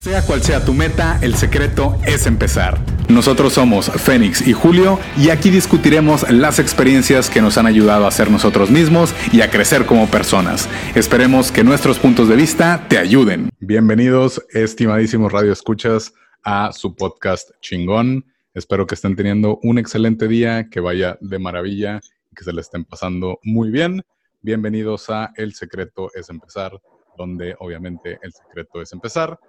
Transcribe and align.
Sea 0.00 0.24
cual 0.24 0.40
sea 0.42 0.64
tu 0.64 0.74
meta, 0.74 1.18
el 1.22 1.34
secreto 1.34 1.98
es 2.06 2.28
empezar. 2.28 2.78
Nosotros 3.08 3.54
somos 3.54 3.90
Fénix 3.90 4.46
y 4.46 4.52
Julio 4.52 5.00
y 5.16 5.30
aquí 5.30 5.50
discutiremos 5.50 6.30
las 6.30 6.60
experiencias 6.60 7.28
que 7.28 7.42
nos 7.42 7.58
han 7.58 7.66
ayudado 7.66 8.06
a 8.06 8.10
ser 8.12 8.30
nosotros 8.30 8.70
mismos 8.70 9.12
y 9.32 9.40
a 9.40 9.50
crecer 9.50 9.86
como 9.86 10.06
personas. 10.06 10.68
Esperemos 10.94 11.50
que 11.50 11.64
nuestros 11.64 11.98
puntos 11.98 12.28
de 12.28 12.36
vista 12.36 12.86
te 12.88 12.96
ayuden. 12.96 13.50
Bienvenidos, 13.58 14.40
estimadísimos 14.50 15.32
Radio 15.32 15.52
Escuchas, 15.52 16.14
a 16.44 16.70
su 16.70 16.94
podcast 16.94 17.50
chingón. 17.60 18.24
Espero 18.54 18.86
que 18.86 18.94
estén 18.94 19.16
teniendo 19.16 19.58
un 19.64 19.80
excelente 19.80 20.28
día, 20.28 20.68
que 20.70 20.78
vaya 20.78 21.18
de 21.20 21.40
maravilla 21.40 22.00
y 22.30 22.36
que 22.36 22.44
se 22.44 22.52
le 22.52 22.60
estén 22.60 22.84
pasando 22.84 23.40
muy 23.42 23.72
bien. 23.72 24.04
Bienvenidos 24.42 25.10
a 25.10 25.32
El 25.34 25.54
secreto 25.54 26.08
es 26.14 26.30
empezar, 26.30 26.80
donde 27.16 27.56
obviamente 27.58 28.20
el 28.22 28.32
secreto 28.32 28.80
es 28.80 28.92
empezar. 28.92 29.40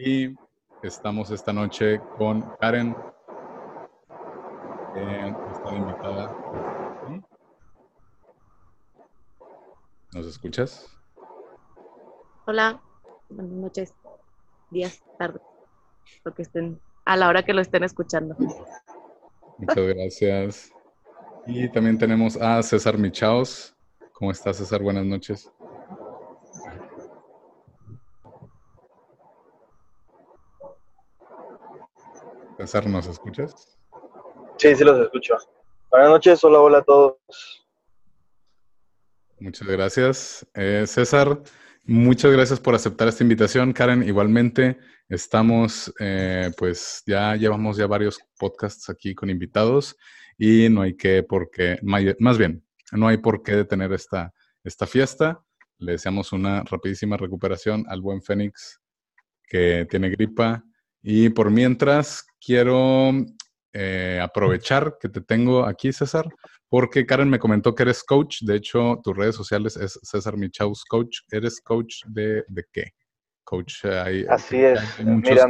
Y 0.00 0.36
estamos 0.84 1.32
esta 1.32 1.52
noche 1.52 2.00
con 2.16 2.42
Karen, 2.60 2.94
que 4.94 5.34
está 5.50 5.74
invitada. 5.74 6.36
¿Nos 10.14 10.24
escuchas? 10.24 10.96
Hola, 12.46 12.80
buenas 13.28 13.52
noches, 13.54 13.94
días, 14.70 15.02
tardes, 15.18 15.42
lo 16.22 16.32
que 16.32 16.42
estén, 16.42 16.80
a 17.04 17.16
la 17.16 17.28
hora 17.28 17.42
que 17.42 17.52
lo 17.52 17.60
estén 17.60 17.82
escuchando. 17.82 18.36
Muchas 19.58 19.84
gracias. 19.96 20.72
Y 21.44 21.68
también 21.72 21.98
tenemos 21.98 22.36
a 22.36 22.62
César 22.62 22.96
Michaos. 22.98 23.76
¿Cómo 24.12 24.30
estás, 24.30 24.58
César? 24.58 24.80
Buenas 24.80 25.06
noches. 25.06 25.50
César, 32.58 32.88
¿nos 32.88 33.06
escuchas? 33.06 33.78
Sí, 34.56 34.74
sí 34.74 34.82
los 34.82 34.98
escucho. 34.98 35.36
Buenas 35.92 36.08
noches, 36.08 36.42
hola, 36.42 36.58
hola 36.58 36.78
a 36.78 36.82
todos. 36.82 37.16
Muchas 39.38 39.68
gracias. 39.68 40.44
Eh, 40.54 40.82
César, 40.88 41.40
muchas 41.84 42.32
gracias 42.32 42.58
por 42.58 42.74
aceptar 42.74 43.06
esta 43.06 43.22
invitación. 43.22 43.72
Karen, 43.72 44.02
igualmente, 44.02 44.76
estamos, 45.08 45.94
eh, 46.00 46.50
pues 46.58 47.04
ya 47.06 47.36
llevamos 47.36 47.76
ya 47.76 47.86
varios 47.86 48.18
podcasts 48.36 48.90
aquí 48.90 49.14
con 49.14 49.30
invitados 49.30 49.96
y 50.36 50.68
no 50.68 50.82
hay 50.82 50.96
que, 50.96 51.22
porque, 51.22 51.78
más 51.82 52.38
bien, 52.38 52.66
no 52.90 53.06
hay 53.06 53.18
por 53.18 53.44
qué 53.44 53.52
detener 53.54 53.92
esta, 53.92 54.34
esta 54.64 54.88
fiesta. 54.88 55.40
Le 55.78 55.92
deseamos 55.92 56.32
una 56.32 56.64
rapidísima 56.64 57.16
recuperación 57.16 57.84
al 57.88 58.00
buen 58.00 58.20
Fénix 58.20 58.80
que 59.44 59.86
tiene 59.88 60.10
gripa. 60.10 60.64
Y 61.02 61.30
por 61.30 61.50
mientras, 61.50 62.26
quiero 62.44 63.10
eh, 63.72 64.20
aprovechar 64.22 64.96
que 65.00 65.08
te 65.08 65.20
tengo 65.20 65.64
aquí, 65.64 65.92
César, 65.92 66.26
porque 66.68 67.06
Karen 67.06 67.30
me 67.30 67.38
comentó 67.38 67.74
que 67.74 67.84
eres 67.84 68.02
coach. 68.02 68.42
De 68.42 68.56
hecho, 68.56 69.00
tus 69.02 69.16
redes 69.16 69.36
sociales 69.36 69.76
es 69.76 69.98
César 70.02 70.36
Michaus 70.36 70.84
Coach. 70.84 71.20
¿Eres 71.30 71.60
coach 71.60 72.02
de, 72.06 72.44
de 72.48 72.64
qué? 72.72 72.90
Coach, 73.44 73.84
hay, 73.86 74.26
Así 74.28 74.62
es. 74.62 74.80
Mira, 75.02 75.46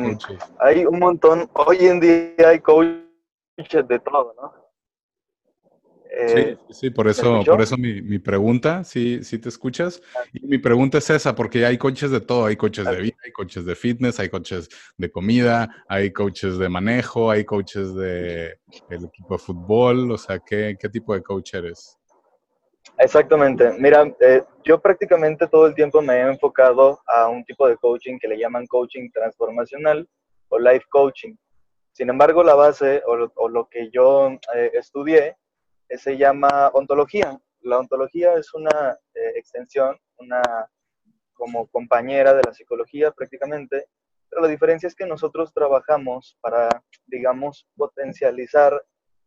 hay 0.60 0.86
un 0.86 1.00
montón. 1.00 1.50
Hoy 1.54 1.78
en 1.80 1.98
día 1.98 2.48
hay 2.48 2.60
coaches 2.60 3.08
de 3.88 3.98
todo, 3.98 4.34
¿no? 4.40 4.57
Sí, 6.28 6.58
sí, 6.70 6.90
por 6.90 7.08
eso, 7.08 7.42
por 7.44 7.60
eso 7.60 7.76
mi, 7.76 8.18
pregunta, 8.18 8.84
sí, 8.84 9.22
sí 9.22 9.38
te 9.38 9.48
escuchas. 9.48 10.02
Ah. 10.16 10.24
Y 10.32 10.46
mi 10.46 10.58
pregunta 10.58 10.98
es 10.98 11.10
esa, 11.10 11.34
porque 11.34 11.64
hay 11.64 11.78
coches 11.78 12.10
de 12.10 12.20
todo, 12.20 12.46
hay 12.46 12.56
coches 12.56 12.84
de 12.84 12.96
vida, 12.96 13.16
hay 13.24 13.32
coches 13.32 13.64
de 13.64 13.74
fitness, 13.74 14.20
hay 14.20 14.28
coches 14.28 14.68
de 14.96 15.10
comida, 15.10 15.84
hay 15.88 16.12
coaches 16.12 16.58
de 16.58 16.68
manejo, 16.68 17.30
hay 17.30 17.44
coaches 17.44 17.94
de 17.94 18.58
el 18.90 19.04
equipo 19.04 19.34
de 19.34 19.38
fútbol, 19.38 20.10
o 20.10 20.18
sea, 20.18 20.38
¿qué, 20.38 20.76
qué 20.78 20.88
tipo 20.88 21.14
de 21.14 21.22
coach 21.22 21.54
eres? 21.54 21.98
Exactamente. 22.98 23.72
Mira, 23.78 24.12
eh, 24.20 24.42
yo 24.64 24.80
prácticamente 24.80 25.46
todo 25.46 25.66
el 25.66 25.74
tiempo 25.74 26.02
me 26.02 26.14
he 26.14 26.22
enfocado 26.22 27.00
a 27.06 27.28
un 27.28 27.44
tipo 27.44 27.68
de 27.68 27.76
coaching 27.76 28.18
que 28.18 28.28
le 28.28 28.38
llaman 28.38 28.66
coaching 28.66 29.10
transformacional 29.12 30.08
o 30.48 30.58
life 30.58 30.84
coaching. 30.90 31.34
Sin 31.92 32.10
embargo, 32.10 32.42
la 32.42 32.54
base 32.54 33.02
o, 33.06 33.48
lo 33.48 33.68
que 33.68 33.90
yo 33.90 34.30
eh, 34.54 34.70
estudié 34.74 35.36
se 35.96 36.16
llama 36.16 36.70
ontología. 36.74 37.40
La 37.60 37.78
ontología 37.78 38.34
es 38.34 38.52
una 38.54 38.98
eh, 39.14 39.32
extensión, 39.36 39.96
una 40.18 40.42
como 41.32 41.66
compañera 41.68 42.34
de 42.34 42.42
la 42.44 42.52
psicología 42.52 43.12
prácticamente, 43.12 43.86
pero 44.28 44.42
la 44.42 44.48
diferencia 44.48 44.86
es 44.86 44.94
que 44.94 45.06
nosotros 45.06 45.52
trabajamos 45.54 46.36
para, 46.40 46.68
digamos, 47.06 47.66
potencializar 47.76 48.84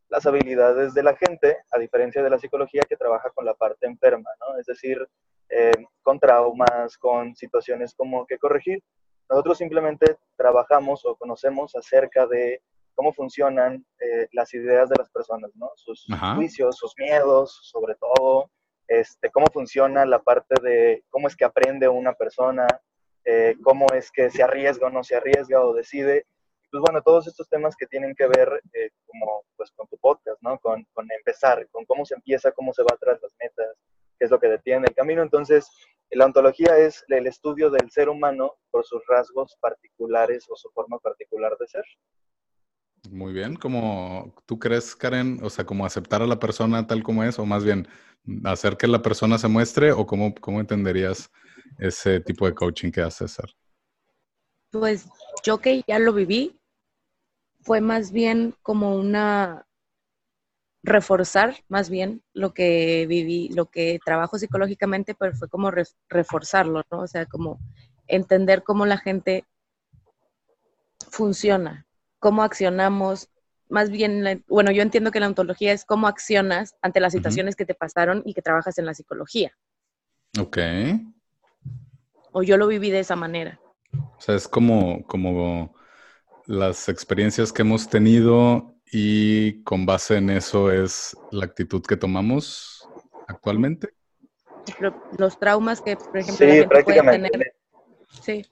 las 0.09 0.25
habilidades 0.25 0.93
de 0.93 1.03
la 1.03 1.15
gente, 1.15 1.57
a 1.71 1.79
diferencia 1.79 2.21
de 2.21 2.29
la 2.29 2.37
psicología 2.37 2.81
que 2.87 2.97
trabaja 2.97 3.29
con 3.31 3.45
la 3.45 3.53
parte 3.53 3.87
enferma, 3.87 4.29
¿no? 4.41 4.57
Es 4.57 4.65
decir, 4.65 5.07
eh, 5.49 5.71
con 6.01 6.19
traumas, 6.19 6.97
con 6.97 7.35
situaciones 7.35 7.93
como 7.95 8.25
que 8.25 8.37
corregir. 8.37 8.83
Nosotros 9.29 9.57
simplemente 9.57 10.17
trabajamos 10.35 11.05
o 11.05 11.15
conocemos 11.15 11.75
acerca 11.75 12.27
de 12.27 12.61
cómo 13.01 13.13
funcionan 13.13 13.83
eh, 13.99 14.27
las 14.31 14.53
ideas 14.53 14.87
de 14.87 14.95
las 14.99 15.09
personas, 15.09 15.49
¿no? 15.55 15.71
Sus 15.75 16.05
juicios, 16.35 16.77
sus 16.77 16.93
miedos, 16.99 17.59
sobre 17.63 17.95
todo, 17.95 18.51
este, 18.87 19.31
cómo 19.31 19.47
funciona 19.51 20.05
la 20.05 20.19
parte 20.19 20.53
de 20.61 21.03
cómo 21.09 21.27
es 21.27 21.35
que 21.35 21.43
aprende 21.43 21.87
una 21.87 22.13
persona, 22.13 22.67
eh, 23.25 23.55
cómo 23.63 23.87
es 23.95 24.11
que 24.11 24.29
se 24.29 24.43
arriesga 24.43 24.85
o 24.85 24.91
no 24.91 25.03
se 25.03 25.15
arriesga 25.15 25.65
o 25.65 25.73
decide. 25.73 26.27
Pues 26.69 26.79
bueno, 26.79 27.01
todos 27.01 27.25
estos 27.25 27.49
temas 27.49 27.75
que 27.75 27.87
tienen 27.87 28.13
que 28.13 28.27
ver 28.27 28.61
eh, 28.71 28.91
como 29.07 29.45
pues 29.57 29.71
con 29.71 29.87
tu 29.87 29.97
podcast, 29.97 30.39
¿no? 30.43 30.59
Con, 30.59 30.85
con, 30.93 31.07
empezar, 31.11 31.67
con 31.71 31.83
cómo 31.85 32.05
se 32.05 32.13
empieza, 32.13 32.51
cómo 32.51 32.71
se 32.73 32.83
va 32.83 32.95
tras 32.99 33.19
las 33.19 33.33
metas, 33.39 33.79
qué 34.19 34.25
es 34.25 34.29
lo 34.29 34.39
que 34.39 34.47
detiene 34.47 34.85
el 34.87 34.93
camino. 34.93 35.23
Entonces, 35.23 35.67
la 36.11 36.25
ontología 36.25 36.77
es 36.77 37.03
el 37.07 37.25
estudio 37.25 37.71
del 37.71 37.89
ser 37.89 38.09
humano 38.09 38.57
por 38.69 38.85
sus 38.85 39.01
rasgos 39.07 39.57
particulares 39.59 40.45
o 40.49 40.55
su 40.55 40.69
forma 40.69 40.99
particular 40.99 41.57
de 41.57 41.67
ser. 41.67 41.83
Muy 43.11 43.33
bien, 43.33 43.57
como 43.57 44.33
tú 44.45 44.57
crees, 44.57 44.95
Karen, 44.95 45.37
o 45.43 45.49
sea, 45.49 45.65
como 45.65 45.85
aceptar 45.85 46.21
a 46.21 46.27
la 46.27 46.39
persona 46.39 46.87
tal 46.87 47.03
como 47.03 47.25
es, 47.25 47.37
o 47.39 47.45
más 47.45 47.65
bien 47.65 47.85
hacer 48.45 48.77
que 48.77 48.87
la 48.87 49.01
persona 49.01 49.37
se 49.37 49.49
muestre, 49.49 49.91
o 49.91 50.05
cómo, 50.05 50.33
cómo 50.35 50.61
entenderías 50.61 51.29
ese 51.77 52.21
tipo 52.21 52.45
de 52.45 52.55
coaching 52.55 52.89
que 52.89 53.01
hace 53.01 53.27
César? 53.27 53.49
Pues 54.69 55.09
yo 55.43 55.57
que 55.57 55.83
ya 55.85 55.99
lo 55.99 56.13
viví, 56.13 56.57
fue 57.59 57.81
más 57.81 58.13
bien 58.13 58.55
como 58.61 58.95
una 58.95 59.67
reforzar 60.81 61.57
más 61.67 61.89
bien 61.89 62.23
lo 62.31 62.53
que 62.53 63.07
viví, 63.09 63.49
lo 63.49 63.65
que 63.65 63.99
trabajo 64.05 64.39
psicológicamente, 64.39 65.15
pero 65.15 65.35
fue 65.35 65.49
como 65.49 65.69
reforzarlo, 66.07 66.83
¿no? 66.89 67.01
O 67.01 67.07
sea, 67.07 67.25
como 67.25 67.59
entender 68.07 68.63
cómo 68.63 68.85
la 68.85 68.97
gente 68.97 69.43
funciona, 71.09 71.85
cómo 72.21 72.43
accionamos, 72.43 73.29
más 73.67 73.89
bien, 73.89 74.45
bueno, 74.47 74.71
yo 74.71 74.83
entiendo 74.83 75.11
que 75.11 75.19
la 75.19 75.27
ontología 75.27 75.73
es 75.73 75.83
cómo 75.83 76.07
accionas 76.07 76.75
ante 76.81 76.99
las 76.99 77.13
situaciones 77.13 77.55
que 77.55 77.65
te 77.65 77.73
pasaron 77.73 78.21
y 78.25 78.33
que 78.33 78.43
trabajas 78.43 78.77
en 78.77 78.85
la 78.85 78.93
psicología. 78.93 79.51
Ok. 80.39 80.57
O 82.31 82.43
yo 82.43 82.57
lo 82.57 82.67
viví 82.67 82.91
de 82.91 82.99
esa 82.99 83.15
manera. 83.15 83.59
O 83.93 84.21
sea, 84.21 84.35
es 84.35 84.47
como, 84.47 85.03
como 85.07 85.75
las 86.45 86.89
experiencias 86.89 87.51
que 87.51 87.63
hemos 87.63 87.89
tenido 87.89 88.75
y 88.85 89.63
con 89.63 89.85
base 89.85 90.17
en 90.17 90.29
eso 90.29 90.71
es 90.71 91.17
la 91.31 91.45
actitud 91.45 91.81
que 91.81 91.97
tomamos 91.97 92.87
actualmente. 93.27 93.89
Los 95.17 95.39
traumas 95.39 95.81
que, 95.81 95.95
por 95.97 96.17
ejemplo, 96.19 96.45
la 96.45 96.53
gente 96.53 96.83
puede 96.83 97.29
tener. 97.29 97.55
Sí 98.21 98.45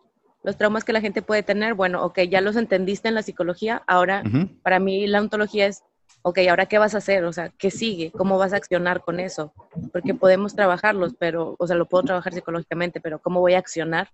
los 0.44 0.58
traumas 0.58 0.84
que 0.84 0.94
la 0.94 1.02
gente 1.02 1.22
puede 1.22 1.44
tener, 1.44 1.74
bueno, 1.74 2.04
ok, 2.04 2.20
ya 2.22 2.42
los 2.42 2.56
entendiste 2.56 3.08
en 3.08 3.16
la 3.16 3.24
psicología, 3.24 3.84
ahora 3.88 4.24
para 4.64 4.80
mí 4.80 5.06
la 5.08 5.20
ontología 5.20 5.68
es, 5.68 5.84
ok, 6.22 6.40
ahora 6.50 6.66
qué 6.66 6.78
vas 6.78 6.96
a 6.96 7.00
hacer, 7.00 7.26
o 7.26 7.34
sea, 7.34 7.50
¿qué 7.58 7.72
sigue? 7.72 8.12
¿Cómo 8.12 8.38
vas 8.38 8.54
a 8.54 8.58
accionar 8.58 9.02
con 9.02 9.20
eso? 9.20 9.54
Porque 9.92 10.14
podemos 10.14 10.56
trabajarlos, 10.56 11.16
pero, 11.20 11.56
o 11.60 11.68
sea, 11.68 11.76
lo 11.76 11.88
puedo 11.88 12.04
trabajar 12.04 12.34
psicológicamente, 12.34 13.02
pero 13.02 13.20
¿cómo 13.20 13.40
voy 13.42 13.54
a 13.54 13.60
accionar 13.60 14.10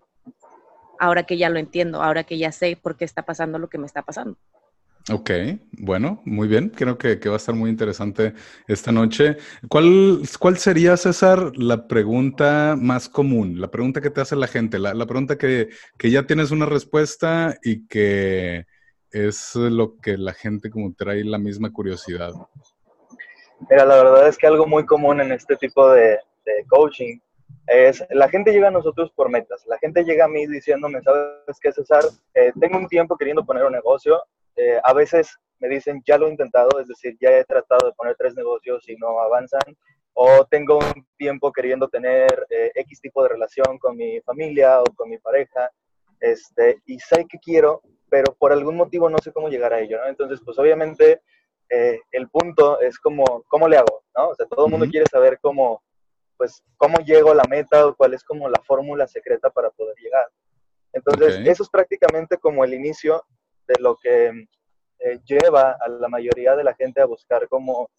ahora 0.99 1.23
que 1.23 1.37
ya 1.37 1.49
lo 1.49 1.59
entiendo, 1.59 2.01
ahora 2.01 2.23
que 2.23 2.37
ya 2.37 2.51
sé 2.51 2.77
por 2.81 2.95
qué 2.95 3.05
está 3.05 3.23
pasando 3.23 3.59
lo 3.59 3.69
que 3.69 3.77
me 3.77 3.85
está 3.85 4.01
pasando? 4.01 4.37
Ok, 5.11 5.29
bueno, 5.73 6.23
muy 6.25 6.47
bien. 6.47 6.69
Creo 6.69 6.97
que, 6.97 7.19
va 7.27 7.35
a 7.35 7.37
estar 7.37 7.53
muy 7.53 7.69
interesante 7.69 8.33
esta 8.67 8.91
noche. 8.91 9.37
¿Cuál, 9.69 10.21
¿Cuál 10.39 10.57
sería, 10.57 10.97
César, 10.97 11.51
la 11.57 11.87
pregunta 11.87 12.75
más 12.75 13.07
común? 13.07 13.61
La 13.61 13.69
pregunta 13.69 14.01
que 14.01 14.09
te 14.09 14.21
hace 14.21 14.35
la 14.35 14.47
gente, 14.47 14.79
la, 14.79 15.05
pregunta 15.05 15.37
que, 15.37 15.69
ya 15.99 16.25
tienes 16.25 16.49
una 16.49 16.65
respuesta 16.65 17.55
y 17.61 17.85
que 17.87 18.65
es 19.11 19.53
lo 19.55 19.97
que 19.97 20.17
la 20.17 20.33
gente 20.33 20.71
como 20.71 20.91
trae 20.95 21.23
la 21.23 21.37
misma 21.37 21.71
curiosidad. 21.71 22.33
Mira, 23.69 23.85
la 23.85 23.95
verdad 23.97 24.27
es 24.27 24.37
que 24.39 24.47
algo 24.47 24.65
muy 24.65 24.87
común 24.87 25.21
en 25.21 25.31
este 25.31 25.55
tipo 25.55 25.87
de, 25.91 26.17
de 26.45 26.65
coaching 26.67 27.19
Es, 27.67 28.05
la 28.11 28.29
gente 28.29 28.51
llega 28.51 28.67
a 28.67 28.71
nosotros 28.71 29.11
por 29.15 29.29
metas. 29.29 29.65
La 29.65 29.77
gente 29.79 30.03
llega 30.03 30.25
a 30.25 30.27
mí 30.27 30.45
diciéndome, 30.45 31.01
¿sabes 31.01 31.59
qué, 31.59 31.71
César? 31.71 32.03
Eh, 32.33 32.51
tengo 32.59 32.77
un 32.77 32.87
tiempo 32.87 33.17
queriendo 33.17 33.45
poner 33.45 33.65
un 33.65 33.71
negocio. 33.71 34.21
Eh, 34.55 34.79
a 34.83 34.93
veces 34.93 35.35
me 35.59 35.67
dicen, 35.67 36.03
ya 36.05 36.17
lo 36.17 36.27
he 36.27 36.31
intentado, 36.31 36.79
es 36.79 36.87
decir, 36.87 37.17
ya 37.19 37.31
he 37.31 37.43
tratado 37.45 37.87
de 37.87 37.93
poner 37.93 38.15
tres 38.17 38.35
negocios 38.35 38.87
y 38.87 38.95
no 38.97 39.19
avanzan. 39.19 39.61
O 40.13 40.45
tengo 40.45 40.77
un 40.77 41.07
tiempo 41.17 41.51
queriendo 41.51 41.89
tener 41.89 42.45
eh, 42.49 42.71
X 42.75 43.01
tipo 43.01 43.23
de 43.23 43.29
relación 43.29 43.77
con 43.79 43.97
mi 43.97 44.21
familia 44.21 44.81
o 44.81 44.85
con 44.95 45.09
mi 45.09 45.17
pareja. 45.17 45.71
Este, 46.19 46.81
y 46.85 46.99
sé 46.99 47.25
que 47.27 47.39
quiero, 47.39 47.81
pero 48.09 48.33
por 48.35 48.53
algún 48.53 48.75
motivo 48.75 49.09
no 49.09 49.17
sé 49.17 49.33
cómo 49.33 49.49
llegar 49.49 49.73
a 49.73 49.79
ello. 49.79 49.97
¿no? 49.99 50.07
Entonces, 50.07 50.39
pues 50.45 50.57
obviamente 50.59 51.21
el 51.67 52.29
punto 52.29 52.79
es 52.79 52.99
como, 52.99 53.43
¿cómo 53.47 53.67
le 53.67 53.77
hago? 53.77 54.03
¿no? 54.15 54.29
O 54.29 54.35
sea, 54.35 54.45
todo 54.45 54.67
el 54.67 54.71
mundo 54.71 54.85
quiere 54.87 55.07
saber 55.07 55.39
cómo, 55.41 55.81
pues, 56.37 56.63
cómo 56.77 56.99
llego 56.99 57.31
a 57.31 57.35
la 57.35 57.43
meta 57.49 57.85
o 57.85 57.95
cuál 57.95 58.13
es 58.13 58.23
como 58.23 58.49
la 58.49 58.61
fórmula 58.65 59.07
secreta 59.07 59.49
para 59.49 59.69
poder 59.69 59.95
llegar. 59.97 60.27
Entonces, 60.93 61.45
eso 61.45 61.63
es 61.63 61.69
prácticamente 61.69 62.37
como 62.37 62.63
el 62.63 62.73
inicio 62.73 63.23
de 63.67 63.75
lo 63.79 63.97
que 63.97 64.47
eh, 64.99 65.19
lleva 65.25 65.77
a 65.79 65.89
la 65.89 66.07
mayoría 66.07 66.55
de 66.55 66.63
la 66.63 66.73
gente 66.73 67.01
a 67.01 67.05
buscar 67.05 67.47
como, 67.49 67.89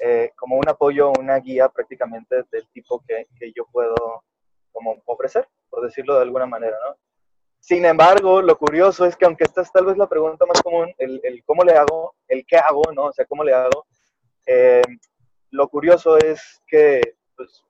eh, 0.00 0.32
como 0.36 0.56
un 0.56 0.68
apoyo, 0.68 1.12
una 1.18 1.36
guía 1.36 1.68
prácticamente 1.68 2.44
del 2.50 2.68
tipo 2.72 3.02
que, 3.06 3.28
que, 3.38 3.52
yo 3.52 3.66
puedo 3.70 4.24
como 4.72 5.00
ofrecer, 5.06 5.48
por 5.68 5.84
decirlo 5.84 6.16
de 6.16 6.22
alguna 6.22 6.46
manera, 6.46 6.76
¿no? 6.88 6.96
Sin 7.60 7.84
embargo, 7.84 8.40
lo 8.40 8.56
curioso 8.56 9.04
es 9.04 9.16
que 9.16 9.26
aunque 9.26 9.44
esta 9.44 9.60
es 9.60 9.70
tal 9.70 9.84
vez 9.84 9.96
la 9.96 10.08
pregunta 10.08 10.46
más 10.46 10.62
común, 10.62 10.92
el, 10.96 11.20
el 11.22 11.44
cómo 11.44 11.62
le 11.62 11.74
hago, 11.74 12.14
el 12.26 12.44
qué 12.46 12.56
hago, 12.56 12.82
¿no? 12.94 13.04
O 13.04 13.12
sea, 13.12 13.26
cómo 13.26 13.44
le 13.44 13.52
hago, 13.52 13.86
eh, 14.46 14.82
lo 15.50 15.68
curioso 15.68 16.16
es 16.16 16.60
que 16.66 17.16
pues, 17.36 17.62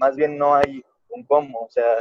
más 0.00 0.16
bien 0.16 0.38
no 0.38 0.54
hay 0.54 0.82
un 1.10 1.24
cómo, 1.24 1.60
o 1.60 1.70
sea, 1.70 1.98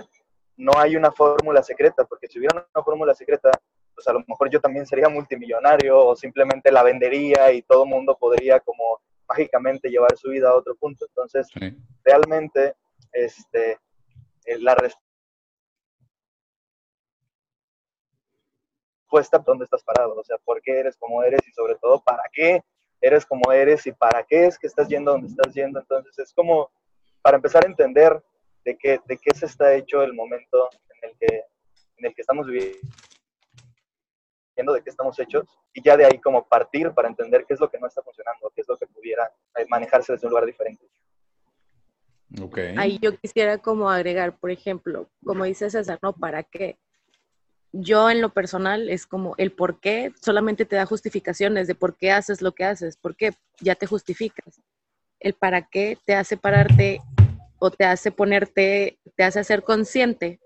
no 0.55 0.71
hay 0.77 0.95
una 0.95 1.11
fórmula 1.11 1.61
secreta, 1.61 2.05
porque 2.05 2.27
si 2.27 2.39
hubiera 2.39 2.65
una 2.73 2.83
fórmula 2.83 3.13
secreta, 3.13 3.51
pues 3.93 4.07
a 4.07 4.13
lo 4.13 4.23
mejor 4.25 4.49
yo 4.49 4.61
también 4.61 4.85
sería 4.85 5.09
multimillonario 5.09 5.99
o 5.99 6.15
simplemente 6.15 6.71
la 6.71 6.81
vendería 6.81 7.51
y 7.51 7.61
todo 7.61 7.83
el 7.83 7.89
mundo 7.89 8.17
podría 8.17 8.61
como 8.61 9.01
mágicamente 9.27 9.89
llevar 9.89 10.15
su 10.17 10.29
vida 10.29 10.49
a 10.49 10.55
otro 10.55 10.75
punto. 10.75 11.05
Entonces, 11.07 11.49
realmente, 12.03 12.75
este, 13.11 13.77
eh, 14.45 14.59
la 14.59 14.75
respuesta, 19.05 19.39
¿dónde 19.39 19.65
estás 19.65 19.83
parado? 19.83 20.15
O 20.17 20.23
sea, 20.23 20.37
¿por 20.37 20.61
qué 20.61 20.79
eres 20.79 20.95
como 20.95 21.21
eres? 21.21 21.41
Y 21.45 21.51
sobre 21.51 21.75
todo, 21.75 22.01
¿para 22.01 22.23
qué 22.31 22.63
eres 23.01 23.25
como 23.25 23.51
eres? 23.51 23.85
¿Y 23.85 23.91
para 23.91 24.23
qué 24.23 24.45
es 24.45 24.57
que 24.57 24.67
estás 24.67 24.87
yendo 24.87 25.11
donde 25.11 25.27
estás 25.27 25.53
yendo? 25.53 25.81
Entonces, 25.81 26.17
es 26.17 26.33
como 26.33 26.71
para 27.21 27.37
empezar 27.37 27.63
a 27.65 27.67
entender 27.67 28.21
de 28.65 28.77
qué, 28.77 28.99
de 29.05 29.17
qué 29.17 29.33
se 29.35 29.45
está 29.45 29.73
hecho 29.73 30.01
el 30.01 30.13
momento 30.13 30.69
en 30.89 31.09
el 31.09 31.17
que, 31.17 31.43
en 31.97 32.05
el 32.05 32.13
que 32.13 32.21
estamos 32.21 32.47
viviendo, 32.47 32.79
de 34.73 34.81
qué 34.83 34.89
estamos 34.89 35.17
hechos, 35.19 35.45
y 35.73 35.81
ya 35.81 35.95
de 35.95 36.05
ahí 36.05 36.19
como 36.19 36.47
partir 36.47 36.91
para 36.91 37.07
entender 37.07 37.45
qué 37.47 37.53
es 37.53 37.59
lo 37.59 37.69
que 37.69 37.79
no 37.79 37.87
está 37.87 38.01
funcionando, 38.01 38.51
qué 38.55 38.61
es 38.61 38.67
lo 38.67 38.77
que 38.77 38.87
pudiera 38.87 39.31
eh, 39.57 39.65
manejarse 39.69 40.13
desde 40.13 40.27
un 40.27 40.31
lugar 40.31 40.45
diferente. 40.45 40.85
Okay. 42.41 42.75
Ahí 42.77 42.99
yo 43.01 43.17
quisiera 43.17 43.57
como 43.57 43.89
agregar, 43.89 44.37
por 44.37 44.51
ejemplo, 44.51 45.09
como 45.23 45.45
dice 45.45 45.69
César, 45.69 45.97
¿no? 46.01 46.13
¿Para 46.13 46.43
qué? 46.43 46.77
Yo 47.71 48.09
en 48.09 48.21
lo 48.21 48.29
personal 48.29 48.89
es 48.89 49.07
como 49.07 49.35
el 49.37 49.51
por 49.51 49.79
qué 49.79 50.11
solamente 50.21 50.65
te 50.65 50.75
da 50.75 50.85
justificaciones 50.85 51.67
de 51.67 51.75
por 51.75 51.95
qué 51.95 52.11
haces 52.11 52.41
lo 52.41 52.51
que 52.51 52.65
haces, 52.65 52.97
por 52.97 53.15
qué 53.15 53.31
ya 53.61 53.75
te 53.75 53.87
justificas 53.87 54.61
el 55.19 55.33
para 55.33 55.63
qué 55.63 55.97
te 56.05 56.15
hace 56.15 56.37
pararte 56.37 57.01
o 57.59 57.71
te 57.71 57.85
hace 57.85 58.11
ponerte, 58.11 58.99
te 59.15 59.23
hace 59.23 59.43
ser 59.43 59.63
consciente 59.63 60.39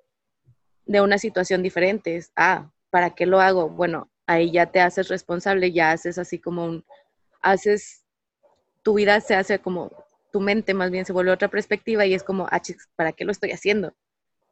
de 0.85 1.01
una 1.01 1.17
situación 1.17 1.61
diferente. 1.61 2.15
Es, 2.15 2.31
ah, 2.35 2.71
¿para 2.89 3.11
qué 3.11 3.25
lo 3.25 3.39
hago? 3.39 3.69
Bueno, 3.69 4.09
ahí 4.27 4.51
ya 4.51 4.65
te 4.65 4.81
haces 4.81 5.09
responsable, 5.09 5.71
ya 5.71 5.91
haces 5.91 6.17
así 6.17 6.39
como 6.39 6.65
un, 6.65 6.85
haces, 7.41 8.05
tu 8.81 8.95
vida 8.95 9.21
se 9.21 9.35
hace 9.35 9.59
como, 9.59 9.91
tu 10.31 10.39
mente 10.39 10.73
más 10.73 10.89
bien 10.89 11.05
se 11.05 11.13
vuelve 11.13 11.31
otra 11.31 11.49
perspectiva 11.49 12.05
y 12.05 12.13
es 12.13 12.23
como, 12.23 12.47
ah, 12.49 12.61
¿para 12.95 13.13
qué 13.13 13.25
lo 13.25 13.31
estoy 13.31 13.51
haciendo? 13.51 13.93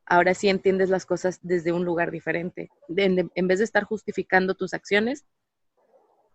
Ahora 0.05 0.33
sí 0.33 0.49
entiendes 0.49 0.89
las 0.89 1.05
cosas 1.05 1.39
desde 1.41 1.71
un 1.71 1.85
lugar 1.85 2.11
diferente. 2.11 2.69
en 2.87 3.47
vez 3.47 3.59
de 3.59 3.65
estar 3.65 3.85
justificando 3.85 4.55
tus 4.55 4.73
acciones, 4.73 5.25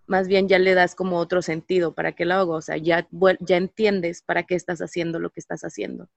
más 0.06 0.28
bien 0.28 0.48
ya 0.48 0.58
le 0.58 0.74
das 0.74 0.94
como 0.94 1.18
otro 1.18 1.42
sentido 1.42 1.94
para 1.94 2.12
que 2.12 2.24
lo 2.24 2.34
hago, 2.34 2.54
o 2.54 2.62
sea, 2.62 2.76
ya, 2.76 3.08
ya 3.40 3.56
entiendes 3.56 4.22
para 4.22 4.44
qué 4.44 4.54
estás 4.54 4.80
haciendo 4.80 5.18
lo 5.18 5.30
que 5.30 5.40
estás 5.40 5.62
haciendo. 5.62 6.08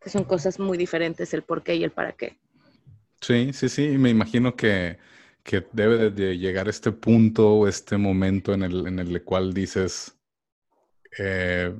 Que 0.00 0.10
son 0.10 0.24
cosas 0.24 0.58
muy 0.58 0.78
diferentes 0.78 1.32
el 1.34 1.42
por 1.42 1.62
qué 1.62 1.76
y 1.76 1.84
el 1.84 1.90
para 1.90 2.12
qué. 2.12 2.38
Sí, 3.20 3.52
sí, 3.52 3.68
sí, 3.68 3.98
me 3.98 4.10
imagino 4.10 4.54
que, 4.54 4.98
que 5.42 5.66
debe 5.72 6.10
de 6.10 6.38
llegar 6.38 6.68
este 6.68 6.92
punto, 6.92 7.66
este 7.66 7.96
momento 7.96 8.52
en 8.52 8.62
el, 8.62 8.86
en 8.86 8.98
el 8.98 9.24
cual 9.24 9.52
dices, 9.52 10.16
eh, 11.18 11.74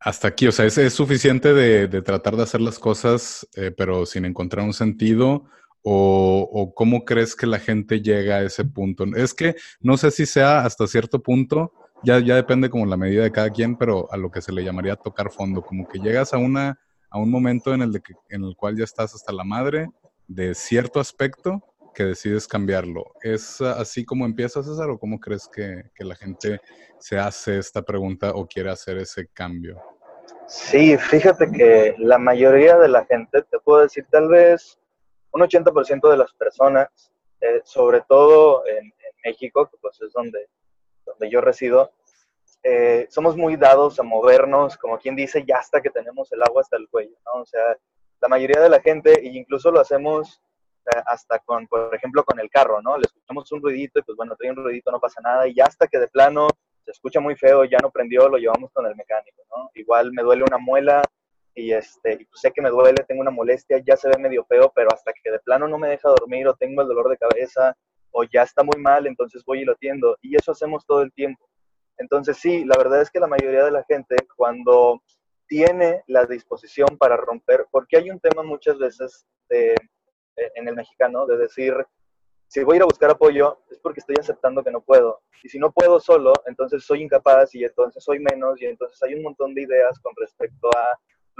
hasta 0.00 0.28
aquí, 0.28 0.46
o 0.46 0.52
sea, 0.52 0.66
es, 0.66 0.92
suficiente 0.92 1.52
de, 1.52 1.88
tratar 2.02 2.36
de 2.36 2.44
hacer 2.44 2.60
las 2.60 2.78
cosas, 2.78 3.48
eh, 3.56 3.72
pero 3.76 4.06
sin 4.06 4.24
encontrar 4.24 4.64
un 4.64 4.72
sentido, 4.72 5.44
o, 5.82 6.72
cómo 6.74 7.04
crees 7.04 7.34
que 7.34 7.46
la 7.46 7.58
gente 7.58 8.00
llega 8.00 8.36
a 8.36 8.42
ese 8.42 8.64
punto? 8.64 9.04
Es 9.16 9.34
que 9.34 9.56
no 9.80 9.96
sé 9.96 10.10
si 10.10 10.26
sea 10.26 10.60
hasta 10.60 10.86
cierto 10.86 11.22
punto, 11.22 11.72
ya, 12.02 12.20
ya 12.20 12.36
depende 12.36 12.70
como 12.70 12.86
la 12.86 12.96
medida 12.96 13.22
de 13.22 13.32
cada 13.32 13.50
quien, 13.50 13.76
pero 13.76 14.10
a 14.12 14.16
lo 14.16 14.30
que 14.30 14.40
se 14.40 14.52
le 14.52 14.64
llamaría 14.64 14.96
tocar 14.96 15.30
fondo, 15.30 15.62
como 15.62 15.86
que 15.88 15.98
llegas 15.98 16.32
a, 16.32 16.38
una, 16.38 16.78
a 17.10 17.18
un 17.18 17.30
momento 17.30 17.74
en 17.74 17.82
el, 17.82 17.92
de 17.92 18.00
que, 18.00 18.14
en 18.28 18.44
el 18.44 18.54
cual 18.56 18.76
ya 18.76 18.84
estás 18.84 19.14
hasta 19.14 19.32
la 19.32 19.44
madre 19.44 19.88
de 20.26 20.54
cierto 20.54 21.00
aspecto 21.00 21.62
que 21.94 22.04
decides 22.04 22.46
cambiarlo. 22.46 23.04
¿Es 23.22 23.60
así 23.60 24.04
como 24.04 24.24
empieza 24.24 24.62
César 24.62 24.90
o 24.90 24.98
cómo 24.98 25.18
crees 25.18 25.48
que, 25.48 25.84
que 25.94 26.04
la 26.04 26.14
gente 26.14 26.60
se 27.00 27.18
hace 27.18 27.58
esta 27.58 27.82
pregunta 27.82 28.32
o 28.34 28.46
quiere 28.46 28.70
hacer 28.70 28.98
ese 28.98 29.26
cambio? 29.28 29.80
Sí, 30.46 30.96
fíjate 30.96 31.50
que 31.50 31.94
la 31.98 32.18
mayoría 32.18 32.78
de 32.78 32.88
la 32.88 33.04
gente, 33.04 33.42
te 33.42 33.58
puedo 33.58 33.82
decir, 33.82 34.06
tal 34.10 34.28
vez 34.28 34.78
un 35.32 35.42
80% 35.42 36.10
de 36.10 36.16
las 36.16 36.32
personas, 36.34 36.88
eh, 37.40 37.60
sobre 37.64 38.02
todo 38.02 38.66
en, 38.66 38.92
México, 39.24 39.68
que 39.68 39.76
pues 39.78 40.00
es 40.00 40.12
donde, 40.12 40.48
donde 41.04 41.28
yo 41.28 41.40
resido, 41.40 41.90
eh, 42.62 43.06
somos 43.10 43.36
muy 43.36 43.56
dados 43.56 43.98
a 43.98 44.04
movernos, 44.04 44.76
como 44.78 44.96
quien 44.98 45.16
dice, 45.16 45.44
ya 45.46 45.56
hasta 45.56 45.80
que 45.80 45.90
tenemos 45.90 46.30
el 46.32 46.40
agua 46.42 46.62
hasta 46.62 46.76
el 46.76 46.88
cuello. 46.88 47.16
O 47.34 47.44
sea, 47.44 47.76
la 48.20 48.28
mayoría 48.28 48.60
de 48.60 48.68
la 48.68 48.80
gente, 48.80 49.20
e 49.20 49.26
incluso 49.36 49.72
lo 49.72 49.80
hacemos 49.80 50.40
eh, 50.86 51.02
hasta 51.04 51.40
con, 51.40 51.66
por 51.66 51.94
ejemplo, 51.94 52.24
con 52.24 52.38
el 52.40 52.48
carro, 52.48 52.80
¿no? 52.80 52.96
Le 52.96 53.06
escuchamos 53.06 53.50
un 53.52 53.60
ruidito 53.60 53.98
y 53.98 54.02
pues 54.02 54.16
bueno, 54.16 54.36
trae 54.36 54.50
un 54.50 54.56
ruidito, 54.56 54.90
no 54.90 55.00
pasa 55.00 55.20
nada, 55.20 55.46
y 55.46 55.54
ya 55.54 55.64
hasta 55.64 55.88
que 55.88 55.98
de 55.98 56.08
plano 56.08 56.48
se 56.84 56.92
escucha 56.92 57.20
muy 57.20 57.36
feo, 57.36 57.64
ya 57.64 57.78
no 57.82 57.90
prendió, 57.90 58.28
lo 58.28 58.38
llevamos 58.38 58.70
con 58.72 58.86
el 58.86 58.96
mecánico. 58.96 59.42
Igual 59.74 60.12
me 60.12 60.22
duele 60.22 60.44
una 60.44 60.58
muela, 60.58 61.02
y 61.58 61.72
este, 61.72 62.16
pues 62.30 62.40
sé 62.40 62.52
que 62.52 62.62
me 62.62 62.70
duele, 62.70 63.04
tengo 63.08 63.20
una 63.20 63.32
molestia, 63.32 63.82
ya 63.84 63.96
se 63.96 64.08
ve 64.08 64.16
medio 64.16 64.44
feo, 64.44 64.70
pero 64.76 64.90
hasta 64.92 65.12
que 65.12 65.28
de 65.28 65.40
plano 65.40 65.66
no 65.66 65.76
me 65.76 65.88
deja 65.88 66.08
dormir 66.08 66.46
o 66.46 66.54
tengo 66.54 66.82
el 66.82 66.88
dolor 66.88 67.08
de 67.08 67.16
cabeza 67.16 67.76
o 68.12 68.22
ya 68.22 68.44
está 68.44 68.62
muy 68.62 68.80
mal, 68.80 69.08
entonces 69.08 69.42
voy 69.44 69.62
y 69.62 69.64
lo 69.64 69.72
atiendo. 69.72 70.16
Y 70.22 70.36
eso 70.36 70.52
hacemos 70.52 70.86
todo 70.86 71.02
el 71.02 71.12
tiempo. 71.12 71.48
Entonces 71.96 72.36
sí, 72.36 72.64
la 72.64 72.76
verdad 72.78 73.02
es 73.02 73.10
que 73.10 73.18
la 73.18 73.26
mayoría 73.26 73.64
de 73.64 73.72
la 73.72 73.82
gente 73.88 74.14
cuando 74.36 75.02
tiene 75.48 76.04
la 76.06 76.26
disposición 76.26 76.96
para 76.96 77.16
romper, 77.16 77.66
porque 77.72 77.96
hay 77.96 78.08
un 78.10 78.20
tema 78.20 78.44
muchas 78.44 78.78
veces 78.78 79.26
de, 79.48 79.74
en 80.54 80.68
el 80.68 80.76
mexicano 80.76 81.26
de 81.26 81.38
decir, 81.38 81.74
si 82.46 82.62
voy 82.62 82.74
a 82.74 82.76
ir 82.76 82.82
a 82.82 82.86
buscar 82.86 83.10
apoyo 83.10 83.58
es 83.68 83.80
porque 83.80 83.98
estoy 83.98 84.14
aceptando 84.20 84.62
que 84.62 84.70
no 84.70 84.80
puedo. 84.80 85.22
Y 85.42 85.48
si 85.48 85.58
no 85.58 85.72
puedo 85.72 85.98
solo, 85.98 86.34
entonces 86.46 86.84
soy 86.84 87.02
incapaz 87.02 87.52
y 87.56 87.64
entonces 87.64 88.04
soy 88.04 88.20
menos 88.20 88.62
y 88.62 88.66
entonces 88.66 89.02
hay 89.02 89.14
un 89.14 89.24
montón 89.24 89.54
de 89.54 89.62
ideas 89.62 89.98
con 89.98 90.12
respecto 90.16 90.68
a 90.68 90.96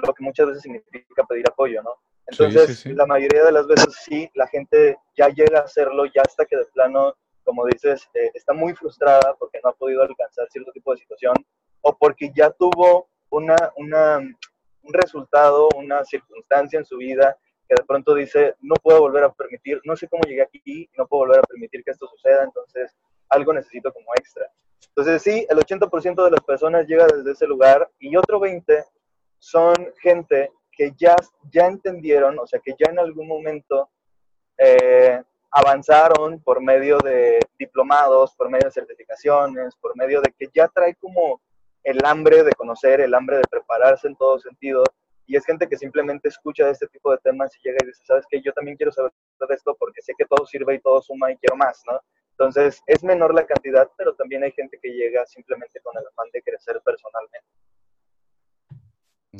lo 0.07 0.15
que 0.15 0.25
muchas 0.25 0.47
veces 0.47 0.63
significa 0.63 1.25
pedir 1.29 1.45
apoyo, 1.49 1.83
¿no? 1.83 1.95
Entonces, 2.27 2.85
la 2.87 3.07
mayoría 3.07 3.45
de 3.45 3.53
las 3.53 3.67
veces 3.67 3.97
sí, 4.05 4.31
la 4.35 4.47
gente 4.47 4.99
ya 5.17 5.29
llega 5.29 5.61
a 5.61 5.63
hacerlo, 5.63 6.05
ya 6.07 6.23
hasta 6.27 6.45
que 6.45 6.57
de 6.57 6.67
plano, 6.67 7.15
como 7.43 7.65
dices, 7.67 8.07
eh, 8.15 8.31
está 8.35 8.53
muy 8.53 8.75
frustrada 8.75 9.35
porque 9.39 9.61
no 9.65 9.71
ha 9.71 9.75
podido 9.75 10.03
alcanzar 10.03 10.47
cierto 10.51 10.71
tipo 10.73 10.93
de 10.93 10.99
situación 10.99 11.35
o 11.81 11.97
porque 11.97 12.31
ya 12.35 12.51
tuvo 12.51 13.09
una, 13.31 13.57
una, 13.77 14.19
un 14.19 14.93
resultado, 14.93 15.69
una 15.75 16.05
circunstancia 16.05 16.79
en 16.79 16.85
su 16.85 16.99
vida 16.99 17.37
que 17.67 17.75
de 17.77 17.85
pronto 17.87 18.15
dice, 18.15 18.55
no 18.61 18.75
puedo 18.77 19.01
volver 19.01 19.25
a 19.25 19.33
permitir, 19.33 19.81
no 19.85 19.97
sé 19.97 20.09
cómo 20.09 20.23
llegué 20.25 20.43
aquí, 20.43 20.89
no 20.97 21.07
puedo 21.07 21.27
volver 21.27 21.41
a 21.41 21.43
permitir 21.43 21.83
que 21.85 21.91
esto 21.91 22.07
suceda, 22.09 22.45
entonces 22.45 22.95
algo 23.29 23.53
necesito 23.53 23.93
como 23.93 24.13
extra. 24.15 24.51
Entonces 24.89 25.23
sí, 25.23 25.47
el 25.49 25.59
80% 25.59 26.25
de 26.25 26.31
las 26.31 26.41
personas 26.41 26.87
llega 26.87 27.07
desde 27.07 27.33
ese 27.33 27.47
lugar 27.47 27.91
y 27.99 28.17
otro 28.17 28.41
20% 28.41 28.85
son 29.39 29.75
gente 30.01 30.51
que 30.73 30.93
ya, 30.97 31.17
ya 31.51 31.67
entendieron, 31.67 32.39
o 32.39 32.47
sea, 32.47 32.61
que 32.61 32.75
ya 32.79 32.91
en 32.91 32.99
algún 32.99 33.27
momento 33.27 33.91
eh, 34.57 35.23
avanzaron 35.51 36.41
por 36.43 36.61
medio 36.61 36.99
de 36.99 37.41
diplomados, 37.59 38.35
por 38.37 38.49
medio 38.51 38.67
de 38.67 38.73
certificaciones, 38.73 39.75
por 39.77 39.97
medio 39.97 40.21
de 40.21 40.33
que 40.39 40.49
ya 40.55 40.69
trae 40.69 40.95
como 40.97 41.41
el 41.83 42.05
hambre 42.05 42.43
de 42.45 42.53
conocer, 42.53 43.01
el 43.01 43.15
hambre 43.15 43.39
de 43.39 43.45
prepararse 43.51 44.09
en 44.09 44.17
todo 44.17 44.39
sentido. 44.39 44.85
Y 45.27 45.37
es 45.37 45.45
gente 45.45 45.69
que 45.69 45.77
simplemente 45.77 46.29
escucha 46.29 46.67
de 46.67 46.73
este 46.73 46.87
tipo 46.89 47.11
de 47.11 47.19
temas 47.19 47.55
y 47.57 47.61
llega 47.63 47.79
y 47.83 47.87
dice, 47.87 48.03
¿sabes 48.05 48.25
qué? 48.31 48.41
Yo 48.43 48.53
también 48.53 48.77
quiero 48.77 48.93
saber 48.93 49.13
de 49.41 49.55
esto 49.55 49.77
porque 49.79 50.03
sé 50.03 50.13
que 50.17 50.25
todo 50.25 50.47
sirve 50.47 50.75
y 50.75 50.81
todo 50.81 51.03
suma 51.03 51.31
y 51.31 51.37
quiero 51.37 51.57
más, 51.57 51.83
¿no? 51.87 52.01
Entonces, 52.31 52.81
es 52.87 53.03
menor 53.03 53.35
la 53.35 53.45
cantidad, 53.45 53.91
pero 53.97 54.15
también 54.15 54.45
hay 54.45 54.53
gente 54.53 54.79
que 54.81 54.91
llega 54.91 55.27
simplemente 55.27 55.81
con 55.81 55.97
el 55.99 56.07
afán 56.07 56.29
de 56.33 56.43
crecer 56.43 56.81
personalmente. 56.85 57.49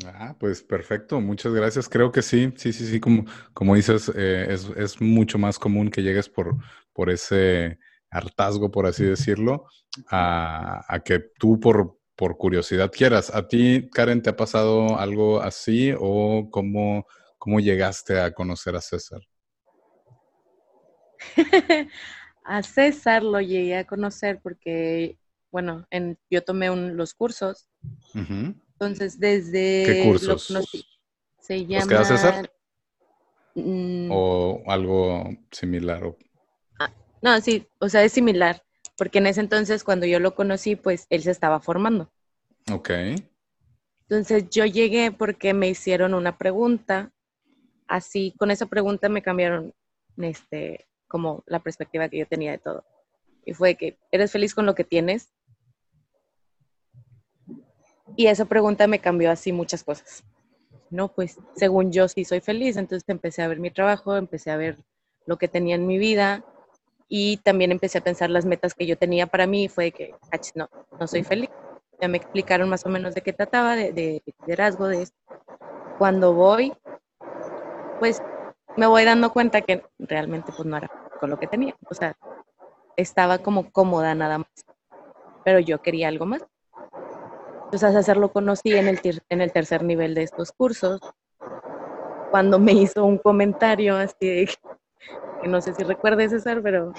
Ah, 0.05 0.35
pues 0.39 0.61
perfecto, 0.61 1.19
muchas 1.19 1.53
gracias. 1.53 1.89
Creo 1.89 2.11
que 2.11 2.21
sí, 2.21 2.53
sí, 2.57 2.71
sí, 2.73 2.85
sí, 2.85 2.99
como, 2.99 3.25
como 3.53 3.75
dices, 3.75 4.11
eh, 4.15 4.47
es, 4.49 4.69
es, 4.75 5.01
mucho 5.01 5.37
más 5.39 5.57
común 5.57 5.89
que 5.89 6.03
llegues 6.03 6.29
por, 6.29 6.55
por 6.93 7.09
ese 7.09 7.79
hartazgo, 8.11 8.69
por 8.71 8.85
así 8.85 9.03
decirlo, 9.03 9.65
a, 10.09 10.85
a 10.87 10.99
que 10.99 11.19
tú 11.39 11.59
por, 11.59 11.99
por 12.15 12.37
curiosidad 12.37 12.91
quieras. 12.91 13.33
¿A 13.33 13.47
ti, 13.47 13.89
Karen, 13.91 14.21
te 14.21 14.29
ha 14.29 14.35
pasado 14.35 14.99
algo 14.99 15.41
así 15.41 15.91
o 15.97 16.49
cómo, 16.51 17.07
cómo 17.39 17.59
llegaste 17.59 18.19
a 18.19 18.31
conocer 18.31 18.75
a 18.75 18.81
César? 18.81 19.21
a 22.43 22.61
César 22.61 23.23
lo 23.23 23.41
llegué 23.41 23.77
a 23.77 23.87
conocer 23.87 24.39
porque, 24.41 25.17
bueno, 25.51 25.87
en, 25.89 26.19
yo 26.29 26.43
tomé 26.43 26.67
los 26.75 27.15
cursos. 27.15 27.67
Entonces, 28.79 29.19
desde... 29.19 29.83
¿Qué 29.85 30.03
cursos? 30.05 30.47
se 31.39 31.65
llama... 31.65 32.05
César? 32.05 32.49
Mm. 33.55 34.09
¿O 34.11 34.63
algo 34.67 35.29
similar? 35.51 36.15
Ah, 36.79 36.93
no, 37.21 37.41
sí, 37.41 37.67
o 37.79 37.89
sea, 37.89 38.03
es 38.03 38.13
similar, 38.13 38.63
porque 38.97 39.17
en 39.17 39.27
ese 39.27 39.41
entonces 39.41 39.83
cuando 39.83 40.05
yo 40.05 40.19
lo 40.19 40.33
conocí, 40.33 40.75
pues 40.77 41.07
él 41.09 41.23
se 41.23 41.31
estaba 41.31 41.59
formando. 41.59 42.09
Ok. 42.71 42.91
Entonces 44.07 44.49
yo 44.49 44.65
llegué 44.65 45.11
porque 45.11 45.53
me 45.53 45.67
hicieron 45.67 46.13
una 46.13 46.37
pregunta, 46.37 47.11
así 47.87 48.33
con 48.37 48.49
esa 48.49 48.67
pregunta 48.67 49.09
me 49.09 49.21
cambiaron 49.21 49.73
este, 50.17 50.87
como 51.07 51.43
la 51.47 51.59
perspectiva 51.59 52.07
que 52.07 52.19
yo 52.19 52.27
tenía 52.27 52.51
de 52.51 52.59
todo. 52.59 52.85
Y 53.45 53.53
fue 53.53 53.75
que, 53.75 53.97
¿eres 54.11 54.31
feliz 54.31 54.55
con 54.55 54.65
lo 54.65 54.75
que 54.75 54.83
tienes? 54.83 55.33
Y 58.15 58.27
esa 58.27 58.45
pregunta 58.45 58.87
me 58.87 58.99
cambió 58.99 59.31
así 59.31 59.51
muchas 59.51 59.83
cosas. 59.83 60.23
No, 60.89 61.09
pues 61.09 61.37
según 61.55 61.91
yo 61.91 62.07
sí 62.07 62.25
soy 62.25 62.41
feliz, 62.41 62.77
entonces 62.77 63.07
empecé 63.07 63.43
a 63.43 63.47
ver 63.47 63.59
mi 63.59 63.71
trabajo, 63.71 64.15
empecé 64.15 64.51
a 64.51 64.57
ver 64.57 64.77
lo 65.25 65.37
que 65.37 65.47
tenía 65.47 65.75
en 65.75 65.85
mi 65.85 65.97
vida 65.99 66.43
y 67.07 67.37
también 67.37 67.71
empecé 67.71 67.99
a 67.99 68.03
pensar 68.03 68.29
las 68.29 68.45
metas 68.45 68.73
que 68.73 68.85
yo 68.85 68.97
tenía 68.97 69.27
para 69.27 69.47
mí 69.47 69.67
fue 69.67 69.91
que, 69.91 70.15
no, 70.55 70.69
no 70.99 71.07
soy 71.07 71.23
feliz. 71.23 71.49
Ya 72.01 72.07
me 72.07 72.17
explicaron 72.17 72.69
más 72.69 72.85
o 72.85 72.89
menos 72.89 73.13
de 73.13 73.21
qué 73.21 73.33
trataba, 73.33 73.75
de, 73.75 73.91
de 73.91 74.23
liderazgo, 74.41 74.87
de 74.87 75.03
esto. 75.03 75.17
Cuando 75.97 76.33
voy, 76.33 76.73
pues 77.99 78.21
me 78.77 78.87
voy 78.87 79.03
dando 79.03 79.31
cuenta 79.31 79.61
que 79.61 79.83
realmente 79.99 80.51
pues 80.55 80.65
no 80.65 80.77
era 80.77 80.89
con 81.19 81.29
lo 81.29 81.37
que 81.37 81.47
tenía. 81.47 81.75
O 81.89 81.93
sea, 81.93 82.15
estaba 82.95 83.39
como 83.39 83.71
cómoda 83.71 84.15
nada 84.15 84.39
más. 84.39 84.65
Pero 85.43 85.59
yo 85.59 85.81
quería 85.81 86.07
algo 86.07 86.25
más. 86.25 86.45
Entonces, 87.71 87.95
hacerlo 87.95 88.31
conocí 88.33 88.73
en 88.73 88.87
el, 88.87 89.51
tercer 89.51 89.83
nivel 89.83 90.15
de 90.15 90.23
estos 90.23 90.51
cursos, 90.51 90.99
cuando 92.31 92.57
me 92.57 92.71
hizo 92.71 93.05
un 93.05 93.19
comentario 93.19 93.95
así 93.95 94.47
que 95.41 95.47
no 95.47 95.61
sé 95.61 95.75
si 95.75 95.83
recuerdes, 95.83 96.31
César, 96.31 96.61
pero 96.63 96.93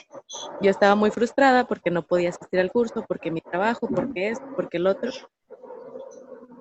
yo 0.61 0.71
estaba 0.71 0.95
muy 0.95 1.11
frustrada 1.11 1.67
porque 1.67 1.91
no 1.91 2.03
podía 2.07 2.29
asistir 2.29 2.61
al 2.61 2.71
curso, 2.71 3.05
porque 3.07 3.33
mi 3.33 3.41
trabajo, 3.41 3.89
porque 3.89 4.31
esto, 4.31 4.47
porque 4.55 4.77
el 4.77 4.87
otro. 4.87 5.11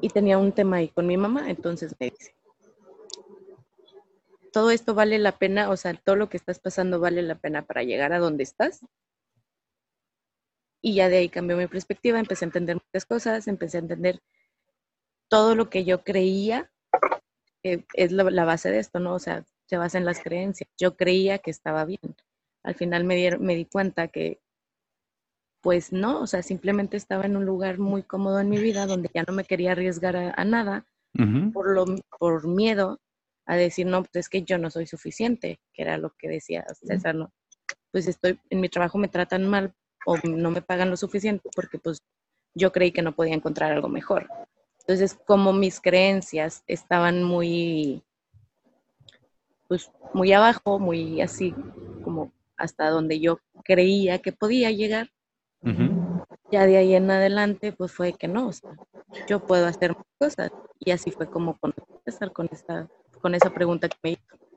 Y 0.01 0.09
tenía 0.09 0.39
un 0.39 0.51
tema 0.53 0.77
ahí 0.77 0.89
con 0.89 1.05
mi 1.05 1.15
mamá, 1.15 1.47
entonces 1.47 1.95
me 1.99 2.09
dice, 2.09 2.33
todo 4.51 4.71
esto 4.71 4.95
vale 4.95 5.19
la 5.19 5.33
pena, 5.33 5.69
o 5.69 5.77
sea, 5.77 5.93
todo 5.93 6.15
lo 6.15 6.29
que 6.29 6.37
estás 6.37 6.57
pasando 6.57 6.99
vale 6.99 7.21
la 7.21 7.35
pena 7.35 7.61
para 7.61 7.83
llegar 7.83 8.11
a 8.11 8.19
donde 8.19 8.41
estás. 8.41 8.81
Y 10.81 10.95
ya 10.95 11.09
de 11.09 11.17
ahí 11.17 11.29
cambió 11.29 11.57
mi 11.57 11.67
perspectiva, 11.67 12.19
empecé 12.19 12.45
a 12.45 12.48
entender 12.48 12.77
muchas 12.77 13.05
cosas, 13.05 13.48
empecé 13.48 13.77
a 13.77 13.81
entender 13.81 14.21
todo 15.29 15.55
lo 15.55 15.69
que 15.69 15.86
yo 15.86 16.03
creía 16.03 16.71
que 17.62 17.86
es 17.93 18.12
la, 18.12 18.45
base 18.45 18.71
de 18.71 18.79
esto, 18.79 19.00
¿no? 19.00 19.13
O 19.13 19.19
sea, 19.19 19.43
se 19.65 19.77
basa 19.77 19.98
en 19.98 20.05
las 20.05 20.21
creencias. 20.21 20.69
Yo 20.77 20.95
creía 20.95 21.39
que 21.39 21.51
estaba 21.51 21.86
bien. 21.86 22.15
Al 22.63 22.75
final 22.75 23.03
me, 23.03 23.38
me 23.38 23.55
di 23.55 23.65
cuenta 23.65 24.07
que, 24.07 24.41
pues 25.62 25.91
no, 25.91 26.21
o 26.21 26.27
sea, 26.27 26.41
simplemente 26.41 26.98
estaba 26.98 27.25
en 27.25 27.36
un 27.36 27.45
lugar 27.45 27.79
muy 27.79 28.03
cómodo 28.03 28.39
en 28.39 28.50
mi 28.50 28.59
vida 28.59 28.86
donde 28.86 29.09
ya 29.13 29.24
no 29.27 29.33
me 29.33 29.43
quería 29.43 29.74
arriesgar 29.74 30.15
a, 30.15 30.45
nada 30.45 30.86
por, 31.53 31.71
lo, 31.71 31.86
por 32.17 32.48
miedo 32.48 33.01
a 33.45 33.55
decir, 33.55 33.86
no, 33.86 34.03
pues 34.03 34.12
es 34.15 34.29
que 34.29 34.43
yo 34.43 34.57
no 34.57 34.69
soy 34.69 34.88
suficiente, 34.88 35.59
que 35.74 35.81
era 35.81 35.98
lo 35.98 36.13
que 36.17 36.29
decía 36.29 36.65
César, 36.81 37.15
¿no? 37.15 37.33
Pues 37.91 38.07
estoy, 38.07 38.39
en 38.50 38.62
mi 38.62 38.69
trabajo 38.69 38.98
me 38.98 39.09
tratan 39.09 39.48
mal, 39.48 39.74
o 40.06 40.18
no 40.24 40.51
me 40.51 40.62
pagan 40.62 40.89
lo 40.89 40.98
suficiente 40.98 41.50
porque 41.56 41.77
pues 41.79 42.00
yo 42.56 42.72
creí 42.72 42.91
que 42.91 43.01
no 43.01 43.13
podía 43.13 43.34
encontrar 43.34 43.72
algo 43.72 43.89
mejor. 43.89 44.27
Entonces, 44.79 45.18
como 45.25 45.53
mis 45.53 45.79
creencias 45.79 46.63
estaban 46.68 47.24
muy, 47.24 48.03
pues 49.68 49.91
muy 50.13 50.34
abajo, 50.34 50.79
muy 50.79 51.22
así, 51.22 51.53
como 52.03 52.32
hasta 52.58 52.89
donde 52.89 53.20
yo 53.20 53.39
creía 53.63 54.20
que 54.20 54.32
podía 54.32 54.72
llegar, 54.72 55.10
ya 56.51 56.65
de 56.65 56.77
ahí 56.77 56.96
en 56.96 57.12
adelante, 57.12 57.72
pues 57.72 57.91
fue 57.91 58.13
que 58.13 58.27
no, 58.27 58.48
o 58.48 58.51
sea, 58.51 58.72
yo 59.27 59.39
puedo 59.46 59.68
hacer 59.68 59.96
más 59.96 60.06
cosas. 60.18 60.51
Y 60.79 60.91
así 60.91 61.12
fue 61.12 61.29
como 61.29 61.58
con, 61.60 61.74
con, 62.34 62.50
esta, 62.51 62.88
con 63.22 63.36
esa 63.36 63.50
pregunta 63.53 63.89
que 63.89 63.98
me 64.01 64.12
hizo. 64.12 64.49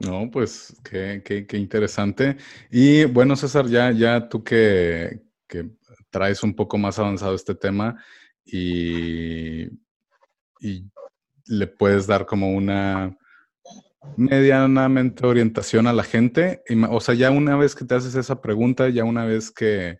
No, 0.00 0.28
pues 0.30 0.76
qué, 0.82 1.22
qué, 1.24 1.56
interesante. 1.56 2.36
Y 2.70 3.04
bueno, 3.04 3.36
César, 3.36 3.66
ya, 3.66 3.90
ya 3.92 4.28
tú 4.28 4.42
que, 4.42 5.20
traes 6.10 6.42
un 6.42 6.54
poco 6.54 6.78
más 6.78 6.98
avanzado 6.98 7.34
este 7.34 7.54
tema 7.54 8.02
y, 8.44 9.64
y 10.60 10.90
le 11.46 11.66
puedes 11.66 12.06
dar 12.06 12.26
como 12.26 12.52
una 12.52 13.16
medianamente 14.16 15.26
orientación 15.26 15.86
a 15.86 15.92
la 15.92 16.04
gente. 16.04 16.62
O 16.90 17.00
sea, 17.00 17.14
ya 17.14 17.30
una 17.30 17.56
vez 17.56 17.74
que 17.74 17.84
te 17.84 17.94
haces 17.94 18.14
esa 18.14 18.40
pregunta, 18.40 18.88
ya 18.88 19.04
una 19.04 19.24
vez 19.24 19.50
que, 19.50 19.98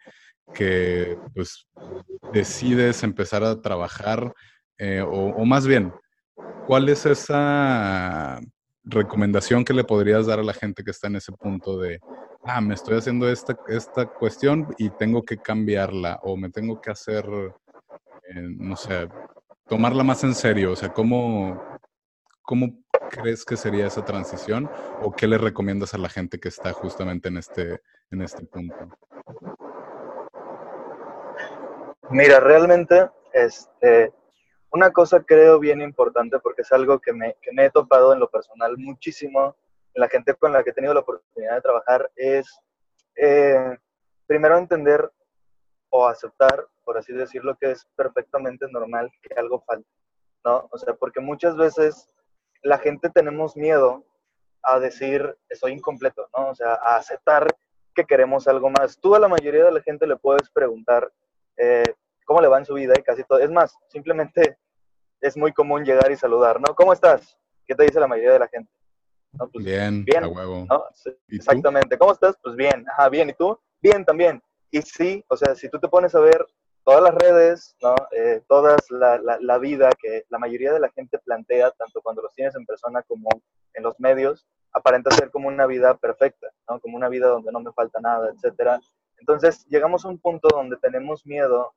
que 0.54 1.16
pues, 1.34 1.66
decides 2.32 3.02
empezar 3.02 3.44
a 3.44 3.60
trabajar, 3.60 4.32
eh, 4.78 5.00
o, 5.00 5.30
o, 5.30 5.44
más 5.44 5.66
bien, 5.66 5.92
¿cuál 6.66 6.88
es 6.88 7.06
esa 7.06 8.40
recomendación 8.84 9.64
que 9.64 9.72
le 9.72 9.84
podrías 9.84 10.26
dar 10.26 10.38
a 10.38 10.44
la 10.44 10.52
gente 10.52 10.84
que 10.84 10.90
está 10.90 11.06
en 11.06 11.16
ese 11.16 11.32
punto 11.32 11.78
de, 11.78 12.00
ah, 12.44 12.60
me 12.60 12.74
estoy 12.74 12.98
haciendo 12.98 13.28
esta, 13.28 13.56
esta 13.68 14.06
cuestión 14.06 14.74
y 14.78 14.90
tengo 14.90 15.22
que 15.22 15.38
cambiarla 15.38 16.20
o 16.22 16.36
me 16.36 16.50
tengo 16.50 16.80
que 16.80 16.90
hacer, 16.90 17.24
eh, 18.28 18.40
no 18.58 18.76
sé, 18.76 19.08
tomarla 19.68 20.04
más 20.04 20.24
en 20.24 20.34
serio? 20.34 20.72
O 20.72 20.76
sea, 20.76 20.92
¿cómo, 20.92 21.62
¿cómo 22.42 22.84
crees 23.10 23.44
que 23.44 23.56
sería 23.56 23.86
esa 23.86 24.04
transición 24.04 24.70
o 25.02 25.12
qué 25.12 25.26
le 25.26 25.38
recomiendas 25.38 25.94
a 25.94 25.98
la 25.98 26.08
gente 26.08 26.38
que 26.38 26.48
está 26.48 26.72
justamente 26.72 27.28
en 27.28 27.38
este, 27.38 27.80
en 28.10 28.22
este 28.22 28.44
punto? 28.44 28.88
Mira, 32.10 32.38
realmente, 32.38 33.08
este, 33.32 34.12
una 34.74 34.90
cosa 34.90 35.22
creo 35.22 35.60
bien 35.60 35.80
importante 35.80 36.40
porque 36.40 36.62
es 36.62 36.72
algo 36.72 36.98
que 36.98 37.12
me, 37.12 37.36
que 37.40 37.52
me 37.52 37.66
he 37.66 37.70
topado 37.70 38.12
en 38.12 38.18
lo 38.18 38.28
personal 38.28 38.76
muchísimo 38.76 39.56
en 39.94 40.00
la 40.00 40.08
gente 40.08 40.34
con 40.34 40.52
la 40.52 40.64
que 40.64 40.70
he 40.70 40.72
tenido 40.72 40.92
la 40.92 41.00
oportunidad 41.00 41.54
de 41.54 41.60
trabajar 41.60 42.10
es 42.16 42.60
eh, 43.14 43.78
primero 44.26 44.58
entender 44.58 45.12
o 45.90 46.08
aceptar, 46.08 46.66
por 46.84 46.98
así 46.98 47.12
decirlo, 47.12 47.56
que 47.56 47.70
es 47.70 47.86
perfectamente 47.94 48.66
normal 48.68 49.12
que 49.22 49.32
algo 49.38 49.60
falte, 49.60 49.88
¿no? 50.44 50.68
O 50.72 50.76
sea, 50.76 50.94
porque 50.94 51.20
muchas 51.20 51.56
veces 51.56 52.10
la 52.64 52.78
gente 52.78 53.10
tenemos 53.10 53.56
miedo 53.56 54.04
a 54.64 54.80
decir 54.80 55.38
soy 55.52 55.70
incompleto, 55.70 56.28
¿no? 56.36 56.48
O 56.48 56.54
sea, 56.56 56.74
a 56.82 56.96
aceptar 56.96 57.46
que 57.94 58.04
queremos 58.04 58.48
algo 58.48 58.70
más. 58.70 58.98
Tú 58.98 59.14
a 59.14 59.20
la 59.20 59.28
mayoría 59.28 59.66
de 59.66 59.72
la 59.72 59.82
gente 59.82 60.04
le 60.08 60.16
puedes 60.16 60.50
preguntar 60.50 61.12
eh, 61.56 61.84
cómo 62.24 62.40
le 62.40 62.48
va 62.48 62.58
en 62.58 62.66
su 62.66 62.74
vida 62.74 62.94
y 62.98 63.02
casi 63.04 63.22
todo. 63.22 63.38
Es 63.38 63.52
más, 63.52 63.78
simplemente 63.86 64.58
es 65.24 65.38
muy 65.38 65.52
común 65.52 65.84
llegar 65.84 66.12
y 66.12 66.16
saludar, 66.16 66.60
¿no? 66.60 66.74
¿Cómo 66.74 66.92
estás? 66.92 67.38
¿Qué 67.66 67.74
te 67.74 67.84
dice 67.84 67.98
la 67.98 68.06
mayoría 68.06 68.34
de 68.34 68.38
la 68.40 68.48
gente? 68.48 68.70
Pues, 69.52 69.64
bien, 69.64 70.04
bien, 70.04 70.22
a 70.22 70.28
huevo. 70.28 70.66
Exactamente. 71.28 71.96
¿Cómo 71.96 72.12
estás? 72.12 72.36
Pues 72.42 72.54
bien, 72.54 72.84
ajá, 72.90 73.08
bien. 73.08 73.30
¿Y 73.30 73.32
tú? 73.32 73.58
Bien 73.80 74.04
también. 74.04 74.42
Y 74.70 74.82
sí, 74.82 75.24
o 75.28 75.36
sea, 75.36 75.54
si 75.54 75.70
tú 75.70 75.80
te 75.80 75.88
pones 75.88 76.14
a 76.14 76.20
ver 76.20 76.44
todas 76.84 77.02
las 77.02 77.14
redes, 77.14 77.74
¿no? 77.82 77.94
Eh, 78.10 78.42
toda 78.46 78.76
la, 78.90 79.38
la, 79.40 79.58
vida 79.58 79.88
que 79.98 80.24
la 80.28 80.38
mayoría 80.38 80.74
de 80.74 80.80
la 80.80 80.90
gente 80.90 81.18
plantea, 81.18 81.70
tanto 81.70 82.02
cuando 82.02 82.20
los 82.20 82.34
tienes 82.34 82.54
en 82.54 82.66
persona 82.66 83.02
como 83.02 83.30
en 83.72 83.82
los 83.82 83.98
medios, 83.98 84.46
aparenta 84.72 85.10
ser 85.10 85.30
como 85.30 85.48
una 85.48 85.66
vida 85.66 85.96
perfecta, 85.96 86.48
¿no? 86.68 86.80
Como 86.80 86.98
una 86.98 87.08
vida 87.08 87.28
donde 87.28 87.50
no 87.50 87.60
me 87.60 87.72
falta 87.72 87.98
nada, 87.98 88.30
etcétera. 88.30 88.78
Entonces, 89.16 89.64
llegamos 89.68 90.04
a 90.04 90.08
un 90.08 90.18
punto 90.18 90.48
donde 90.52 90.76
tenemos 90.76 91.24
miedo 91.24 91.72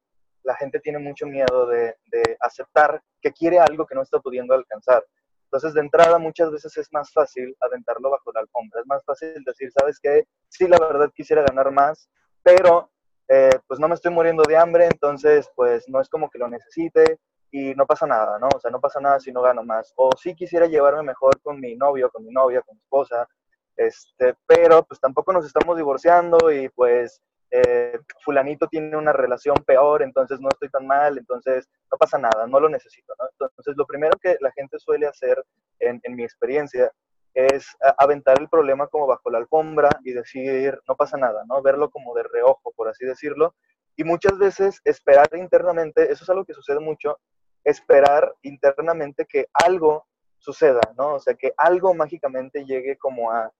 la 0.47 0.55
gente 0.55 0.79
tiene 0.79 0.97
mucho 0.97 1.27
miedo 1.27 1.67
de, 1.67 1.95
de 2.05 2.37
aceptar 2.39 3.01
que 3.21 3.33
quiere 3.33 3.59
algo 3.59 3.85
que 3.85 3.95
no 3.95 4.01
está 4.01 4.19
pudiendo 4.19 4.53
alcanzar. 4.53 5.03
Entonces, 5.43 5.73
de 5.73 5.81
entrada, 5.81 6.17
muchas 6.17 6.51
veces 6.51 6.75
es 6.77 6.87
más 6.93 7.11
fácil 7.11 7.55
aventarlo 7.59 8.09
bajo 8.09 8.31
la 8.33 8.39
alfombra. 8.39 8.79
Es 8.79 8.87
más 8.87 9.03
fácil 9.03 9.43
decir, 9.45 9.69
¿sabes 9.77 9.99
qué? 10.01 10.25
Sí, 10.47 10.67
la 10.67 10.77
verdad 10.79 11.11
quisiera 11.13 11.43
ganar 11.43 11.69
más, 11.71 12.09
pero 12.43 12.89
eh, 13.27 13.59
pues 13.67 13.77
no 13.79 13.89
me 13.89 13.95
estoy 13.95 14.11
muriendo 14.11 14.43
de 14.43 14.55
hambre, 14.55 14.85
entonces 14.85 15.49
pues 15.53 15.83
no 15.89 15.99
es 15.99 16.07
como 16.07 16.29
que 16.29 16.39
lo 16.39 16.47
necesite 16.47 17.19
y 17.51 17.75
no 17.75 17.85
pasa 17.85 18.07
nada, 18.07 18.39
¿no? 18.39 18.47
O 18.55 18.59
sea, 18.59 18.71
no 18.71 18.79
pasa 18.79 19.01
nada 19.01 19.19
si 19.19 19.33
no 19.33 19.41
gano 19.41 19.63
más. 19.63 19.93
O 19.97 20.11
sí 20.17 20.33
quisiera 20.33 20.65
llevarme 20.65 21.03
mejor 21.03 21.41
con 21.41 21.59
mi 21.59 21.75
novio, 21.75 22.09
con 22.09 22.23
mi 22.23 22.31
novia, 22.31 22.61
con 22.61 22.75
mi 22.75 22.81
esposa, 22.81 23.27
este, 23.75 24.35
pero 24.45 24.83
pues 24.83 24.99
tampoco 24.99 25.33
nos 25.33 25.45
estamos 25.45 25.75
divorciando 25.75 26.51
y 26.51 26.69
pues 26.69 27.21
eh, 27.51 27.99
fulanito 28.21 28.67
tiene 28.67 28.97
una 28.97 29.13
relación 29.13 29.55
peor, 29.65 30.03
entonces 30.03 30.39
no 30.39 30.49
estoy 30.49 30.69
tan 30.69 30.85
mal, 30.85 31.17
entonces 31.17 31.67
no 31.91 31.97
pasa 31.97 32.17
nada, 32.17 32.45
no 32.47 32.59
lo 32.59 32.69
necesito. 32.69 33.13
Entonces 33.39 33.75
lo 33.77 33.85
primero 33.85 34.17
que 34.21 34.37
la 34.41 34.51
gente 34.51 34.79
suele 34.79 35.07
hacer 35.07 35.43
en, 35.79 35.99
en 36.03 36.15
mi 36.15 36.23
experiencia 36.23 36.91
es 37.33 37.67
aventar 37.99 38.39
el 38.41 38.49
problema 38.49 38.87
como 38.87 39.05
bajo 39.05 39.29
la 39.29 39.37
alfombra 39.37 39.89
y 40.03 40.11
decir, 40.11 40.79
no 40.87 40.95
pasa 40.95 41.17
nada, 41.17 41.43
¿no? 41.47 41.61
Verlo 41.61 41.91
como 41.91 42.15
de 42.15 42.23
reojo, 42.23 42.73
por 42.75 42.87
así 42.87 43.05
decirlo. 43.05 43.53
Y 43.95 44.03
muchas 44.03 44.39
veces 44.39 44.81
esperar 44.83 45.27
internamente, 45.33 46.11
eso 46.11 46.23
es 46.23 46.29
algo 46.31 46.45
que 46.45 46.55
sucede 46.55 46.79
mucho, 46.79 47.19
esperar 47.63 48.33
internamente 48.41 49.25
que 49.25 49.47
algo 49.53 50.07
suceda, 50.39 50.81
¿no? 50.97 51.15
O 51.15 51.19
sea, 51.19 51.35
que 51.35 51.53
algo 51.57 51.93
mágicamente 51.93 52.65
llegue 52.65 52.97
como 52.97 53.31
a, 53.31 53.51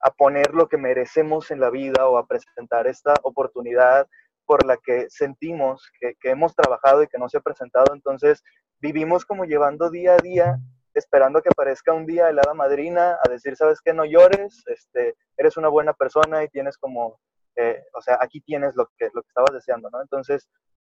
a 0.00 0.10
poner 0.10 0.54
lo 0.54 0.68
que 0.68 0.78
merecemos 0.78 1.50
en 1.50 1.60
la 1.60 1.70
vida 1.70 2.08
o 2.08 2.18
a 2.18 2.26
presentar 2.26 2.86
esta 2.86 3.14
oportunidad 3.22 4.06
por 4.44 4.64
la 4.64 4.76
que 4.76 5.06
sentimos 5.10 5.90
que, 6.00 6.14
que 6.20 6.30
hemos 6.30 6.54
trabajado 6.54 7.02
y 7.02 7.08
que 7.08 7.18
no 7.18 7.28
se 7.28 7.38
ha 7.38 7.40
presentado. 7.40 7.94
Entonces, 7.94 8.42
vivimos 8.78 9.24
como 9.24 9.44
llevando 9.44 9.90
día 9.90 10.14
a 10.14 10.18
día 10.18 10.58
esperando 10.96 11.42
que 11.42 11.50
aparezca 11.50 11.92
un 11.92 12.06
día 12.06 12.28
el 12.30 12.38
hada 12.38 12.54
madrina 12.54 13.18
a 13.22 13.28
decir, 13.28 13.54
sabes 13.54 13.80
qué, 13.82 13.92
no 13.92 14.04
llores, 14.04 14.64
este, 14.66 15.14
eres 15.36 15.56
una 15.58 15.68
buena 15.68 15.92
persona 15.92 16.42
y 16.42 16.48
tienes 16.48 16.78
como, 16.78 17.20
eh, 17.54 17.84
o 17.92 18.00
sea, 18.00 18.18
aquí 18.20 18.40
tienes 18.40 18.74
lo 18.76 18.86
que, 18.96 19.10
lo 19.12 19.22
que 19.22 19.28
estabas 19.28 19.52
deseando, 19.52 19.90
¿no? 19.90 20.00
Entonces, 20.00 20.48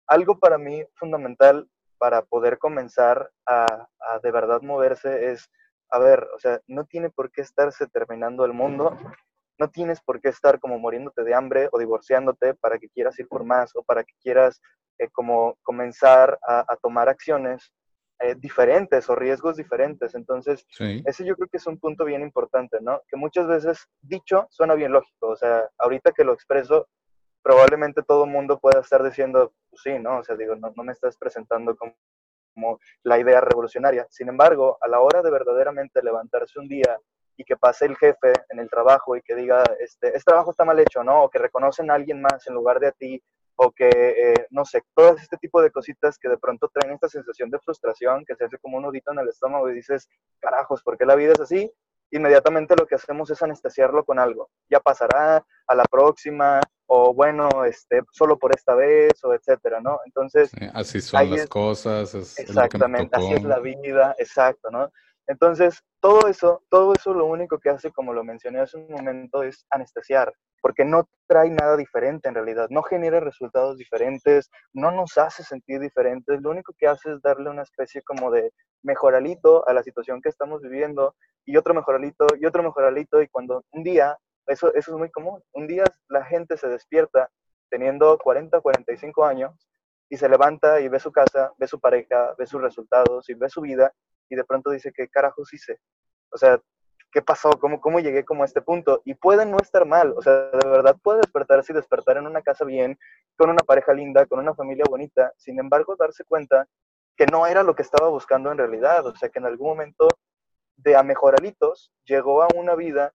algo 0.06 0.38
para 0.38 0.56
mí 0.56 0.82
fundamental 0.94 1.68
para 1.98 2.22
poder 2.22 2.58
comenzar 2.58 3.30
a, 3.46 3.66
a 4.00 4.18
de 4.22 4.30
verdad 4.30 4.62
moverse 4.62 5.32
es, 5.32 5.50
a 5.90 5.98
ver, 5.98 6.28
o 6.34 6.38
sea, 6.38 6.60
no 6.66 6.84
tiene 6.84 7.10
por 7.10 7.30
qué 7.30 7.42
estarse 7.42 7.86
terminando 7.86 8.44
el 8.44 8.52
mundo, 8.52 8.96
no 9.58 9.70
tienes 9.70 10.00
por 10.00 10.20
qué 10.20 10.28
estar 10.28 10.58
como 10.60 10.78
muriéndote 10.78 11.22
de 11.22 11.34
hambre 11.34 11.68
o 11.72 11.78
divorciándote 11.78 12.54
para 12.54 12.78
que 12.78 12.88
quieras 12.88 13.18
ir 13.18 13.28
por 13.28 13.44
más 13.44 13.74
o 13.74 13.82
para 13.82 14.04
que 14.04 14.14
quieras 14.22 14.60
eh, 14.98 15.08
como 15.10 15.56
comenzar 15.62 16.38
a, 16.46 16.60
a 16.66 16.76
tomar 16.76 17.08
acciones 17.08 17.72
eh, 18.22 18.34
diferentes 18.38 19.08
o 19.08 19.14
riesgos 19.14 19.56
diferentes. 19.56 20.14
Entonces, 20.14 20.66
ese 20.78 21.24
yo 21.24 21.34
creo 21.36 21.48
que 21.48 21.56
es 21.56 21.66
un 21.66 21.78
punto 21.78 22.04
bien 22.04 22.20
importante, 22.20 22.78
¿no? 22.82 23.00
Que 23.08 23.16
muchas 23.16 23.46
veces 23.46 23.88
dicho 24.02 24.46
suena 24.50 24.74
bien 24.74 24.92
lógico. 24.92 25.28
O 25.28 25.36
sea, 25.36 25.66
ahorita 25.78 26.12
que 26.12 26.24
lo 26.24 26.34
expreso, 26.34 26.86
probablemente 27.42 28.02
todo 28.02 28.24
el 28.24 28.30
mundo 28.30 28.58
pueda 28.58 28.80
estar 28.80 29.02
diciendo, 29.02 29.54
pues 29.70 29.80
sí, 29.82 29.98
¿no? 29.98 30.18
O 30.18 30.22
sea, 30.22 30.36
digo, 30.36 30.54
no, 30.54 30.70
no 30.76 30.84
me 30.84 30.92
estás 30.92 31.16
presentando 31.16 31.74
como, 31.74 31.94
como 32.54 32.78
la 33.02 33.18
idea 33.18 33.40
revolucionaria. 33.40 34.06
Sin 34.10 34.28
embargo, 34.28 34.78
a 34.80 34.88
la 34.88 35.00
hora 35.00 35.22
de 35.22 35.30
verdaderamente 35.30 36.02
levantarse 36.02 36.58
un 36.58 36.68
día 36.68 36.98
y 37.36 37.44
que 37.44 37.56
pase 37.56 37.86
el 37.86 37.96
jefe 37.96 38.32
en 38.50 38.58
el 38.58 38.68
trabajo 38.68 39.16
y 39.16 39.22
que 39.22 39.34
diga, 39.34 39.64
este, 39.78 40.08
este 40.08 40.30
trabajo 40.30 40.50
está 40.50 40.64
mal 40.64 40.78
hecho, 40.78 41.02
¿no? 41.02 41.24
O 41.24 41.30
que 41.30 41.38
reconocen 41.38 41.90
a 41.90 41.94
alguien 41.94 42.20
más 42.20 42.46
en 42.46 42.54
lugar 42.54 42.80
de 42.80 42.88
a 42.88 42.92
ti, 42.92 43.22
o 43.62 43.70
que, 43.72 43.88
eh, 43.88 44.46
no 44.50 44.64
sé, 44.64 44.82
todo 44.94 45.16
este 45.16 45.36
tipo 45.36 45.60
de 45.60 45.70
cositas 45.70 46.18
que 46.18 46.30
de 46.30 46.38
pronto 46.38 46.70
traen 46.72 46.94
esta 46.94 47.08
sensación 47.10 47.50
de 47.50 47.58
frustración, 47.58 48.24
que 48.24 48.34
se 48.34 48.44
hace 48.44 48.58
como 48.58 48.78
un 48.78 48.84
nudito 48.84 49.12
en 49.12 49.18
el 49.18 49.28
estómago 49.28 49.68
y 49.70 49.74
dices, 49.74 50.08
carajos, 50.38 50.82
¿por 50.82 50.96
qué 50.96 51.04
la 51.04 51.14
vida 51.14 51.32
es 51.32 51.40
así? 51.40 51.70
Inmediatamente 52.10 52.74
lo 52.76 52.86
que 52.86 52.96
hacemos 52.96 53.30
es 53.30 53.42
anestesiarlo 53.42 54.04
con 54.04 54.18
algo. 54.18 54.50
Ya 54.68 54.80
pasará 54.80 55.44
a 55.66 55.74
la 55.74 55.84
próxima, 55.84 56.60
o 56.86 57.14
bueno, 57.14 57.64
este, 57.64 58.02
solo 58.10 58.38
por 58.38 58.52
esta 58.54 58.74
vez, 58.74 59.22
o 59.22 59.32
etcétera, 59.32 59.80
¿no? 59.80 60.00
Entonces... 60.04 60.50
así 60.74 61.00
son 61.00 61.30
las 61.30 61.46
cosas. 61.46 62.14
exactamente, 62.38 63.16
así 63.16 63.32
es 63.32 63.44
la 63.44 63.60
vida, 63.60 64.14
exacto, 64.18 64.70
¿no? 64.70 64.90
Entonces, 65.26 65.82
todo 66.00 66.28
eso, 66.28 66.62
todo 66.68 66.92
eso 66.92 67.14
lo 67.14 67.26
único 67.26 67.58
que 67.58 67.70
hace, 67.70 67.92
como 67.92 68.12
lo 68.12 68.24
mencioné 68.24 68.60
hace 68.60 68.78
un 68.78 68.88
momento, 68.90 69.42
es 69.42 69.64
anestesiar, 69.70 70.32
porque 70.60 70.84
no 70.84 71.08
trae 71.28 71.50
nada 71.50 71.76
diferente 71.76 72.28
en 72.28 72.34
realidad, 72.34 72.68
no 72.70 72.82
genera 72.82 73.20
resultados 73.20 73.76
diferentes, 73.76 74.50
no 74.72 74.90
nos 74.90 75.16
hace 75.18 75.44
sentir 75.44 75.80
diferentes, 75.80 76.40
lo 76.40 76.50
único 76.50 76.74
que 76.76 76.88
hace 76.88 77.12
es 77.12 77.22
darle 77.22 77.50
una 77.50 77.62
especie 77.62 78.02
como 78.02 78.30
de 78.30 78.52
mejoralito 78.82 79.66
a 79.68 79.72
la 79.72 79.82
situación 79.82 80.20
que 80.20 80.28
estamos 80.28 80.62
viviendo 80.62 81.14
y 81.44 81.56
otro 81.56 81.74
mejoralito 81.74 82.26
y 82.40 82.46
otro 82.46 82.62
mejoralito 82.62 83.22
y 83.22 83.28
cuando 83.28 83.64
un 83.70 83.84
día, 83.84 84.16
eso, 84.46 84.74
eso 84.74 84.92
es 84.92 84.98
muy 84.98 85.10
común, 85.10 85.42
un 85.52 85.66
día 85.66 85.84
la 86.08 86.24
gente 86.24 86.56
se 86.56 86.68
despierta 86.68 87.30
teniendo 87.70 88.18
40, 88.18 88.60
45 88.60 89.24
años 89.24 89.54
y 90.08 90.16
se 90.16 90.28
levanta 90.28 90.80
y 90.80 90.88
ve 90.88 90.98
su 90.98 91.12
casa, 91.12 91.52
ve 91.56 91.68
su 91.68 91.78
pareja, 91.78 92.34
ve 92.36 92.46
sus 92.46 92.60
resultados 92.60 93.28
y 93.30 93.34
ve 93.34 93.48
su 93.48 93.60
vida 93.60 93.92
y 94.30 94.36
de 94.36 94.44
pronto 94.44 94.70
dice, 94.70 94.92
¿qué 94.94 95.08
carajos 95.08 95.52
hice? 95.52 95.78
O 96.30 96.38
sea, 96.38 96.60
¿qué 97.12 97.20
pasó? 97.20 97.50
¿Cómo, 97.60 97.80
¿Cómo 97.80 98.00
llegué 98.00 98.24
como 98.24 98.42
a 98.42 98.46
este 98.46 98.62
punto? 98.62 99.02
Y 99.04 99.14
puede 99.14 99.44
no 99.44 99.58
estar 99.58 99.84
mal, 99.84 100.14
o 100.16 100.22
sea, 100.22 100.32
de 100.32 100.68
verdad 100.68 100.96
puede 101.02 101.20
despertarse 101.20 101.72
y 101.72 101.76
despertar 101.76 102.16
en 102.16 102.26
una 102.26 102.42
casa 102.42 102.64
bien, 102.64 102.98
con 103.36 103.50
una 103.50 103.62
pareja 103.64 103.92
linda, 103.92 104.26
con 104.26 104.38
una 104.38 104.54
familia 104.54 104.84
bonita, 104.88 105.32
sin 105.36 105.58
embargo 105.58 105.96
darse 105.96 106.24
cuenta 106.24 106.66
que 107.16 107.26
no 107.26 107.46
era 107.46 107.62
lo 107.62 107.74
que 107.74 107.82
estaba 107.82 108.08
buscando 108.08 108.50
en 108.50 108.58
realidad, 108.58 109.06
o 109.06 109.14
sea, 109.14 109.28
que 109.28 109.40
en 109.40 109.46
algún 109.46 109.68
momento 109.68 110.08
de 110.76 110.96
a 110.96 111.02
mejoralitos 111.02 111.92
llegó 112.04 112.42
a 112.42 112.48
una 112.54 112.74
vida 112.74 113.12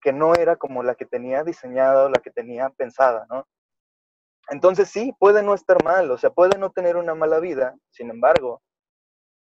que 0.00 0.12
no 0.12 0.34
era 0.34 0.56
como 0.56 0.82
la 0.82 0.94
que 0.94 1.06
tenía 1.06 1.42
diseñada 1.42 2.04
o 2.04 2.08
la 2.10 2.20
que 2.20 2.30
tenía 2.30 2.68
pensada, 2.70 3.26
¿no? 3.30 3.46
Entonces 4.48 4.88
sí, 4.88 5.12
puede 5.18 5.42
no 5.42 5.54
estar 5.54 5.82
mal, 5.82 6.10
o 6.10 6.18
sea, 6.18 6.30
puede 6.30 6.58
no 6.58 6.70
tener 6.70 6.96
una 6.96 7.14
mala 7.14 7.40
vida, 7.40 7.76
sin 7.90 8.10
embargo, 8.10 8.62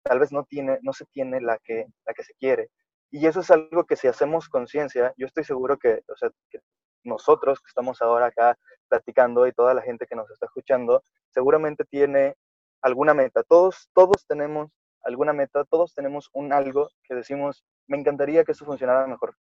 tal 0.04 0.20
vez 0.20 0.32
no, 0.32 0.44
tiene, 0.44 0.80
no 0.82 0.94
se 0.94 1.06
tiene 1.06 1.42
la 1.42 1.58
que, 1.60 1.86
la 2.06 2.14
que 2.14 2.24
se 2.24 2.34
quiere. 2.36 2.70
Y 3.12 3.28
eso 3.28 3.42
es 3.42 3.52
algo 3.52 3.86
que 3.86 3.96
si 3.96 4.08
hacemos 4.08 4.50
conciencia, 4.50 5.14
yo 5.18 5.28
estoy 5.28 5.44
seguro 5.44 5.78
que, 5.78 6.02
o 6.08 6.16
sea, 6.16 6.30
nosotros 7.04 7.60
que 7.60 7.68
estamos 7.68 8.02
ahora 8.02 8.28
acá 8.28 8.58
platicando 8.88 9.48
y 9.48 9.54
toda 9.54 9.74
la 9.74 9.82
gente 9.82 10.06
que 10.08 10.16
nos 10.16 10.30
está 10.32 10.46
escuchando, 10.46 11.04
seguramente 11.30 11.84
tiene 11.86 12.36
alguna 12.82 13.14
meta. 13.14 13.44
Todos, 13.44 13.90
todos 13.94 14.26
tenemos 14.28 14.72
alguna 15.04 15.34
meta, 15.34 15.66
todos 15.66 15.94
tenemos 15.94 16.30
un 16.34 16.54
algo 16.54 16.90
que 17.04 17.16
decimos, 17.16 17.66
me 17.88 17.98
encantaría 17.98 18.44
que 18.44 18.52
esto 18.52 18.66
funcionara 18.66 19.08
mejor. 19.08 19.36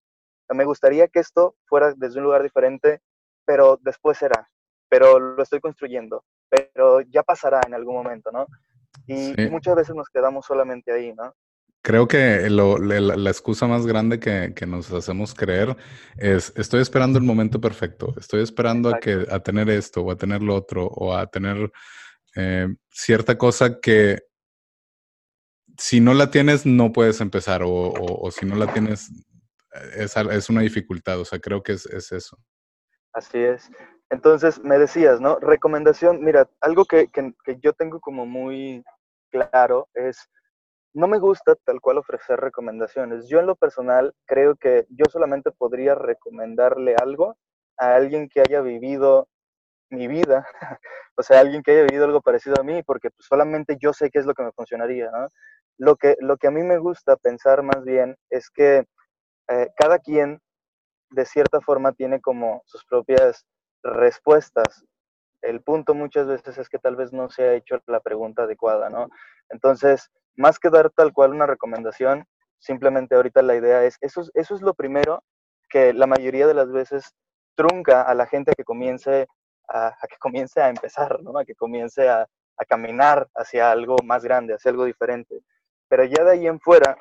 Me 0.49 0.65
gustaría 0.65 1.07
que 1.07 1.19
esto 1.19 1.55
fuera 1.65 1.93
desde 1.95 2.19
un 2.19 2.25
lugar 2.25 2.43
diferente, 2.43 3.01
pero 3.45 3.77
después 3.81 4.17
será, 4.17 4.49
pero 4.89 5.19
lo 5.19 5.41
estoy 5.41 5.59
construyendo, 5.61 6.25
pero 6.49 7.01
ya 7.01 7.23
pasará 7.23 7.61
en 7.65 7.73
algún 7.73 7.95
momento, 7.95 8.31
¿no? 8.31 8.47
Y, 9.07 9.33
muchas 9.49 9.75
veces 9.75 9.95
nos 9.95 10.07
quedamos 10.09 10.45
solamente 10.45 10.91
ahí, 10.91 11.13
¿no? 11.13 11.33
Creo 11.83 12.07
que 12.07 12.47
la, 12.49 13.29
excusa 13.29 13.65
más 13.65 13.87
grande 13.87 14.19
que, 14.19 14.65
nos 14.67 14.91
hacemos 14.91 15.33
creer 15.33 15.75
es, 16.17 16.53
estoy 16.55 16.81
esperando 16.81 17.17
el 17.17 17.25
momento 17.25 17.59
perfecto, 17.59 18.13
estoy 18.19 18.43
esperando 18.43 18.89
a, 18.89 18.99
que, 18.99 19.25
a 19.29 19.39
tener 19.39 19.67
esto 19.69 20.01
o 20.01 20.11
a 20.11 20.15
tener 20.15 20.43
lo 20.43 20.55
otro 20.55 20.85
o 20.85 21.15
a 21.15 21.25
tener 21.25 21.71
eh, 22.35 22.67
cierta 22.91 23.37
cosa 23.37 23.79
que 23.79 24.19
si 25.77 25.99
no 25.99 26.13
la 26.13 26.29
tienes 26.29 26.67
no 26.67 26.93
puedes 26.93 27.19
empezar 27.19 27.63
o, 27.65 28.29
si 28.29 28.45
no 28.45 28.55
la 28.55 28.71
tienes 28.71 29.09
es, 29.95 30.15
es, 30.15 30.49
una 30.49 30.61
dificultad, 30.61 31.19
o 31.19 31.25
sea, 31.25 31.39
creo 31.39 31.63
que 31.63 31.73
es, 31.73 31.85
es 31.87 32.11
eso. 32.11 32.37
Así 33.13 33.39
es. 33.39 33.69
Entonces, 34.11 34.61
me 34.61 34.77
decías, 34.77 35.21
¿no? 35.21 35.39
Recomendación, 35.39 36.21
mira, 36.21 36.49
algo 36.59 36.83
que, 36.83 37.07
yo 37.61 37.71
tengo 37.73 38.01
como 38.01 38.25
muy 38.25 38.83
claro 39.31 39.87
es, 39.93 40.29
no 40.93 41.07
me 41.07 41.17
gusta 41.17 41.55
tal 41.63 41.79
cual 41.79 41.97
ofrecer 41.99 42.37
recomendaciones. 42.37 43.29
Yo 43.29 43.39
en 43.39 43.47
lo 43.47 43.55
personal 43.55 44.13
creo 44.25 44.57
que 44.57 44.85
yo 44.89 45.05
solamente 45.09 45.51
podría 45.51 45.95
recomendarle 45.95 46.95
algo 47.01 47.37
a 47.77 47.95
alguien 47.95 48.27
que 48.27 48.41
haya 48.41 48.59
vivido 48.61 49.29
mi 49.89 50.07
vida, 50.09 50.45
o 51.17 51.23
sea, 51.23 51.39
alguien 51.39 51.63
que 51.63 51.71
haya 51.71 51.83
vivido 51.83 52.05
algo 52.05 52.21
parecido 52.21 52.57
a 52.59 52.63
mí, 52.63 52.83
porque 52.83 53.11
pues, 53.11 53.25
solamente 53.27 53.77
yo 53.79 53.93
sé 53.93 54.09
qué 54.11 54.19
es 54.19 54.25
lo 54.25 54.33
que 54.33 54.43
me 54.43 54.51
funcionaría, 54.51 55.09
¿no? 55.11 55.29
Lo 55.77 55.95
que, 55.95 56.17
lo 56.19 56.35
que 56.37 56.47
a 56.47 56.51
mí 56.51 56.63
me 56.63 56.79
gusta 56.79 57.15
pensar 57.15 57.63
más 57.63 57.85
bien 57.85 58.17
es 58.29 58.49
que 58.49 58.83
eh, 59.49 59.69
cada 59.77 59.99
quien 59.99 60.41
de 61.11 61.25
cierta 61.25 61.61
forma 61.61 61.93
tiene 61.93 62.19
como 62.21 62.61
sus 62.65 62.85
propias 62.85 63.45
respuestas. 63.83 64.85
El 65.41 65.61
punto 65.61 65.93
muchas 65.93 66.27
veces 66.27 66.57
es 66.57 66.69
que 66.69 66.79
tal 66.79 66.95
vez 66.95 67.13
no 67.13 67.29
se 67.29 67.43
ha 67.43 67.53
hecho 67.53 67.81
la 67.87 67.99
pregunta 67.99 68.43
adecuada, 68.43 68.89
¿no? 68.89 69.09
Entonces, 69.49 70.11
más 70.35 70.59
que 70.59 70.69
dar 70.69 70.91
tal 70.91 71.13
cual 71.13 71.31
una 71.31 71.47
recomendación, 71.47 72.25
simplemente 72.59 73.15
ahorita 73.15 73.41
la 73.41 73.55
idea 73.55 73.83
es, 73.83 73.97
eso, 74.01 74.23
eso 74.33 74.55
es 74.55 74.61
lo 74.61 74.73
primero 74.73 75.23
que 75.69 75.93
la 75.93 76.05
mayoría 76.05 76.47
de 76.47 76.53
las 76.53 76.71
veces 76.71 77.15
trunca 77.55 78.03
a 78.03 78.13
la 78.13 78.27
gente 78.27 78.53
que 78.55 78.63
comience 78.63 79.27
a, 79.67 79.95
que 80.07 80.17
comience 80.19 80.61
a 80.61 80.69
empezar, 80.69 81.21
¿no? 81.21 81.37
A 81.39 81.45
que 81.45 81.55
comience 81.55 82.07
a, 82.07 82.27
a 82.57 82.65
caminar 82.65 83.27
hacia 83.35 83.71
algo 83.71 83.95
más 84.03 84.23
grande, 84.23 84.53
hacia 84.53 84.71
algo 84.71 84.85
diferente. 84.85 85.41
Pero 85.87 86.03
ya 86.05 86.23
de 86.23 86.31
ahí 86.31 86.47
en 86.47 86.59
fuera, 86.59 86.97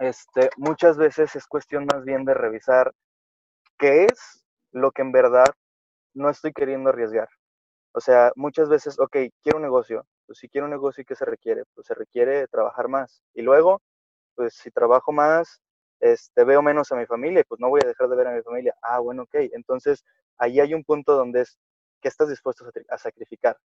este, 0.00 0.50
muchas 0.56 0.96
veces 0.96 1.34
es 1.36 1.46
cuestión 1.46 1.86
más 1.92 2.04
bien 2.04 2.24
de 2.24 2.34
revisar 2.34 2.92
qué 3.78 4.04
es 4.04 4.44
lo 4.72 4.90
que 4.92 5.02
en 5.02 5.12
verdad 5.12 5.46
no 6.18 6.30
estoy 6.30 6.52
queriendo 6.52 6.90
arriesgar. 6.90 7.28
O 7.92 8.00
sea, 8.00 8.32
muchas 8.36 8.68
veces, 8.68 8.98
ok, 8.98 9.16
quiero 9.42 9.56
un 9.58 9.62
negocio. 9.62 10.06
Pues 10.26 10.38
si 10.38 10.48
quiero 10.48 10.66
un 10.66 10.70
negocio, 10.72 11.02
¿y 11.02 11.04
qué 11.04 11.14
se 11.14 11.24
requiere? 11.24 11.64
Pues 11.74 11.86
se 11.86 11.94
requiere 11.94 12.46
trabajar 12.48 12.88
más. 12.88 13.22
Y 13.34 13.42
luego, 13.42 13.80
pues 14.34 14.54
si 14.54 14.70
trabajo 14.70 15.12
más, 15.12 15.60
este, 16.00 16.44
veo 16.44 16.62
menos 16.62 16.92
a 16.92 16.96
mi 16.96 17.06
familia, 17.06 17.44
pues 17.48 17.60
no 17.60 17.68
voy 17.70 17.80
a 17.84 17.88
dejar 17.88 18.08
de 18.08 18.16
ver 18.16 18.28
a 18.28 18.34
mi 18.34 18.42
familia. 18.42 18.74
Ah, 18.82 19.00
bueno, 19.00 19.22
ok. 19.24 19.34
Entonces, 19.52 20.04
ahí 20.38 20.60
hay 20.60 20.74
un 20.74 20.84
punto 20.84 21.16
donde 21.16 21.42
es, 21.42 21.58
¿qué 22.00 22.08
estás 22.08 22.28
dispuesto 22.28 22.64
a 22.88 22.98
sacrificar? 22.98 23.56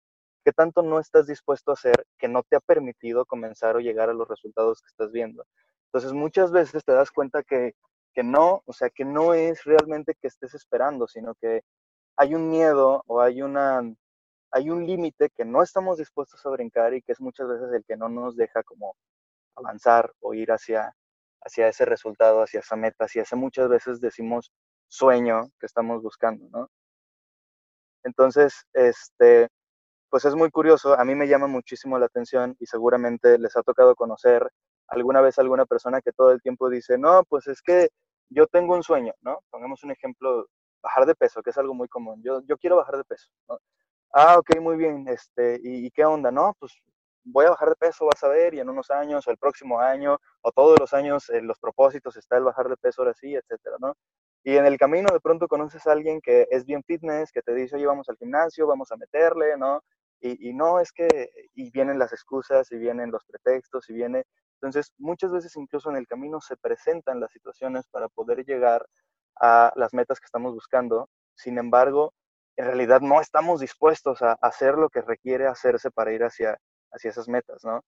¿Qué 0.45 0.53
tanto 0.53 0.83
no 0.83 0.99
estás 0.99 1.27
dispuesto 1.27 1.71
a 1.73 1.75
hacer 1.75 2.07
que 2.19 2.29
no 2.29 2.43
te 2.43 2.57
ha 2.57 2.61
permitido 2.61 3.27
comenzar 3.27 3.77
o 3.77 3.81
llegar 3.81 4.09
a 4.11 4.15
los 4.15 4.29
resultados 4.29 4.81
que 4.83 4.89
estás 4.89 5.13
viendo? 5.13 5.45
Entonces, 5.87 6.13
muchas 6.13 6.53
veces 6.53 6.85
te 6.85 6.93
das 6.93 7.11
cuenta 7.11 7.43
que, 7.43 7.75
que 8.15 8.23
no, 8.23 8.63
o 8.67 8.73
sea, 8.73 8.91
que 8.91 9.05
no 9.05 9.35
es 9.35 9.65
realmente 9.65 10.15
que 10.21 10.29
estés 10.29 10.55
esperando, 10.55 11.07
sino 11.07 11.35
que 11.35 11.63
hay 12.23 12.37
un 12.37 12.49
miedo 12.51 13.03
o 13.09 13.21
hay 13.21 13.43
una 13.43 13.83
hay 14.53 14.71
un 14.71 14.87
límite 14.87 15.31
que 15.31 15.45
no 15.45 15.63
estamos 15.63 15.99
dispuestos 15.99 16.45
a 16.47 16.51
brincar 16.51 16.95
y 16.95 17.03
que 17.03 17.13
es 17.13 17.21
muchas 17.21 17.49
veces 17.49 17.73
el 17.73 17.85
que 17.85 17.97
no 17.97 18.09
nos 18.09 18.37
deja 18.37 18.63
como 18.63 18.97
avanzar 19.57 20.13
o 20.21 20.35
ir 20.35 20.53
hacia, 20.53 20.95
hacia 21.41 21.69
ese 21.69 21.85
resultado, 21.87 22.43
hacia 22.43 22.61
esa 22.61 22.77
meta, 22.77 23.07
hacia 23.07 23.23
ese 23.23 23.35
muchas 23.35 23.69
veces 23.69 24.01
decimos 24.01 24.53
sueño 24.89 25.49
que 25.59 25.67
estamos 25.67 26.03
buscando, 26.03 26.47
¿no? 26.51 26.69
Entonces, 28.05 28.67
este, 28.75 29.49
pues 30.11 30.25
es 30.27 30.35
muy 30.35 30.51
curioso, 30.51 30.99
a 30.99 31.05
mí 31.05 31.15
me 31.15 31.29
llama 31.29 31.47
muchísimo 31.47 31.99
la 31.99 32.07
atención 32.07 32.55
y 32.61 32.67
seguramente 32.67 33.39
les 33.39 33.57
ha 33.57 33.63
tocado 33.63 33.97
conocer 33.97 34.49
alguna 34.89 35.23
vez 35.23 35.39
alguna 35.39 35.67
persona 35.67 36.03
que 36.03 36.13
todo 36.13 36.33
el 36.33 36.43
tiempo 36.43 36.69
dice, 36.69 36.99
no, 36.99 37.25
pues 37.25 37.47
es 37.49 37.63
que 37.63 37.89
yo 38.29 38.47
tengo 38.47 38.75
un 38.75 38.83
sueño, 38.83 39.15
¿no? 39.23 39.41
Pongamos 39.51 39.83
un 39.85 39.93
ejemplo, 39.93 40.47
bajar 40.83 41.07
de 41.07 41.15
peso, 41.15 41.43
que 41.43 41.51
es 41.51 41.59
algo 41.59 41.75
muy 41.75 41.89
común. 41.89 42.21
Yo, 42.23 42.43
yo 42.47 42.59
quiero 42.59 42.77
bajar 42.77 42.97
de 42.97 43.05
peso. 43.05 43.31
Ah, 44.13 44.39
ok, 44.39 44.61
muy 44.61 44.77
bien. 44.77 45.07
Este, 45.09 45.59
¿y, 45.63 45.91
qué 45.91 46.05
onda? 46.05 46.31
No, 46.31 46.55
pues 46.59 46.73
voy 47.25 47.47
a 47.47 47.51
bajar 47.51 47.71
de 47.71 47.77
peso, 47.77 48.07
vas 48.07 48.23
a 48.25 48.29
ver, 48.29 48.55
y 48.55 48.61
en 48.61 48.69
unos 48.69 48.91
años, 48.91 49.27
o 49.27 49.31
el 49.31 49.39
próximo 49.39 49.81
año, 49.81 50.19
o 50.43 50.53
todos 50.53 50.79
los 50.79 50.93
años, 50.93 51.31
en 51.31 51.47
los 51.47 51.59
propósitos 51.59 52.17
está 52.17 52.37
el 52.37 52.45
bajar 52.45 52.69
de 52.69 52.77
peso 52.77 53.03
ahora 53.03 53.15
sí, 53.15 53.35
etcétera, 53.35 53.77
¿no? 53.81 53.95
Y 54.45 54.57
en 54.57 54.67
el 54.67 54.77
camino 54.77 55.09
de 55.13 55.21
pronto 55.21 55.47
conoces 55.47 55.87
a 55.87 55.93
alguien 55.93 56.21
que 56.21 56.49
es 56.51 56.67
bien 56.67 56.83
fitness, 56.83 57.31
que 57.33 57.43
te 57.43 57.55
dice, 57.55 57.77
oye, 57.77 57.87
vamos 57.87 58.09
al 58.09 58.17
gimnasio, 58.17 58.67
vamos 58.67 58.91
a 58.91 58.97
meterle, 58.97 59.57
¿no? 59.57 59.83
Y, 60.21 60.51
y 60.51 60.53
no 60.53 60.81
es 60.81 60.93
que, 60.93 61.09
y 61.55 61.71
vienen 61.71 61.99
las 61.99 62.13
excusas, 62.13 62.71
y 62.73 62.77
vienen 62.77 63.11
los 63.13 63.25
pretextos, 63.25 63.89
y 63.89 63.95
viene. 63.95 64.25
Entonces, 64.61 64.93
muchas 64.99 65.33
veces 65.33 65.57
incluso 65.57 65.91
en 65.91 65.97
el 65.97 66.07
camino 66.09 66.41
se 66.41 66.57
presentan 66.57 67.21
las 67.21 67.33
situaciones 67.33 67.87
para 67.89 68.09
poder 68.09 68.45
llegar 68.45 68.85
a 69.41 69.73
las 69.77 69.95
metas 69.95 70.21
que 70.21 70.27
estamos 70.27 70.55
buscando. 70.55 71.09
Sin 71.35 71.59
embargo, 71.59 72.13
en 72.57 72.67
realidad 72.67 73.01
no 73.01 73.21
estamos 73.21 73.61
dispuestos 73.61 74.23
a 74.23 74.33
hacer 74.43 74.75
lo 74.77 74.89
que 74.91 75.03
requiere 75.03 75.47
hacerse 75.47 75.91
para 75.91 76.13
ir 76.13 76.23
hacia, 76.25 76.59
hacia 76.93 77.11
esas 77.11 77.29
metas, 77.29 77.65
¿no? 77.65 77.83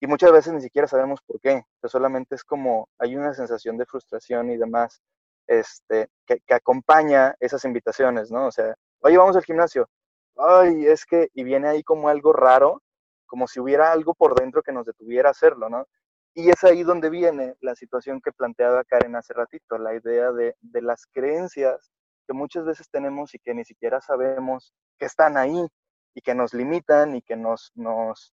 Y 0.00 0.06
muchas 0.06 0.32
veces 0.32 0.52
ni 0.52 0.60
siquiera 0.60 0.86
sabemos 0.86 1.20
por 1.26 1.40
qué, 1.40 1.62
solamente 1.84 2.34
es 2.34 2.44
como 2.44 2.88
hay 2.98 3.16
una 3.16 3.32
sensación 3.32 3.78
de 3.78 3.86
frustración 3.86 4.50
y 4.50 4.56
demás 4.56 5.00
este, 5.46 6.08
que, 6.26 6.40
que 6.40 6.54
acompaña 6.54 7.34
esas 7.40 7.64
invitaciones, 7.64 8.30
¿no? 8.30 8.46
O 8.46 8.50
sea, 8.52 8.74
oye, 9.00 9.16
vamos 9.16 9.36
al 9.36 9.44
gimnasio, 9.44 9.88
ay, 10.36 10.86
es 10.86 11.06
que, 11.06 11.28
y 11.34 11.44
viene 11.44 11.68
ahí 11.68 11.82
como 11.82 12.08
algo 12.08 12.32
raro, 12.32 12.82
como 13.26 13.46
si 13.48 13.60
hubiera 13.60 13.92
algo 13.92 14.14
por 14.14 14.34
dentro 14.38 14.62
que 14.62 14.72
nos 14.72 14.86
detuviera 14.86 15.28
a 15.28 15.32
hacerlo, 15.32 15.68
¿no? 15.68 15.86
Y 16.34 16.50
es 16.50 16.64
ahí 16.64 16.82
donde 16.82 17.10
viene 17.10 17.54
la 17.60 17.74
situación 17.74 18.20
que 18.20 18.32
planteaba 18.32 18.84
Karen 18.84 19.16
hace 19.16 19.34
ratito, 19.34 19.78
la 19.78 19.94
idea 19.94 20.32
de, 20.32 20.56
de 20.60 20.82
las 20.82 21.06
creencias 21.06 21.92
que 22.26 22.32
muchas 22.32 22.64
veces 22.64 22.88
tenemos 22.90 23.34
y 23.34 23.38
que 23.38 23.54
ni 23.54 23.64
siquiera 23.64 24.00
sabemos 24.00 24.74
que 24.98 25.06
están 25.06 25.36
ahí 25.36 25.66
y 26.14 26.20
que 26.20 26.34
nos 26.34 26.54
limitan 26.54 27.14
y 27.16 27.22
que 27.22 27.36
nos, 27.36 27.72
nos 27.74 28.32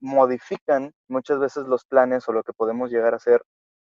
modifican 0.00 0.92
muchas 1.08 1.38
veces 1.38 1.66
los 1.66 1.84
planes 1.84 2.28
o 2.28 2.32
lo 2.32 2.42
que 2.42 2.52
podemos 2.52 2.90
llegar 2.90 3.12
a 3.12 3.18
hacer, 3.18 3.42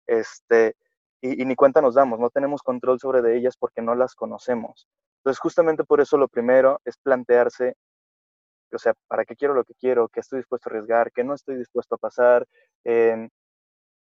este, 0.07 0.77
y, 1.21 1.45
ni 1.45 1.57
cuenta 1.57 1.81
nos 1.81 1.95
damos, 1.95 2.21
no 2.21 2.31
tenemos 2.31 2.63
control 2.63 3.01
sobre 3.01 3.23
de 3.23 3.37
ellas 3.37 3.57
porque 3.59 3.83
no 3.83 3.95
las 3.95 4.15
conocemos. 4.15 4.89
Entonces, 5.19 5.41
justamente 5.41 5.85
por 5.85 6.01
eso 6.01 6.17
lo 6.17 6.29
primero 6.29 6.81
es 6.85 6.97
plantearse, 6.99 7.77
o 8.77 8.79
sea, 8.79 8.95
¿para 9.09 9.25
qué 9.25 9.35
quiero 9.35 9.55
lo 9.55 9.65
que 9.65 9.75
quiero? 9.75 10.09
¿Qué 10.09 10.21
estoy 10.21 10.39
dispuesto 10.39 10.69
a 10.69 10.73
arriesgar? 10.73 11.11
¿Qué 11.13 11.25
no 11.25 11.35
estoy 11.35 11.57
dispuesto 11.57 11.97
a 11.97 11.99
pasar? 11.99 12.47
Eh, 12.85 13.29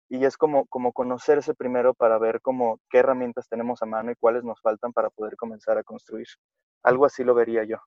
y 0.09 0.25
es 0.25 0.37
como, 0.37 0.67
como 0.67 0.93
conocerse 0.93 1.55
primero 1.55 1.95
para 1.95 2.19
ver 2.19 2.41
cómo, 2.41 2.81
qué 2.91 2.99
herramientas 2.99 3.49
tenemos 3.49 3.83
a 3.83 3.87
mano 3.87 4.13
y 4.13 4.17
cuáles 4.17 4.45
nos 4.45 4.61
faltan 4.61 4.93
para 4.93 5.11
poder 5.11 5.37
comenzar 5.37 5.79
a 5.79 5.83
construir. 5.83 6.29
Algo 6.85 7.05
así 7.05 7.25
lo 7.25 7.35
vería 7.35 7.65
yo. 7.65 7.79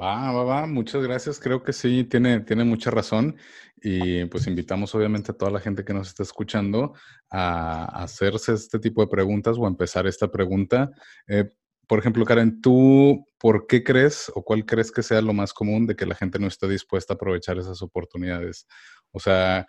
Va, 0.00 0.32
va, 0.32 0.42
va, 0.42 0.66
muchas 0.66 1.04
gracias. 1.04 1.38
Creo 1.38 1.62
que 1.62 1.72
sí, 1.72 2.02
tiene, 2.04 2.40
tiene 2.40 2.64
mucha 2.64 2.90
razón. 2.90 3.36
Y 3.76 4.24
pues 4.24 4.48
invitamos 4.48 4.92
obviamente 4.94 5.30
a 5.30 5.36
toda 5.36 5.52
la 5.52 5.60
gente 5.60 5.84
que 5.84 5.94
nos 5.94 6.08
está 6.08 6.24
escuchando 6.24 6.94
a 7.30 8.02
hacerse 8.02 8.54
este 8.54 8.80
tipo 8.80 9.02
de 9.02 9.08
preguntas 9.08 9.56
o 9.58 9.66
a 9.66 9.68
empezar 9.68 10.08
esta 10.08 10.28
pregunta. 10.28 10.90
Eh, 11.28 11.48
por 11.92 11.98
ejemplo, 11.98 12.24
Karen, 12.24 12.62
¿tú 12.62 13.26
por 13.38 13.66
qué 13.66 13.84
crees 13.84 14.32
o 14.34 14.42
cuál 14.42 14.64
crees 14.64 14.90
que 14.90 15.02
sea 15.02 15.20
lo 15.20 15.34
más 15.34 15.52
común 15.52 15.86
de 15.86 15.94
que 15.94 16.06
la 16.06 16.14
gente 16.14 16.38
no 16.38 16.46
esté 16.46 16.66
dispuesta 16.66 17.12
a 17.12 17.16
aprovechar 17.16 17.58
esas 17.58 17.82
oportunidades? 17.82 18.66
O 19.10 19.20
sea, 19.20 19.66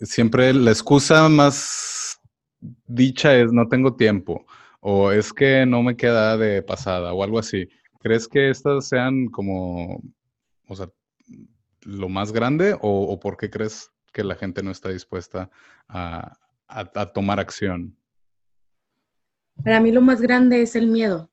siempre 0.00 0.52
la 0.54 0.72
excusa 0.72 1.28
más 1.28 2.18
dicha 2.58 3.36
es 3.36 3.52
no 3.52 3.68
tengo 3.68 3.94
tiempo 3.94 4.44
o 4.80 5.12
es 5.12 5.32
que 5.32 5.64
no 5.64 5.84
me 5.84 5.96
queda 5.96 6.36
de 6.36 6.64
pasada 6.64 7.12
o 7.12 7.22
algo 7.22 7.38
así. 7.38 7.68
¿Crees 8.00 8.26
que 8.26 8.50
estas 8.50 8.88
sean 8.88 9.26
como, 9.26 10.02
o 10.66 10.74
sea, 10.74 10.88
lo 11.82 12.08
más 12.08 12.32
grande 12.32 12.76
o, 12.80 13.20
por 13.20 13.36
qué 13.36 13.50
crees 13.50 13.88
que 14.12 14.24
la 14.24 14.34
gente 14.34 14.64
no 14.64 14.72
está 14.72 14.88
dispuesta 14.88 15.48
a, 15.86 16.36
tomar 17.14 17.38
acción? 17.38 17.96
Para 19.62 19.78
mí 19.78 19.92
lo 19.92 20.00
más 20.00 20.20
grande 20.20 20.62
es 20.62 20.74
el 20.74 20.88
miedo, 20.88 21.31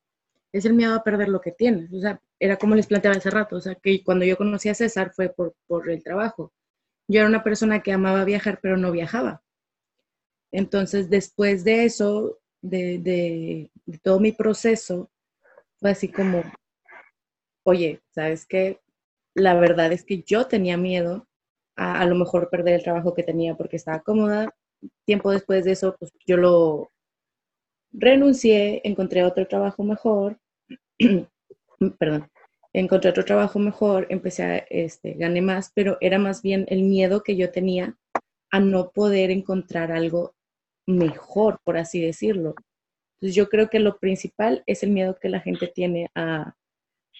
es 0.52 0.64
el 0.64 0.74
miedo 0.74 0.94
a 0.94 1.04
perder 1.04 1.28
lo 1.28 1.40
que 1.40 1.52
tienes. 1.52 1.92
O 1.92 2.00
sea, 2.00 2.20
era 2.38 2.56
como 2.56 2.74
les 2.74 2.86
planteaba 2.86 3.16
hace 3.16 3.30
rato, 3.30 3.56
o 3.56 3.60
sea, 3.60 3.74
que 3.74 4.02
cuando 4.04 4.24
yo 4.24 4.36
conocí 4.36 4.68
a 4.68 4.74
César 4.74 5.12
fue 5.14 5.30
por, 5.30 5.54
por 5.66 5.90
el 5.90 6.02
trabajo 6.02 6.52
yo 7.10 7.18
era 7.20 7.28
una 7.28 7.42
persona 7.42 7.82
que 7.82 7.92
amaba 7.92 8.24
viajar, 8.24 8.60
pero 8.62 8.76
no 8.76 8.92
viajaba. 8.92 9.42
Entonces, 10.52 11.10
después 11.10 11.64
de 11.64 11.84
eso, 11.84 12.38
de, 12.62 13.68
todo 14.02 14.20
mi 14.20 14.30
proceso, 14.30 15.10
fue 15.80 15.90
así 15.90 16.08
como, 16.08 16.44
oye, 17.64 18.00
¿sabes 18.10 18.46
qué? 18.46 18.80
La 19.34 19.54
verdad 19.54 19.92
es 19.92 20.04
que 20.04 20.22
yo 20.22 20.46
tenía 20.46 20.76
miedo 20.76 21.26
a, 21.74 22.00
a 22.00 22.06
lo 22.06 22.14
mejor 22.14 22.48
perder 22.48 22.74
el 22.74 22.84
trabajo 22.84 23.12
que 23.12 23.24
tenía 23.24 23.56
porque 23.56 23.76
estaba 23.76 24.00
cómoda. 24.02 24.54
Tiempo 25.04 25.32
después 25.32 25.64
de 25.64 25.72
eso, 25.72 25.96
pues 25.98 26.12
yo 26.26 26.36
lo 26.36 26.92
renuncié, 27.92 28.82
encontré 28.84 29.24
otro 29.24 29.48
trabajo 29.48 29.82
mejor, 29.82 30.38
perdón, 31.98 32.30
encontré 32.72 33.10
otro 33.10 33.24
trabajo 33.24 33.58
mejor, 33.58 34.06
empecé 34.10 34.42
a, 34.44 34.56
este, 34.58 35.14
gané 35.14 35.40
más, 35.40 35.72
pero 35.74 35.96
era 36.00 36.18
más 36.18 36.42
bien 36.42 36.66
el 36.68 36.82
miedo 36.82 37.22
que 37.22 37.36
yo 37.36 37.50
tenía 37.50 37.96
a 38.50 38.60
no 38.60 38.90
poder 38.90 39.30
encontrar 39.30 39.92
algo 39.92 40.34
mejor, 40.86 41.60
por 41.64 41.76
así 41.78 42.00
decirlo. 42.00 42.54
Entonces 43.14 43.34
yo 43.34 43.48
creo 43.48 43.68
que 43.68 43.80
lo 43.80 43.98
principal 43.98 44.62
es 44.66 44.82
el 44.82 44.90
miedo 44.90 45.18
que 45.20 45.28
la 45.28 45.40
gente 45.40 45.68
tiene 45.68 46.10
a, 46.14 46.54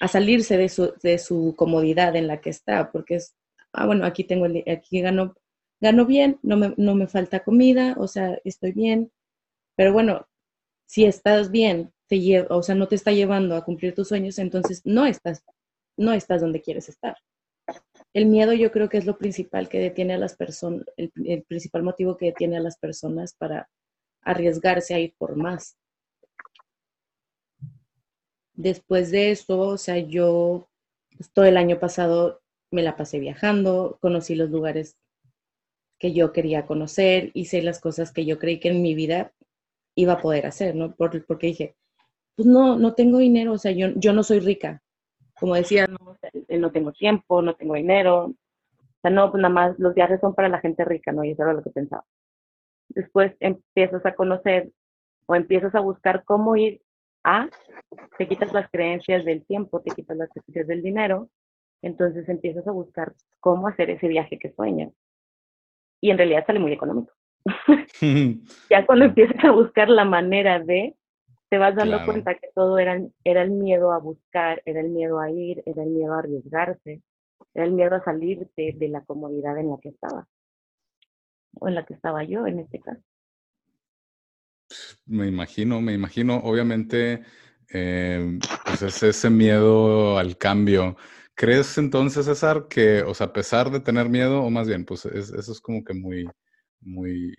a 0.01 0.09
salirse 0.09 0.57
de 0.57 0.69
su, 0.69 0.95
de 1.03 1.19
su, 1.19 1.55
comodidad 1.57 2.17
en 2.17 2.27
la 2.27 2.41
que 2.41 2.51
está, 2.51 2.91
porque 2.91 3.17
es, 3.17 3.37
ah, 3.73 3.87
bueno, 3.87 4.05
aquí 4.05 4.25
tengo, 4.25 4.47
el, 4.47 4.65
aquí 4.69 5.01
gano, 5.01 5.35
gano 5.81 6.07
bien, 6.07 6.39
no 6.43 6.57
me, 6.57 6.75
no 6.77 6.95
me 6.95 7.07
falta 7.07 7.45
comida, 7.45 7.95
o 7.99 8.09
sea, 8.09 8.39
estoy 8.45 8.73
bien, 8.73 9.13
pero 9.77 9.93
bueno, 9.93 10.27
si 10.87 11.05
estás 11.05 11.51
bien, 11.51 11.93
o 12.49 12.63
sea, 12.63 12.75
no 12.75 12.89
te 12.89 12.97
está 12.97 13.13
llevando 13.13 13.57
a 13.57 13.65
cumplir 13.65 13.95
tus 13.95 14.09
sueños, 14.09 14.39
entonces 14.39 14.83
no 14.85 15.07
estás, 15.07 15.45
no 15.97 16.13
estás 16.13 16.41
donde 16.41 16.61
quieres 16.61 16.89
estar. 16.89 17.17
El 18.13 18.27
miedo 18.27 18.53
yo 18.53 18.73
creo 18.73 18.89
que 18.89 18.99
es 18.99 19.07
lo 19.07 19.17
principal 19.19 19.69
que 19.69 19.79
detiene 19.79 20.15
a 20.15 20.19
las 20.19 20.37
personas, 20.37 20.85
el, 20.97 21.45
principal 21.45 21.83
motivo 21.85 22.17
que 22.17 22.27
detiene 22.27 22.57
a 22.57 22.61
las 22.61 22.77
personas 22.79 23.35
para 23.35 23.69
arriesgarse 24.23 24.95
a 24.95 24.99
ir 24.99 25.15
por 25.17 25.37
más. 25.37 25.77
Después 28.55 29.11
de 29.11 29.31
eso, 29.31 29.59
o 29.61 29.79
sea, 29.79 29.99
yo 29.99 30.69
pues, 31.17 31.31
todo 31.33 31.45
el 31.45 31.57
año 31.57 31.79
pasado 31.79 32.43
me 32.73 32.83
la 32.83 32.97
pasé 32.97 33.21
viajando, 33.21 33.99
conocí 34.01 34.35
los 34.35 34.51
lugares 34.51 34.97
que 35.99 36.13
yo 36.13 36.33
quería 36.33 36.67
conocer, 36.67 37.31
hice 37.35 37.63
las 37.63 37.81
cosas 37.81 38.13
que 38.13 38.25
yo 38.25 38.39
creí 38.39 38.59
que 38.59 38.69
en 38.69 38.83
mi 38.83 38.95
vida 38.95 39.33
iba 39.95 40.15
a 40.15 40.21
poder 40.21 40.47
hacer, 40.47 40.75
¿no? 40.75 40.95
porque 40.97 41.47
dije, 41.47 41.77
pues 42.41 42.49
no, 42.49 42.79
no 42.79 42.95
tengo 42.95 43.19
dinero, 43.19 43.53
o 43.53 43.59
sea, 43.59 43.71
yo, 43.71 43.89
yo 43.97 44.15
no 44.15 44.23
soy 44.23 44.41
rica, 44.41 44.81
como 45.39 45.57
decía, 45.57 45.87
no, 45.87 46.17
no 46.59 46.73
tengo 46.73 46.91
tiempo, 46.91 47.43
no 47.43 47.55
tengo 47.55 47.75
dinero, 47.75 48.29
o 48.29 48.35
sea, 49.03 49.11
no, 49.11 49.31
pues 49.31 49.43
nada 49.43 49.53
más 49.53 49.79
los 49.79 49.93
viajes 49.95 50.23
son 50.23 50.35
para 50.35 50.49
la 50.49 50.59
gente 50.59 50.83
rica, 50.87 51.13
¿no? 51.13 51.23
Y 51.23 51.33
eso 51.33 51.43
era 51.43 51.53
lo 51.53 51.63
que 51.63 51.69
pensaba. 51.69 52.03
Después 52.89 53.35
empiezas 53.41 54.07
a 54.07 54.15
conocer 54.15 54.71
o 55.27 55.35
empiezas 55.35 55.75
a 55.75 55.81
buscar 55.81 56.25
cómo 56.25 56.57
ir 56.57 56.81
a, 57.25 57.51
te 58.17 58.27
quitas 58.27 58.55
las 58.55 58.71
creencias 58.71 59.23
del 59.27 59.45
tiempo, 59.45 59.83
te 59.83 59.91
quitas 59.91 60.17
las 60.17 60.31
creencias 60.31 60.67
del 60.67 60.83
dinero, 60.83 61.29
entonces 61.83 62.27
empiezas 62.31 62.67
a 62.67 62.73
buscar 62.73 63.13
cómo 63.41 63.69
hacer 63.69 63.91
ese 63.91 64.09
viaje 64.09 64.39
que 64.39 64.55
sueñas. 64.55 64.95
Y 66.01 66.11
en 66.11 66.17
realidad 66.17 66.47
sale 66.47 66.59
muy 66.59 66.73
económico. 66.73 67.13
ya 68.71 68.87
cuando 68.87 69.05
empiezas 69.05 69.45
a 69.45 69.51
buscar 69.51 69.91
la 69.91 70.07
manera 70.07 70.59
de, 70.59 70.97
te 71.51 71.59
vas 71.59 71.75
dando 71.75 72.05
cuenta 72.05 72.37
que 72.37 72.49
todo 72.55 72.79
era, 72.79 73.03
era 73.25 73.43
el 73.43 73.51
miedo 73.51 73.93
a 73.93 73.99
buscar, 73.99 74.63
era 74.65 74.81
el 74.81 74.89
miedo 74.89 75.19
a 75.19 75.31
ir, 75.31 75.63
era 75.67 75.83
el 75.83 75.91
miedo 75.91 76.15
a 76.15 76.21
arriesgarse, 76.21 77.03
era 77.53 77.65
el 77.65 77.73
miedo 77.73 77.97
a 77.97 78.05
salirte 78.05 78.73
de 78.79 78.89
la 78.89 79.03
comodidad 79.03 79.59
en 79.59 79.71
la 79.71 79.79
que 79.83 79.89
estaba, 79.89 80.29
o 81.59 81.67
en 81.67 81.75
la 81.75 81.85
que 81.85 81.95
estaba 81.95 82.23
yo 82.23 82.47
en 82.47 82.61
este 82.61 82.79
caso. 82.79 83.03
Me 85.07 85.27
imagino, 85.27 85.81
me 85.81 85.93
imagino, 85.93 86.37
obviamente, 86.37 87.25
eh, 87.73 88.39
pues 88.65 88.83
es 88.83 89.03
ese 89.03 89.29
miedo 89.29 90.19
al 90.19 90.39
cambio. 90.39 90.97
¿Crees 91.35 91.77
entonces, 91.79 92.27
César, 92.27 92.69
que, 92.69 93.03
o 93.03 93.13
sea, 93.13 93.27
a 93.27 93.33
pesar 93.33 93.71
de 93.71 93.81
tener 93.81 94.09
miedo, 94.09 94.41
o 94.45 94.51
más 94.51 94.69
bien, 94.69 94.85
pues 94.85 95.05
eso 95.05 95.53
es 95.53 95.61
como 95.61 95.83
que 95.83 95.95
muy, 95.95 96.29
muy 96.81 97.35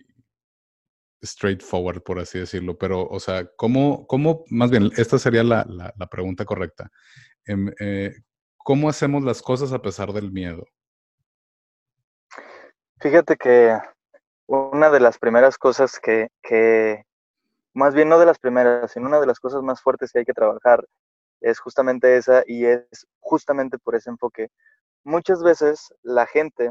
straightforward, 1.22 2.02
por 2.02 2.18
así 2.18 2.38
decirlo, 2.38 2.76
pero, 2.76 3.06
o 3.06 3.20
sea, 3.20 3.46
¿cómo, 3.56 4.06
cómo 4.06 4.44
más 4.50 4.70
bien, 4.70 4.90
esta 4.96 5.18
sería 5.18 5.42
la, 5.42 5.64
la, 5.68 6.06
pregunta 6.08 6.44
correcta. 6.44 6.90
Em, 7.44 7.70
eh, 7.80 8.14
¿Cómo 8.58 8.88
hacemos 8.88 9.24
las 9.24 9.42
cosas 9.42 9.72
a 9.72 9.82
pesar 9.82 10.12
del 10.12 10.30
miedo? 10.30 10.64
Fíjate 13.00 13.36
que 13.36 13.76
una 14.46 14.90
de 14.90 15.00
las 15.00 15.18
primeras 15.18 15.58
cosas 15.58 15.98
que, 15.98 16.28
que, 16.42 17.04
más 17.74 17.94
bien 17.94 18.08
no 18.08 18.18
de 18.18 18.26
las 18.26 18.38
primeras, 18.38 18.92
sino 18.92 19.06
una 19.06 19.20
de 19.20 19.26
las 19.26 19.40
cosas 19.40 19.62
más 19.62 19.80
fuertes 19.80 20.12
que 20.12 20.20
hay 20.20 20.24
que 20.24 20.32
trabajar 20.32 20.84
es 21.40 21.58
justamente 21.58 22.16
esa 22.16 22.44
y 22.46 22.66
es 22.66 23.06
justamente 23.18 23.78
por 23.78 23.96
ese 23.96 24.10
enfoque. 24.10 24.48
Muchas 25.04 25.42
veces 25.42 25.92
la 26.02 26.26
gente 26.26 26.70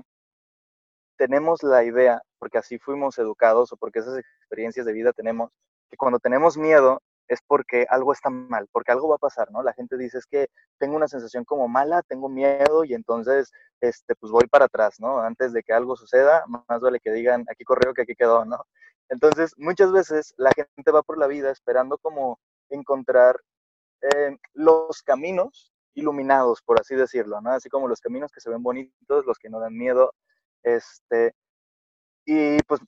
tenemos 1.22 1.62
la 1.62 1.84
idea, 1.84 2.20
porque 2.40 2.58
así 2.58 2.80
fuimos 2.80 3.20
educados 3.20 3.72
o 3.72 3.78
porque 3.78 4.00
esas 4.00 4.18
experiencias 4.18 4.88
de 4.88 4.92
vida 4.92 5.14
tenemos, 5.14 5.52
que 5.88 5.96
cuando 5.96 6.18
tenemos 6.18 6.58
miedo 6.58 7.00
es 7.28 7.42
porque 7.46 7.86
algo 7.92 8.12
está 8.12 8.32
mal, 8.32 8.68
porque 8.72 8.92
algo 8.92 9.08
va 9.08 9.18
a 9.18 9.20
pasar, 9.20 9.52
¿no? 9.52 9.62
La 9.62 9.74
gente 9.74 9.98
dice 9.98 10.18
es 10.18 10.26
que 10.26 10.48
tengo 10.80 10.96
una 10.96 11.08
sensación 11.08 11.46
como 11.46 11.68
mala, 11.68 12.02
tengo 12.02 12.28
miedo 12.28 12.84
y 12.86 12.96
entonces, 12.96 13.52
este, 13.82 14.16
pues 14.16 14.32
voy 14.32 14.48
para 14.48 14.66
atrás, 14.66 14.96
¿no? 15.00 15.20
Antes 15.20 15.54
de 15.54 15.62
que 15.62 15.74
algo 15.74 15.96
suceda, 15.96 16.44
más 16.48 16.82
vale 16.82 17.00
que 17.00 17.12
digan 17.12 17.46
aquí 17.52 17.64
corrió 17.66 17.94
que 17.94 18.02
aquí 18.02 18.16
quedó, 18.16 18.44
¿no? 18.44 18.66
Entonces, 19.08 19.54
muchas 19.58 19.92
veces 19.92 20.34
la 20.38 20.52
gente 20.56 20.92
va 20.92 21.04
por 21.04 21.20
la 21.20 21.28
vida 21.28 21.52
esperando 21.52 22.00
como 22.00 22.40
encontrar 22.70 23.40
eh, 24.02 24.36
los 24.54 25.04
caminos 25.04 25.72
iluminados, 25.94 26.64
por 26.64 26.82
así 26.82 26.96
decirlo, 26.96 27.42
¿no? 27.42 27.52
Así 27.52 27.70
como 27.70 27.88
los 27.88 28.02
caminos 28.02 28.32
que 28.32 28.42
se 28.42 28.50
ven 28.50 28.64
bonitos, 28.64 29.28
los 29.28 29.38
que 29.38 29.50
no 29.52 29.60
dan 29.60 29.78
miedo, 29.78 30.16
este, 30.64 31.34
y 32.26 32.58
pues 32.64 32.82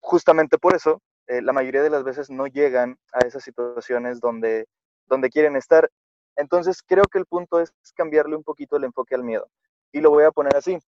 justamente 0.00 0.58
por 0.58 0.74
eso, 0.74 1.00
eh, 1.26 1.42
la 1.42 1.52
mayoría 1.52 1.82
de 1.82 1.90
las 1.90 2.04
veces 2.04 2.30
no 2.30 2.46
llegan 2.46 2.98
a 3.12 3.20
esas 3.20 3.44
situaciones 3.44 4.20
donde, 4.20 4.66
donde 5.06 5.30
quieren 5.30 5.56
estar. 5.56 5.90
Entonces, 6.36 6.82
creo 6.82 7.04
que 7.04 7.18
el 7.18 7.26
punto 7.26 7.60
es 7.60 7.72
cambiarle 7.94 8.36
un 8.36 8.44
poquito 8.44 8.76
el 8.76 8.84
enfoque 8.84 9.14
al 9.14 9.24
miedo. 9.24 9.48
Y 9.92 10.00
lo 10.00 10.10
voy 10.10 10.24
a 10.24 10.32
poner 10.32 10.56
así. 10.56 10.78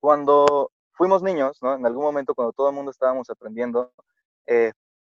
Cuando 0.00 0.72
fuimos 0.92 1.22
niños, 1.22 1.58
¿no? 1.62 1.74
En 1.74 1.86
algún 1.86 2.04
momento 2.04 2.34
cuando 2.34 2.52
todo 2.52 2.68
el 2.68 2.74
mundo 2.74 2.90
estábamos 2.90 3.30
aprendiendo, 3.30 3.92
eh, 4.46 4.72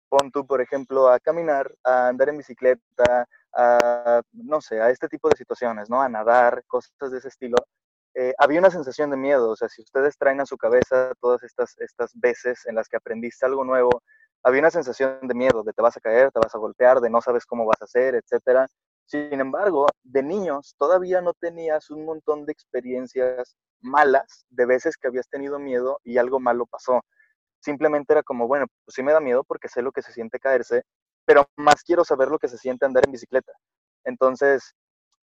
pon 0.10 0.31
tú, 0.31 0.45
por 0.45 0.62
ejemplo, 0.62 1.10
a 1.10 1.19
caminar, 1.19 1.73
a 1.83 2.07
andar 2.07 2.29
en 2.29 2.38
bicicleta, 2.38 3.27
a, 3.53 4.21
no 4.31 4.62
sé, 4.62 4.81
a 4.81 4.89
este 4.89 5.07
tipo 5.07 5.29
de 5.29 5.38
situaciones, 5.38 5.89
¿no? 5.89 6.01
A 6.01 6.10
nadar, 6.10 6.63
cosas 6.67 7.12
de 7.12 7.17
ese 7.17 7.27
estilo. 7.27 7.57
Eh, 8.19 8.34
había 8.39 8.58
una 8.58 8.71
sensación 8.71 9.12
de 9.12 9.17
miedo, 9.17 9.51
o 9.51 9.56
sea, 9.56 9.69
si 9.69 9.84
ustedes 9.84 10.17
traen 10.17 10.41
a 10.41 10.47
su 10.47 10.58
cabeza 10.58 11.13
todas 11.21 11.43
estas, 11.43 11.77
estas 11.77 12.12
veces 12.15 12.65
en 12.65 12.73
las 12.73 12.89
que 12.89 12.97
aprendiste 12.97 13.45
algo 13.45 13.63
nuevo, 13.63 14.01
había 14.41 14.62
una 14.62 14.71
sensación 14.71 15.19
de 15.21 15.36
miedo, 15.36 15.62
de 15.62 15.71
te 15.71 15.84
vas 15.84 15.97
a 15.97 15.99
caer, 15.99 16.32
te 16.32 16.39
vas 16.39 16.56
a 16.56 16.58
golpear, 16.58 16.99
de 16.99 17.12
no 17.12 17.21
sabes 17.21 17.45
cómo 17.45 17.67
vas 17.67 17.80
a 17.80 17.86
hacer, 17.86 18.15
etcétera. 18.15 18.65
Sin 19.06 19.39
embargo, 19.39 19.86
de 20.01 20.23
niños 20.23 20.73
todavía 20.80 21.21
no 21.21 21.34
tenías 21.34 21.91
un 21.91 22.06
montón 22.06 22.47
de 22.47 22.53
experiencias 22.53 23.56
malas, 23.82 24.47
de 24.49 24.65
veces 24.65 24.97
que 24.97 25.08
habías 25.10 25.30
tenido 25.30 25.60
miedo 25.60 25.99
y 26.03 26.17
algo 26.17 26.39
malo 26.39 26.65
pasó. 26.65 27.01
Simplemente 27.60 28.13
era 28.13 28.23
como, 28.23 28.47
bueno, 28.47 28.65
pues 28.84 28.95
sí 28.95 29.03
me 29.03 29.13
da 29.13 29.19
miedo 29.19 29.43
porque 29.43 29.69
sé 29.69 29.84
lo 29.84 29.91
que 29.91 30.01
se 30.01 30.12
siente 30.12 30.39
caerse, 30.39 30.82
pero 31.23 31.45
más 31.56 31.84
quiero 31.84 32.03
saber 32.03 32.30
lo 32.30 32.39
que 32.39 32.47
se 32.47 32.58
siente 32.58 32.84
andar 32.88 33.06
en 33.06 33.12
bicicleta. 33.12 33.51
Entonces, 34.06 34.73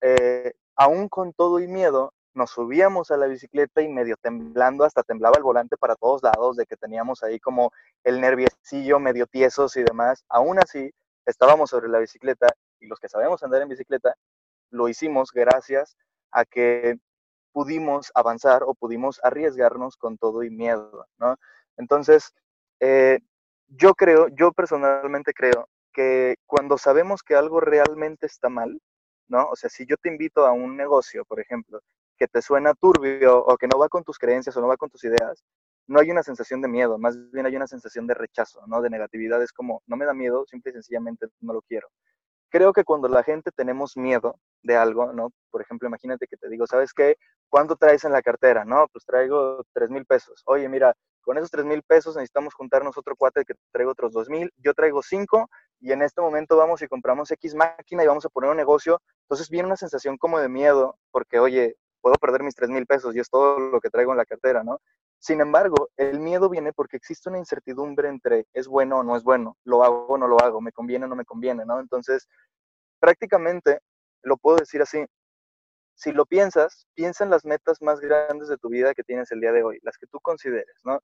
eh, 0.01 0.53
aún 0.77 1.09
con 1.09 1.33
todo 1.33 1.59
y 1.59 1.67
miedo, 1.67 2.13
nos 2.35 2.51
subíamos 2.51 3.11
a 3.11 3.17
la 3.17 3.27
bicicleta 3.27 3.81
y 3.83 3.89
medio 3.89 4.17
temblando, 4.17 4.85
hasta 4.85 5.03
temblaba 5.03 5.37
el 5.37 5.43
volante 5.43 5.77
para 5.77 5.97
todos 5.97 6.23
lados, 6.23 6.57
de 6.57 6.67
que 6.67 6.77
teníamos 6.77 7.23
ahí 7.23 7.39
como 7.41 7.73
el 8.03 8.21
nerviecillo 8.21 8.99
medio 8.99 9.27
tiesos 9.27 9.77
y 9.77 9.83
demás. 9.83 10.25
Aún 10.29 10.59
así, 10.59 10.93
estábamos 11.27 11.71
sobre 11.71 11.89
la 11.89 11.99
bicicleta 11.99 12.49
y 12.81 12.87
los 12.87 12.99
que 12.99 13.09
sabemos 13.09 13.43
andar 13.43 13.63
en 13.63 13.69
bicicleta, 13.69 14.15
lo 14.71 14.89
hicimos 14.89 15.31
gracias 15.33 15.97
a 16.33 16.45
que 16.45 16.99
pudimos 17.53 18.11
avanzar 18.15 18.65
o 18.65 18.75
pudimos 18.75 19.21
arriesgarnos 19.23 19.97
con 19.97 20.19
todo 20.19 20.43
y 20.43 20.51
miedo, 20.51 21.07
¿no? 21.19 21.37
Entonces, 21.77 22.35
eh, 22.81 23.21
yo 23.69 23.95
creo, 23.95 24.29
yo 24.29 24.53
personalmente 24.53 25.33
creo 25.33 25.69
que 25.93 26.37
cuando 26.47 26.77
sabemos 26.79 27.23
que 27.23 27.37
algo 27.37 27.61
realmente 27.61 28.27
está 28.27 28.49
mal, 28.49 28.81
¿no? 29.29 29.49
O 29.51 29.57
sea, 29.57 29.71
si 29.71 29.87
yo 29.87 29.97
te 29.97 30.09
invito 30.09 30.47
a 30.47 30.53
un 30.53 30.77
negocio, 30.77 31.25
por 31.25 31.41
ejemplo, 31.41 31.81
que 32.17 32.29
te 32.29 32.43
suena 32.43 32.75
turbio 32.75 33.39
o 33.45 33.57
que 33.57 33.69
no 33.69 33.79
va 33.79 33.89
con 33.89 34.05
tus 34.05 34.19
creencias 34.19 34.57
o 34.57 34.61
no 34.61 34.69
va 34.69 34.77
con 34.77 34.91
tus 34.91 35.05
ideas, 35.05 35.45
no 35.87 36.01
hay 36.01 36.11
una 36.11 36.23
sensación 36.23 36.63
de 36.63 36.69
miedo, 36.69 36.99
más 36.99 37.19
bien 37.31 37.47
hay 37.47 37.57
una 37.57 37.67
sensación 37.67 38.07
de 38.07 38.15
rechazo, 38.15 38.63
¿no? 38.67 38.81
De 38.81 38.91
negatividad, 38.91 39.43
es 39.43 39.53
como, 39.53 39.83
no 39.87 39.97
me 39.97 40.07
da 40.07 40.15
miedo, 40.15 40.45
simple 40.47 40.71
y 40.71 40.75
sencillamente 40.75 41.27
no 41.41 41.53
lo 41.53 41.63
quiero. 41.63 41.89
Creo 42.51 42.73
que 42.73 42.85
cuando 42.85 43.09
la 43.09 43.23
gente 43.25 43.51
tenemos 43.51 43.97
miedo 43.97 44.39
de 44.63 44.77
algo, 44.77 45.13
¿no? 45.13 45.33
Por 45.51 45.61
ejemplo, 45.61 45.89
imagínate 45.89 46.27
que 46.29 46.37
te 46.37 46.49
digo, 46.49 46.67
¿sabes 46.67 46.93
qué? 46.95 47.17
¿Cuánto 47.49 47.77
traes 47.77 48.05
en 48.05 48.13
la 48.13 48.23
cartera? 48.23 48.65
No, 48.65 48.87
pues 48.93 49.05
traigo 49.05 49.65
tres 49.73 49.91
mil 49.91 50.07
pesos. 50.07 50.43
Oye, 50.47 50.69
mira, 50.69 50.95
con 51.21 51.37
esos 51.37 51.51
tres 51.51 51.65
mil 51.65 51.83
pesos 51.83 52.15
necesitamos 52.15 52.55
juntarnos 52.55 52.97
otro 52.97 53.17
cuate 53.17 53.45
que 53.45 53.55
traigo 53.73 53.91
otros 53.91 54.13
dos 54.13 54.29
mil, 54.29 54.53
yo 54.59 54.73
traigo 54.73 55.03
cinco 55.03 55.51
y 55.81 55.91
en 55.93 56.03
este 56.03 56.21
momento 56.21 56.57
vamos 56.57 56.81
y 56.83 56.87
compramos 56.87 57.31
X 57.33 57.55
máquina 57.55 58.05
y 58.05 58.07
vamos 58.07 58.25
a 58.25 58.29
poner 58.29 58.51
un 58.51 58.57
negocio. 58.57 59.03
Entonces 59.23 59.51
viene 59.51 59.67
una 59.67 59.77
sensación 59.77 60.17
como 60.17 60.39
de 60.39 60.49
miedo 60.49 60.97
porque, 61.11 61.41
oye, 61.41 61.77
puedo 62.05 62.17
perder 62.17 62.43
mis 62.43 62.55
tres 62.55 62.69
mil 62.69 62.85
pesos 62.85 63.17
y 63.17 63.21
es 63.21 63.31
todo 63.31 63.59
lo 63.59 63.81
que 63.81 63.89
traigo 63.89 64.13
en 64.13 64.19
la 64.19 64.27
cartera, 64.27 64.63
¿no? 64.63 64.79
Sin 65.19 65.41
embargo, 65.41 65.89
el 65.97 66.21
miedo 66.21 66.51
viene 66.51 66.75
porque 66.75 66.99
existe 66.99 67.31
una 67.31 67.39
incertidumbre 67.39 68.11
entre 68.11 68.47
es 68.53 68.69
bueno 68.69 68.99
o 68.99 69.03
no 69.03 69.17
es 69.17 69.23
bueno, 69.23 69.57
lo 69.65 69.83
hago 69.83 70.07
o 70.09 70.19
no 70.19 70.29
lo 70.29 70.39
hago, 70.39 70.61
me 70.61 70.71
conviene 70.71 71.07
o 71.07 71.09
no 71.09 71.17
me 71.17 71.25
conviene, 71.25 71.65
¿no? 71.65 71.81
Entonces, 71.81 72.29
prácticamente, 73.01 73.81
lo 74.23 74.37
puedo 74.37 74.59
decir 74.59 74.83
así, 74.83 75.03
si 75.95 76.13
lo 76.13 76.27
piensas, 76.27 76.87
piensa 76.93 77.25
en 77.25 77.31
las 77.31 77.47
metas 77.47 77.81
más 77.81 78.01
grandes 78.01 78.49
de 78.49 78.59
tu 78.59 78.69
vida 78.69 78.93
que 78.93 79.03
tienes 79.03 79.33
el 79.33 79.41
día 79.41 79.53
de 79.53 79.63
hoy, 79.63 79.79
las 79.81 79.97
que 79.97 80.07
tú 80.07 80.21
consideres, 80.21 80.77
¿no? 80.85 81.01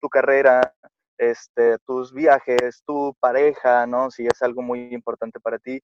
Tu 0.00 0.08
carrera, 0.08 0.74
este, 1.16 1.78
tus 1.86 2.12
viajes, 2.12 2.82
tu 2.84 3.14
pareja, 3.20 3.86
¿no? 3.86 4.10
Si 4.10 4.26
es 4.26 4.42
algo 4.42 4.62
muy 4.62 4.92
importante 4.92 5.38
para 5.38 5.60
ti, 5.60 5.80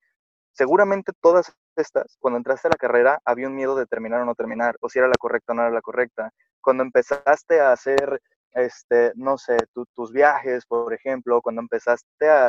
seguramente 0.50 1.12
todas 1.20 1.55
estas, 1.77 2.17
cuando 2.21 2.39
entraste 2.39 2.69
a 2.69 2.71
la 2.71 2.77
carrera, 2.77 3.21
había 3.25 3.49
un 3.49 3.55
miedo 3.55 3.77
de 3.77 3.87
terminar 3.87 4.21
o 4.21 4.25
no 4.25 4.35
terminar, 4.35 4.77
o 4.81 4.89
si 4.89 4.99
era 4.99 5.09
la 5.09 5.15
correcta 5.19 5.53
o 5.53 5.57
no 5.57 5.62
era 5.62 5.71
la 5.71 5.83
correcta. 5.83 6.31
Cuando 6.61 6.83
empezaste 6.83 7.61
a 7.61 7.73
hacer, 7.73 8.21
este, 8.53 9.12
no 9.17 9.39
sé, 9.39 9.57
tus 9.95 10.12
viajes, 10.12 10.67
por 10.67 10.93
ejemplo, 10.95 11.43
cuando 11.43 11.61
empezaste 11.62 12.29
a, 12.29 12.47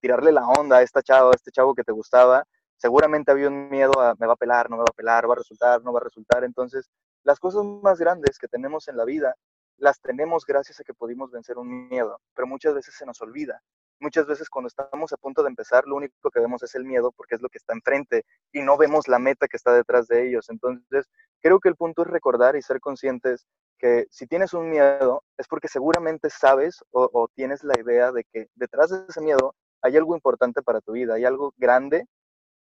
tirarle 0.00 0.32
la 0.32 0.48
onda 0.48 0.78
a 0.78 0.82
esta 0.82 1.00
chavo, 1.00 1.30
a 1.30 1.36
este 1.36 1.52
chavo 1.52 1.74
que 1.74 1.84
te 1.84 1.92
gustaba, 1.92 2.44
seguramente 2.76 3.30
había 3.30 3.48
un 3.48 3.68
miedo 3.68 3.92
a 4.00 4.16
me 4.18 4.26
va 4.26 4.32
a 4.32 4.36
pelar, 4.36 4.68
no 4.68 4.76
me 4.76 4.82
va 4.82 4.90
a 4.90 4.96
pelar, 4.96 5.28
va 5.28 5.34
a 5.34 5.36
resultar, 5.36 5.82
no 5.84 5.92
va 5.92 6.00
a 6.00 6.04
resultar. 6.04 6.42
Entonces, 6.42 6.90
las 7.22 7.38
cosas 7.38 7.64
más 7.64 7.98
grandes 8.00 8.38
que 8.38 8.48
tenemos 8.48 8.88
en 8.88 8.96
la 8.96 9.04
vida, 9.04 9.36
las 9.76 10.00
tenemos 10.00 10.44
gracias 10.44 10.80
a 10.80 10.84
que 10.84 10.94
pudimos 10.94 11.30
vencer 11.30 11.56
un 11.56 11.88
miedo, 11.88 12.20
pero 12.34 12.48
muchas 12.48 12.74
veces 12.74 12.94
se 12.96 13.06
nos 13.06 13.20
olvida 13.20 13.62
muchas 14.00 14.26
veces 14.26 14.48
cuando 14.48 14.68
estamos 14.68 15.12
a 15.12 15.16
punto 15.16 15.42
de 15.42 15.48
empezar, 15.48 15.84
lo 15.86 15.96
único 15.96 16.30
que 16.30 16.40
vemos 16.40 16.62
es 16.62 16.74
el 16.74 16.84
miedo 16.84 17.12
porque 17.12 17.34
es 17.34 17.42
lo 17.42 17.48
que 17.48 17.58
está 17.58 17.74
enfrente 17.74 18.24
y 18.52 18.62
no 18.62 18.76
vemos 18.76 19.08
la 19.08 19.18
meta 19.18 19.46
que 19.46 19.56
está 19.56 19.72
detrás 19.72 20.08
de 20.08 20.26
ellos. 20.26 20.48
Entonces, 20.48 21.08
creo 21.40 21.60
que 21.60 21.68
el 21.68 21.76
punto 21.76 22.02
es 22.02 22.08
recordar 22.08 22.56
y 22.56 22.62
ser 22.62 22.80
conscientes 22.80 23.46
que 23.78 24.06
si 24.10 24.26
tienes 24.26 24.52
un 24.52 24.68
miedo 24.68 25.22
es 25.38 25.48
porque 25.48 25.68
seguramente 25.68 26.28
sabes 26.30 26.84
o, 26.90 27.28
tienes 27.34 27.64
la 27.64 27.78
idea 27.80 28.12
de 28.12 28.24
que 28.24 28.48
detrás 28.54 28.90
de 28.90 29.04
ese 29.08 29.20
miedo 29.20 29.54
hay 29.82 29.96
algo 29.96 30.14
importante 30.14 30.62
para 30.62 30.80
tu 30.80 30.92
vida, 30.92 31.14
hay 31.14 31.24
algo 31.24 31.54
grande 31.56 32.06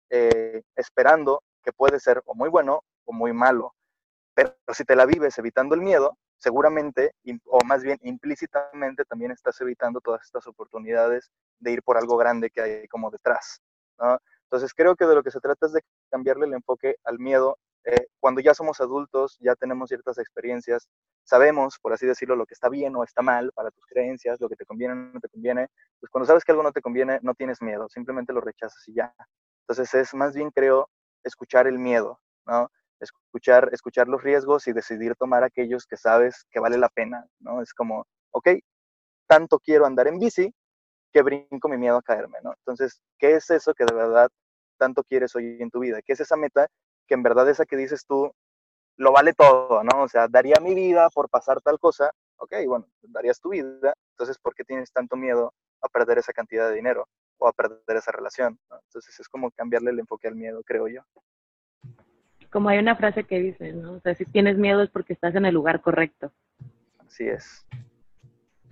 eh, 0.10 0.64
esperando 0.76 1.42
que 1.64 1.72
puede 1.72 2.00
ser 2.00 2.22
o 2.26 2.36
muy 2.36 2.50
bueno 2.50 2.82
o 3.06 3.14
muy 3.14 3.34
malo. 3.34 3.74
Pero 4.34 4.54
si 4.74 4.84
te 4.84 4.96
la 4.96 5.06
vives 5.06 5.38
evitando 5.38 5.76
el 5.76 5.82
miedo, 5.82 6.18
seguramente, 6.46 7.12
o 7.46 7.58
más 7.66 7.82
bien 7.82 7.98
implícitamente, 8.04 9.04
también 9.04 9.32
estás 9.32 9.60
evitando 9.62 10.00
todas 10.00 10.22
estas 10.22 10.46
oportunidades 10.46 11.32
de 11.60 11.72
ir 11.72 11.82
por 11.82 11.98
algo 11.98 12.18
grande 12.18 12.52
que 12.52 12.62
hay 12.62 12.88
como 12.88 13.10
detrás. 13.10 13.64
Entonces 14.44 14.76
creo 14.76 14.96
que 14.96 15.08
de 15.08 15.16
lo 15.16 15.24
que 15.24 15.32
se 15.32 15.40
trata 15.40 15.66
es 15.66 15.74
de 15.74 15.82
cambiarle 16.12 16.46
el 16.46 16.54
enfoque 16.54 16.98
al 17.04 17.18
miedo. 17.18 17.58
Eh, 17.84 18.06
cuando 18.20 18.42
ya 18.42 18.54
somos 18.54 18.80
adultos, 18.80 19.38
ya 19.40 19.56
tenemos 19.56 19.90
ciertas 19.90 20.20
experiencias, 20.20 20.88
sabemos, 21.24 21.80
por 21.82 21.94
así 21.94 22.06
decirlo, 22.06 22.36
lo 22.36 22.46
que 22.46 22.54
está 22.54 22.70
bien 22.70 22.96
o 22.96 23.04
está 23.04 23.24
mal 23.24 23.52
para 23.56 23.72
tus 23.72 23.84
creencias, 23.88 24.40
lo 24.40 24.48
que 24.48 24.56
te 24.56 24.66
conviene 24.66 24.94
o 24.94 24.98
no 24.98 25.20
te 25.20 25.30
conviene. 25.30 25.68
Pues 26.00 26.12
cuando 26.12 26.28
sabes 26.28 26.44
que 26.44 26.52
algo 26.52 26.62
no 26.62 26.72
te 26.72 26.82
conviene, 26.82 27.20
no 27.24 27.34
tienes 27.34 27.60
miedo, 27.64 27.90
simplemente 27.90 28.34
lo 28.34 28.42
rechazas 28.42 28.88
y 28.88 28.94
ya. 28.94 29.16
Entonces 29.64 29.92
es 29.96 30.14
más 30.14 30.36
bien, 30.36 30.52
creo, 30.52 30.92
escuchar 31.24 31.66
el 31.66 31.80
miedo, 31.80 32.20
¿no? 32.46 32.70
Escuchar, 33.00 33.70
escuchar 33.74 34.08
los 34.08 34.24
riesgos 34.24 34.68
y 34.68 34.74
decidir 34.74 35.16
tomar 35.16 35.44
aquellos 35.44 35.86
que 35.86 35.98
sabes 35.98 36.46
que 36.52 36.60
vale 36.60 36.78
la 36.78 36.90
pena, 36.90 37.26
¿no? 37.40 37.62
Es 37.62 37.74
como, 37.74 38.06
ok, 38.32 38.50
tanto 39.28 39.60
quiero 39.60 39.86
andar 39.86 40.08
en 40.08 40.20
bici 40.20 40.54
que 41.14 41.22
brinco 41.24 41.70
mi 41.70 41.78
miedo 41.78 41.98
a 41.98 42.02
caerme, 42.02 42.40
¿no? 42.44 42.54
Entonces, 42.60 43.02
¿qué 43.20 43.36
es 43.36 43.50
eso 43.50 43.74
que 43.74 43.86
de 43.86 43.94
verdad 43.94 44.30
tanto 44.78 45.04
quieres 45.04 45.36
hoy 45.36 45.58
en 45.62 45.70
tu 45.72 45.80
vida? 45.80 46.02
¿Qué 46.04 46.14
es 46.14 46.20
esa 46.22 46.36
meta 46.38 46.68
que 47.08 47.16
en 47.16 47.24
verdad 47.24 47.50
esa 47.50 47.66
que 47.66 47.78
dices 47.78 48.06
tú 48.08 48.32
lo 48.98 49.12
vale 49.12 49.34
todo, 49.34 49.84
¿no? 49.84 50.04
O 50.04 50.08
sea, 50.08 50.28
daría 50.28 50.58
mi 50.62 50.74
vida 50.76 51.10
por 51.10 51.30
pasar 51.30 51.62
tal 51.62 51.80
cosa, 51.80 52.12
ok, 52.38 52.54
bueno, 52.68 52.88
darías 53.02 53.40
tu 53.40 53.50
vida, 53.50 53.94
entonces, 54.12 54.38
¿por 54.40 54.56
qué 54.56 54.64
tienes 54.64 54.92
tanto 54.92 55.16
miedo 55.18 55.54
a 55.82 55.90
perder 55.90 56.18
esa 56.20 56.34
cantidad 56.34 56.70
de 56.70 56.76
dinero 56.76 57.08
o 57.38 57.48
a 57.48 57.54
perder 57.54 57.98
esa 57.98 58.12
relación? 58.12 58.58
Entonces, 58.72 59.20
es 59.20 59.28
como 59.30 59.52
cambiarle 59.52 59.92
el 59.92 60.00
enfoque 60.00 60.28
al 60.28 60.36
miedo, 60.36 60.62
creo 60.66 60.88
yo. 60.88 61.02
Como 62.52 62.70
hay 62.70 62.80
una 62.80 62.96
frase 62.96 63.24
que 63.24 63.40
dice, 63.40 63.74
¿no? 63.74 63.94
O 63.94 64.00
sea, 64.00 64.16
si 64.16 64.26
tienes 64.26 64.58
miedo 64.58 64.82
es 64.82 64.90
porque 64.90 65.14
estás 65.14 65.36
en 65.36 65.46
el 65.46 65.54
lugar 65.54 65.82
correcto. 65.82 66.32
Así 67.00 67.28
es. 67.28 67.66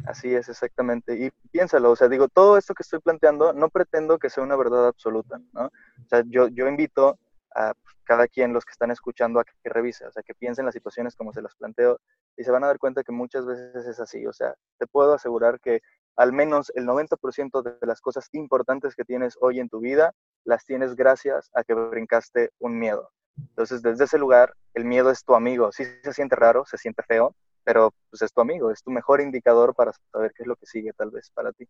Así 0.06 0.34
es, 0.34 0.50
exactamente. 0.50 1.16
Y 1.16 1.32
piénsalo, 1.52 1.92
o 1.92 1.96
sea, 1.96 2.10
digo, 2.10 2.28
todo 2.28 2.58
esto 2.58 2.74
que 2.74 2.84
estoy 2.84 3.00
planteando 3.00 3.54
no 3.54 3.70
pretendo 3.70 4.20
que 4.20 4.30
sea 4.30 4.44
una 4.44 4.56
verdad 4.56 4.88
absoluta, 4.88 5.40
¿no? 5.54 5.68
O 5.68 6.08
sea, 6.10 6.24
yo, 6.28 6.50
yo 6.50 6.68
invito 6.68 7.18
a 7.56 7.74
cada 8.04 8.28
quien, 8.28 8.54
los 8.54 8.66
que 8.66 8.72
están 8.72 8.92
escuchando, 8.92 9.40
a 9.40 9.46
que, 9.46 9.54
revise, 9.70 10.06
o 10.06 10.12
sea, 10.12 10.24
que 10.24 10.34
piensen 10.34 10.66
las 10.66 10.74
situaciones 10.74 11.16
como 11.16 11.32
se 11.32 11.42
las 11.42 11.56
planteo 11.56 12.00
y 12.36 12.44
se 12.44 12.52
van 12.52 12.64
a 12.64 12.68
dar 12.68 12.80
cuenta 12.80 13.04
que 13.04 13.12
muchas 13.12 13.46
veces 13.46 13.86
es 13.86 14.00
así. 14.00 14.26
O 14.26 14.34
sea, 14.34 14.54
te 14.78 14.88
puedo 14.88 15.14
asegurar 15.14 15.60
que 15.60 15.82
al 16.16 16.34
menos 16.34 16.72
el 16.76 16.86
90% 16.86 17.62
de 17.62 17.88
las 17.88 18.02
cosas 18.02 18.28
importantes 18.34 18.96
que 18.96 19.06
tienes 19.06 19.38
hoy 19.40 19.60
en 19.60 19.70
tu 19.70 19.80
vida 19.80 20.14
las 20.44 20.66
tienes 20.66 20.96
gracias 20.96 21.50
a 21.54 21.64
que 21.64 21.74
brincaste 21.74 22.52
un 22.60 22.78
miedo. 22.78 23.10
Entonces, 23.38 23.82
desde 23.82 24.06
ese 24.06 24.18
lugar, 24.18 24.54
el 24.74 24.86
miedo 24.86 25.10
es 25.10 25.24
tu 25.24 25.36
amigo. 25.36 25.72
Sí 25.72 25.84
se 26.04 26.14
siente 26.14 26.36
raro, 26.36 26.66
se 26.66 26.78
siente 26.78 27.04
feo, 27.04 27.36
pero 27.64 27.94
pues 28.10 28.22
es 28.22 28.34
tu 28.34 28.42
amigo, 28.42 28.72
es 28.72 28.84
tu 28.84 28.92
mejor 28.92 29.22
indicador 29.22 29.74
para 29.76 29.92
saber 30.12 30.34
qué 30.36 30.44
es 30.44 30.48
lo 30.48 30.56
que 30.56 30.66
sigue 30.66 30.92
tal 30.94 31.12
vez 31.12 31.30
para 31.34 31.52
ti. 31.52 31.68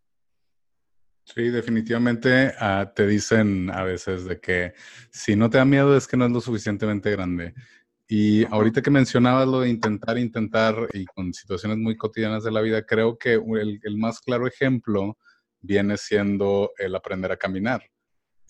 Sí, 1.26 1.48
definitivamente 1.48 2.52
ah, 2.58 2.92
te 2.94 3.06
dicen 3.06 3.70
a 3.70 3.82
veces 3.82 4.26
de 4.26 4.40
que 4.40 4.74
si 5.10 5.36
no 5.36 5.48
te 5.48 5.56
da 5.56 5.64
miedo 5.64 5.96
es 5.96 6.06
que 6.06 6.18
no 6.18 6.26
es 6.26 6.32
lo 6.32 6.40
suficientemente 6.40 7.10
grande. 7.10 7.54
Y 8.06 8.44
ahorita 8.52 8.82
que 8.82 8.90
mencionabas 8.90 9.48
lo 9.48 9.60
de 9.60 9.70
intentar, 9.70 10.18
intentar 10.18 10.76
y 10.92 11.06
con 11.06 11.32
situaciones 11.32 11.78
muy 11.78 11.96
cotidianas 11.96 12.44
de 12.44 12.50
la 12.50 12.60
vida, 12.60 12.84
creo 12.84 13.16
que 13.16 13.34
el, 13.34 13.96
más 13.96 14.20
claro 14.20 14.46
ejemplo 14.46 15.16
viene 15.60 15.96
siendo 15.96 16.72
el 16.76 16.94
aprender 16.94 17.32
a 17.32 17.38
caminar. 17.38 17.82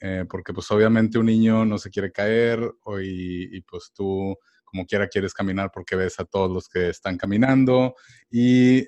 Eh, 0.00 0.24
porque 0.28 0.52
pues 0.52 0.70
obviamente 0.70 1.18
un 1.18 1.26
niño 1.26 1.64
no 1.64 1.78
se 1.78 1.90
quiere 1.90 2.12
caer 2.12 2.61
y, 3.02 3.57
y 3.57 3.61
pues 3.62 3.92
tú 3.94 4.37
como 4.74 4.87
quiera 4.87 5.07
quieres 5.07 5.33
caminar 5.33 5.70
porque 5.72 5.94
ves 5.94 6.18
a 6.18 6.24
todos 6.24 6.50
los 6.50 6.68
que 6.68 6.88
están 6.88 7.16
caminando 7.16 7.94
y 8.28 8.87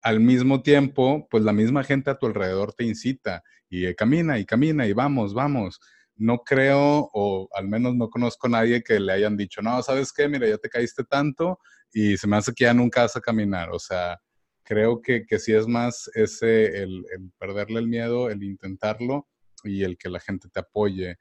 al 0.00 0.20
mismo 0.20 0.62
tiempo, 0.62 1.26
pues 1.30 1.42
la 1.44 1.52
misma 1.52 1.84
gente 1.84 2.10
a 2.10 2.18
tu 2.18 2.26
alrededor 2.26 2.72
te 2.72 2.84
incita 2.84 3.42
y 3.68 3.86
eh, 3.86 3.94
camina 3.94 4.38
y 4.38 4.46
camina 4.46 4.86
y 4.86 4.92
vamos, 4.92 5.34
vamos. 5.34 5.80
No 6.14 6.38
creo, 6.38 7.10
o 7.12 7.48
al 7.52 7.68
menos 7.68 7.94
no 7.96 8.08
conozco 8.08 8.46
a 8.46 8.50
nadie 8.50 8.82
que 8.82 8.98
le 9.00 9.12
hayan 9.12 9.36
dicho, 9.36 9.60
no, 9.62 9.82
¿sabes 9.82 10.12
qué? 10.12 10.28
Mira, 10.28 10.48
ya 10.48 10.58
te 10.58 10.68
caíste 10.70 11.04
tanto 11.04 11.58
y 11.92 12.16
se 12.16 12.26
me 12.28 12.36
hace 12.36 12.52
que 12.54 12.64
ya 12.64 12.72
nunca 12.72 13.02
vas 13.02 13.16
a 13.16 13.20
caminar. 13.20 13.70
O 13.70 13.78
sea, 13.78 14.18
creo 14.62 15.02
que, 15.02 15.26
que 15.26 15.38
sí 15.38 15.52
es 15.52 15.66
más 15.66 16.08
ese, 16.14 16.82
el 16.82 17.04
perderle 17.38 17.80
el 17.80 17.88
miedo, 17.88 18.30
el 18.30 18.42
intentarlo 18.42 19.26
y 19.66 19.84
el 19.84 19.98
que 19.98 20.08
la 20.08 20.20
gente 20.20 20.48
te 20.48 20.60
apoye. 20.60 21.16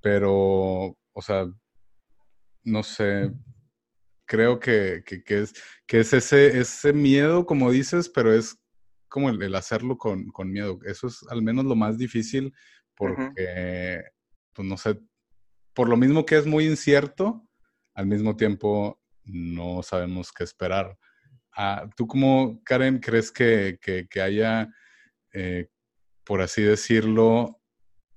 Pero, 0.00 0.96
o 1.12 1.22
sea, 1.22 1.46
no 2.64 2.82
sé, 2.82 3.30
creo 4.26 4.60
que, 4.60 5.02
es, 5.26 5.54
que 5.86 6.00
es 6.00 6.12
ese, 6.12 6.58
ese 6.58 6.92
miedo, 6.92 7.46
como 7.46 7.70
dices, 7.70 8.08
pero 8.08 8.32
es 8.32 8.56
como 9.08 9.28
el, 9.28 9.54
hacerlo 9.54 9.98
con, 9.98 10.30
miedo. 10.46 10.78
Eso 10.84 11.08
es 11.08 11.24
al 11.28 11.42
menos 11.42 11.64
lo 11.64 11.74
más 11.74 11.98
difícil 11.98 12.54
porque, 12.94 14.04
pues 14.52 14.68
no 14.68 14.76
sé, 14.76 15.00
por 15.74 15.88
lo 15.88 15.96
mismo 15.96 16.24
que 16.24 16.36
es 16.36 16.46
muy 16.46 16.66
incierto, 16.66 17.46
al 17.94 18.06
mismo 18.06 18.36
tiempo 18.36 19.00
no 19.24 19.82
sabemos 19.82 20.32
qué 20.32 20.44
esperar. 20.44 20.96
Ah, 21.56 21.88
¿Tú 21.96 22.06
como, 22.06 22.62
Karen, 22.64 23.00
crees 23.00 23.32
que, 23.32 23.78
haya, 24.22 24.68
eh, 25.32 25.68
por 26.24 26.40
así 26.40 26.62
decirlo, 26.62 27.59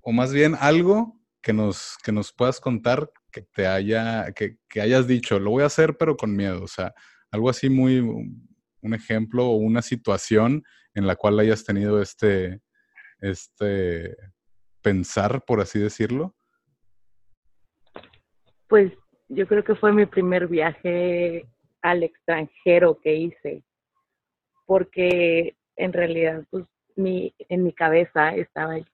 o 0.03 0.11
más 0.11 0.33
bien 0.33 0.55
algo 0.59 1.19
que 1.41 1.53
nos, 1.53 1.97
que 2.03 2.11
nos 2.11 2.31
puedas 2.31 2.59
contar 2.59 3.09
que 3.31 3.41
te 3.41 3.65
haya, 3.65 4.31
que, 4.33 4.57
hayas 4.79 5.07
dicho, 5.07 5.39
lo 5.39 5.51
voy 5.51 5.63
a 5.63 5.67
hacer 5.67 5.97
pero 5.97 6.15
con 6.15 6.35
miedo, 6.35 6.63
o 6.63 6.67
sea, 6.67 6.93
algo 7.31 7.49
así 7.49 7.69
muy, 7.69 7.99
un 7.99 8.93
ejemplo 8.93 9.47
o 9.47 9.55
una 9.55 9.81
situación 9.81 10.63
en 10.93 11.07
la 11.07 11.15
cual 11.15 11.39
hayas 11.39 11.63
tenido 11.63 12.01
este, 12.01 12.61
este 13.19 14.15
pensar, 14.81 15.43
por 15.45 15.61
así 15.61 15.79
decirlo? 15.79 16.35
Pues 18.67 18.91
yo 19.29 19.47
creo 19.47 19.63
que 19.63 19.75
fue 19.75 19.91
mi 19.91 20.05
primer 20.05 20.47
viaje 20.47 21.47
al 21.81 22.03
extranjero 22.03 22.99
que 23.01 23.15
hice, 23.15 23.63
porque 24.65 25.55
en 25.75 25.93
realidad, 25.93 26.45
pues, 26.51 26.65
mi, 26.95 27.33
en 27.49 27.63
mi 27.63 27.73
cabeza 27.73 28.35
estaba 28.35 28.77
el 28.77 28.85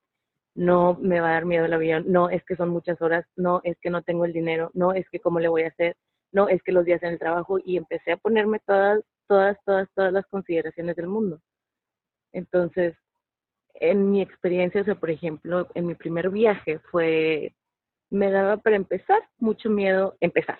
no 0.59 0.97
me 1.01 1.21
va 1.21 1.29
a 1.29 1.33
dar 1.35 1.45
miedo 1.45 1.63
el 1.63 1.73
avión, 1.73 2.03
no 2.07 2.29
es 2.29 2.43
que 2.43 2.57
son 2.57 2.67
muchas 2.69 3.01
horas, 3.01 3.25
no 3.37 3.61
es 3.63 3.77
que 3.79 3.89
no 3.89 4.01
tengo 4.03 4.25
el 4.25 4.33
dinero, 4.33 4.71
no 4.73 4.91
es 4.91 5.09
que 5.09 5.21
cómo 5.21 5.39
le 5.39 5.47
voy 5.47 5.63
a 5.63 5.69
hacer, 5.69 5.95
no 6.33 6.49
es 6.49 6.61
que 6.63 6.73
los 6.73 6.83
días 6.83 7.01
en 7.01 7.13
el 7.13 7.19
trabajo 7.19 7.59
y 7.63 7.77
empecé 7.77 8.11
a 8.11 8.17
ponerme 8.17 8.59
todas, 8.67 9.01
todas, 9.29 9.57
todas, 9.65 9.87
todas 9.95 10.11
las 10.11 10.25
consideraciones 10.27 10.97
del 10.97 11.07
mundo. 11.07 11.39
Entonces, 12.33 12.93
en 13.75 14.11
mi 14.11 14.21
experiencia, 14.21 14.81
o 14.81 14.83
sea, 14.83 14.95
por 14.95 15.09
ejemplo, 15.09 15.69
en 15.75 15.87
mi 15.87 15.95
primer 15.95 16.29
viaje 16.29 16.79
fue, 16.91 17.55
me 18.09 18.29
daba 18.29 18.57
para 18.57 18.75
empezar 18.75 19.21
mucho 19.37 19.69
miedo 19.69 20.17
empezar. 20.19 20.59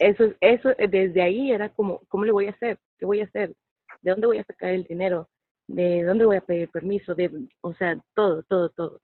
Eso, 0.00 0.34
eso, 0.40 0.70
desde 0.90 1.22
ahí 1.22 1.52
era 1.52 1.68
como, 1.68 2.00
¿cómo 2.08 2.24
le 2.24 2.32
voy 2.32 2.46
a 2.48 2.50
hacer? 2.50 2.80
¿Qué 2.98 3.06
voy 3.06 3.20
a 3.20 3.26
hacer? 3.26 3.54
¿De 4.02 4.10
dónde 4.10 4.26
voy 4.26 4.38
a 4.38 4.44
sacar 4.44 4.70
el 4.70 4.82
dinero? 4.84 5.28
De 5.68 6.04
dónde 6.04 6.24
voy 6.24 6.36
a 6.36 6.40
pedir 6.40 6.70
permiso, 6.70 7.14
de, 7.14 7.30
o 7.60 7.74
sea, 7.74 7.98
todo, 8.14 8.42
todo, 8.44 8.70
todo. 8.70 9.00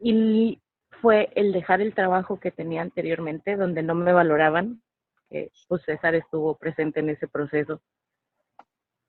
Y 0.00 0.60
fue 1.00 1.30
el 1.34 1.52
dejar 1.52 1.80
el 1.80 1.94
trabajo 1.94 2.38
que 2.40 2.50
tenía 2.50 2.82
anteriormente, 2.82 3.56
donde 3.56 3.82
no 3.82 3.94
me 3.94 4.12
valoraban, 4.12 4.82
que 5.30 5.50
pues 5.68 5.82
César 5.84 6.14
estuvo 6.14 6.56
presente 6.56 7.00
en 7.00 7.10
ese 7.10 7.28
proceso. 7.28 7.80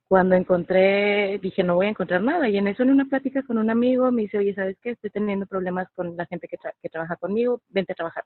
Cuando 0.07 0.35
encontré, 0.35 1.37
dije, 1.39 1.63
no 1.63 1.75
voy 1.75 1.85
a 1.87 1.89
encontrar 1.89 2.21
nada. 2.23 2.49
Y 2.49 2.57
en 2.57 2.67
eso, 2.67 2.81
en 2.83 2.89
una 2.89 3.05
plática 3.05 3.43
con 3.43 3.59
un 3.59 3.69
amigo, 3.69 4.11
me 4.11 4.23
dice, 4.23 4.39
oye, 4.39 4.55
¿sabes 4.55 4.77
qué? 4.81 4.91
Estoy 4.91 5.11
teniendo 5.11 5.45
problemas 5.45 5.87
con 5.95 6.17
la 6.17 6.25
gente 6.25 6.47
que, 6.47 6.57
que 6.81 6.89
trabaja 6.89 7.15
conmigo, 7.17 7.61
vente 7.69 7.93
a 7.93 7.95
trabajar. 7.95 8.23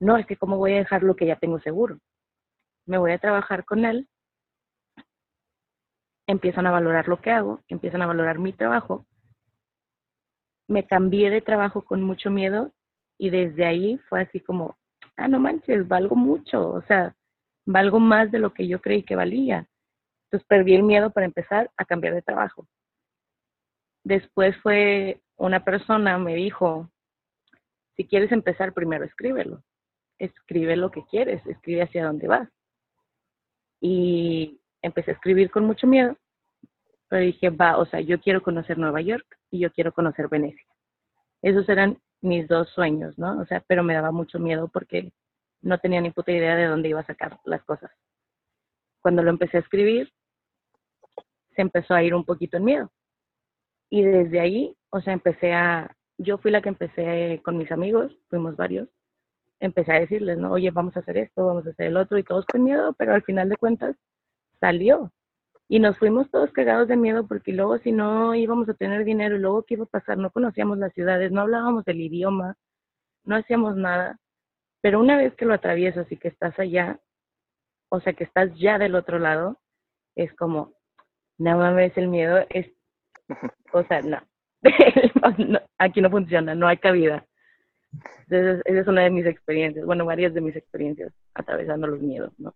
No, 0.00 0.16
es 0.16 0.26
que 0.26 0.36
cómo 0.36 0.56
voy 0.56 0.74
a 0.74 0.78
dejar 0.78 1.02
lo 1.02 1.16
que 1.16 1.26
ya 1.26 1.36
tengo 1.36 1.58
seguro. 1.60 1.98
Me 2.86 2.98
voy 2.98 3.12
a 3.12 3.18
trabajar 3.18 3.64
con 3.64 3.84
él 3.84 4.08
empiezan 6.26 6.66
a 6.66 6.70
valorar 6.70 7.08
lo 7.08 7.20
que 7.20 7.30
hago, 7.30 7.60
empiezan 7.68 8.02
a 8.02 8.06
valorar 8.06 8.38
mi 8.38 8.52
trabajo. 8.52 9.06
Me 10.68 10.86
cambié 10.86 11.30
de 11.30 11.40
trabajo 11.40 11.82
con 11.82 12.02
mucho 12.02 12.30
miedo 12.30 12.72
y 13.18 13.30
desde 13.30 13.64
ahí 13.66 13.98
fue 14.08 14.22
así 14.22 14.40
como, 14.40 14.76
ah, 15.16 15.28
no 15.28 15.38
manches, 15.38 15.86
valgo 15.86 16.16
mucho, 16.16 16.70
o 16.70 16.82
sea, 16.82 17.14
valgo 17.66 18.00
más 18.00 18.30
de 18.32 18.38
lo 18.38 18.52
que 18.52 18.66
yo 18.66 18.80
creí 18.80 19.02
que 19.02 19.16
valía. 19.16 19.68
Entonces 20.26 20.46
perdí 20.48 20.74
el 20.74 20.82
miedo 20.82 21.10
para 21.10 21.26
empezar 21.26 21.70
a 21.76 21.84
cambiar 21.84 22.14
de 22.14 22.22
trabajo. 22.22 22.66
Después 24.02 24.56
fue 24.62 25.20
una 25.36 25.64
persona, 25.64 26.18
me 26.18 26.34
dijo, 26.34 26.90
si 27.96 28.06
quieres 28.06 28.32
empezar, 28.32 28.72
primero 28.72 29.04
escríbelo. 29.04 29.62
Escribe 30.18 30.76
lo 30.76 30.90
que 30.90 31.04
quieres, 31.04 31.44
escribe 31.46 31.82
hacia 31.82 32.04
dónde 32.04 32.28
vas. 32.28 32.48
Y 33.80 34.60
empecé 34.84 35.12
a 35.12 35.14
escribir 35.14 35.50
con 35.50 35.64
mucho 35.64 35.86
miedo, 35.86 36.16
pero 37.08 37.24
dije, 37.24 37.48
va, 37.50 37.78
o 37.78 37.86
sea, 37.86 38.00
yo 38.00 38.20
quiero 38.20 38.42
conocer 38.42 38.78
Nueva 38.78 39.00
York 39.00 39.26
y 39.50 39.58
yo 39.58 39.72
quiero 39.72 39.92
conocer 39.92 40.28
Venecia. 40.28 40.66
Esos 41.42 41.68
eran 41.68 41.98
mis 42.20 42.46
dos 42.48 42.68
sueños, 42.70 43.18
¿no? 43.18 43.40
O 43.40 43.46
sea, 43.46 43.62
pero 43.66 43.82
me 43.82 43.94
daba 43.94 44.12
mucho 44.12 44.38
miedo 44.38 44.68
porque 44.68 45.10
no 45.62 45.78
tenía 45.78 46.00
ni 46.00 46.10
puta 46.10 46.32
idea 46.32 46.54
de 46.54 46.66
dónde 46.66 46.90
iba 46.90 47.00
a 47.00 47.06
sacar 47.06 47.38
las 47.44 47.62
cosas. 47.64 47.90
Cuando 49.00 49.22
lo 49.22 49.30
empecé 49.30 49.56
a 49.56 49.60
escribir, 49.60 50.12
se 51.56 51.62
empezó 51.62 51.94
a 51.94 52.02
ir 52.02 52.14
un 52.14 52.24
poquito 52.24 52.58
en 52.58 52.64
miedo. 52.64 52.92
Y 53.88 54.02
desde 54.02 54.40
ahí, 54.40 54.76
o 54.90 55.00
sea, 55.00 55.14
empecé 55.14 55.54
a, 55.54 55.96
yo 56.18 56.36
fui 56.38 56.50
la 56.50 56.60
que 56.60 56.68
empecé 56.68 57.40
con 57.42 57.56
mis 57.56 57.72
amigos, 57.72 58.12
fuimos 58.28 58.56
varios, 58.56 58.88
empecé 59.60 59.92
a 59.92 60.00
decirles, 60.00 60.36
no, 60.36 60.52
oye, 60.52 60.70
vamos 60.70 60.96
a 60.96 61.00
hacer 61.00 61.16
esto, 61.16 61.46
vamos 61.46 61.66
a 61.66 61.70
hacer 61.70 61.86
el 61.86 61.96
otro, 61.96 62.18
y 62.18 62.22
todos 62.22 62.44
con 62.44 62.64
miedo, 62.64 62.92
pero 62.98 63.14
al 63.14 63.22
final 63.22 63.48
de 63.48 63.56
cuentas 63.56 63.96
salió. 64.64 65.12
Y 65.68 65.78
nos 65.78 65.98
fuimos 65.98 66.30
todos 66.30 66.50
cagados 66.52 66.88
de 66.88 66.96
miedo 66.96 67.26
porque 67.26 67.52
luego 67.52 67.78
si 67.78 67.92
no 67.92 68.34
íbamos 68.34 68.68
a 68.68 68.74
tener 68.74 69.04
dinero 69.04 69.36
y 69.36 69.40
luego 69.40 69.64
qué 69.64 69.74
iba 69.74 69.84
a 69.84 69.88
pasar, 69.98 70.16
no 70.18 70.30
conocíamos 70.30 70.78
las 70.78 70.92
ciudades, 70.94 71.32
no 71.32 71.42
hablábamos 71.42 71.86
el 71.86 72.00
idioma, 72.00 72.56
no 73.24 73.36
hacíamos 73.36 73.76
nada. 73.76 74.18
Pero 74.80 75.00
una 75.00 75.16
vez 75.16 75.34
que 75.34 75.46
lo 75.46 75.54
atraviesas 75.54 76.10
y 76.10 76.16
que 76.16 76.28
estás 76.28 76.58
allá, 76.58 76.98
o 77.90 78.00
sea, 78.00 78.12
que 78.14 78.24
estás 78.24 78.54
ya 78.58 78.78
del 78.78 78.94
otro 78.94 79.18
lado, 79.18 79.58
es 80.14 80.32
como, 80.34 80.74
no 81.38 81.58
mames, 81.58 81.96
el 81.96 82.08
miedo 82.08 82.44
es, 82.50 82.70
o 83.72 83.82
sea, 83.84 84.02
no, 84.02 84.18
aquí 85.78 86.00
no 86.00 86.10
funciona, 86.10 86.54
no 86.54 86.68
hay 86.68 86.78
cabida. 86.78 87.26
Entonces, 88.28 88.62
esa 88.64 88.80
es 88.80 88.86
una 88.86 89.02
de 89.02 89.10
mis 89.10 89.26
experiencias, 89.26 89.86
bueno, 89.86 90.04
varias 90.04 90.34
de 90.34 90.40
mis 90.40 90.56
experiencias 90.56 91.12
atravesando 91.34 91.86
los 91.86 92.00
miedos, 92.00 92.32
¿no? 92.38 92.54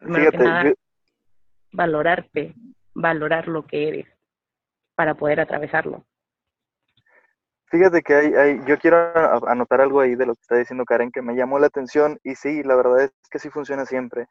Fíjate, 0.00 0.74
valorarte, 1.72 2.54
valorar 2.94 3.48
lo 3.48 3.66
que 3.66 3.88
eres 3.88 4.06
para 4.94 5.14
poder 5.14 5.40
atravesarlo. 5.40 6.04
Fíjate 7.66 8.02
que 8.02 8.14
hay, 8.14 8.34
hay, 8.34 8.60
yo 8.66 8.78
quiero 8.78 8.98
anotar 9.48 9.80
algo 9.80 10.00
ahí 10.00 10.14
de 10.14 10.26
lo 10.26 10.34
que 10.34 10.42
está 10.42 10.56
diciendo 10.56 10.84
Karen 10.84 11.10
que 11.10 11.22
me 11.22 11.34
llamó 11.34 11.58
la 11.58 11.68
atención 11.68 12.18
y 12.22 12.34
sí, 12.34 12.62
la 12.62 12.76
verdad 12.76 13.04
es 13.04 13.12
que 13.30 13.38
sí 13.38 13.48
funciona 13.48 13.86
siempre. 13.86 14.26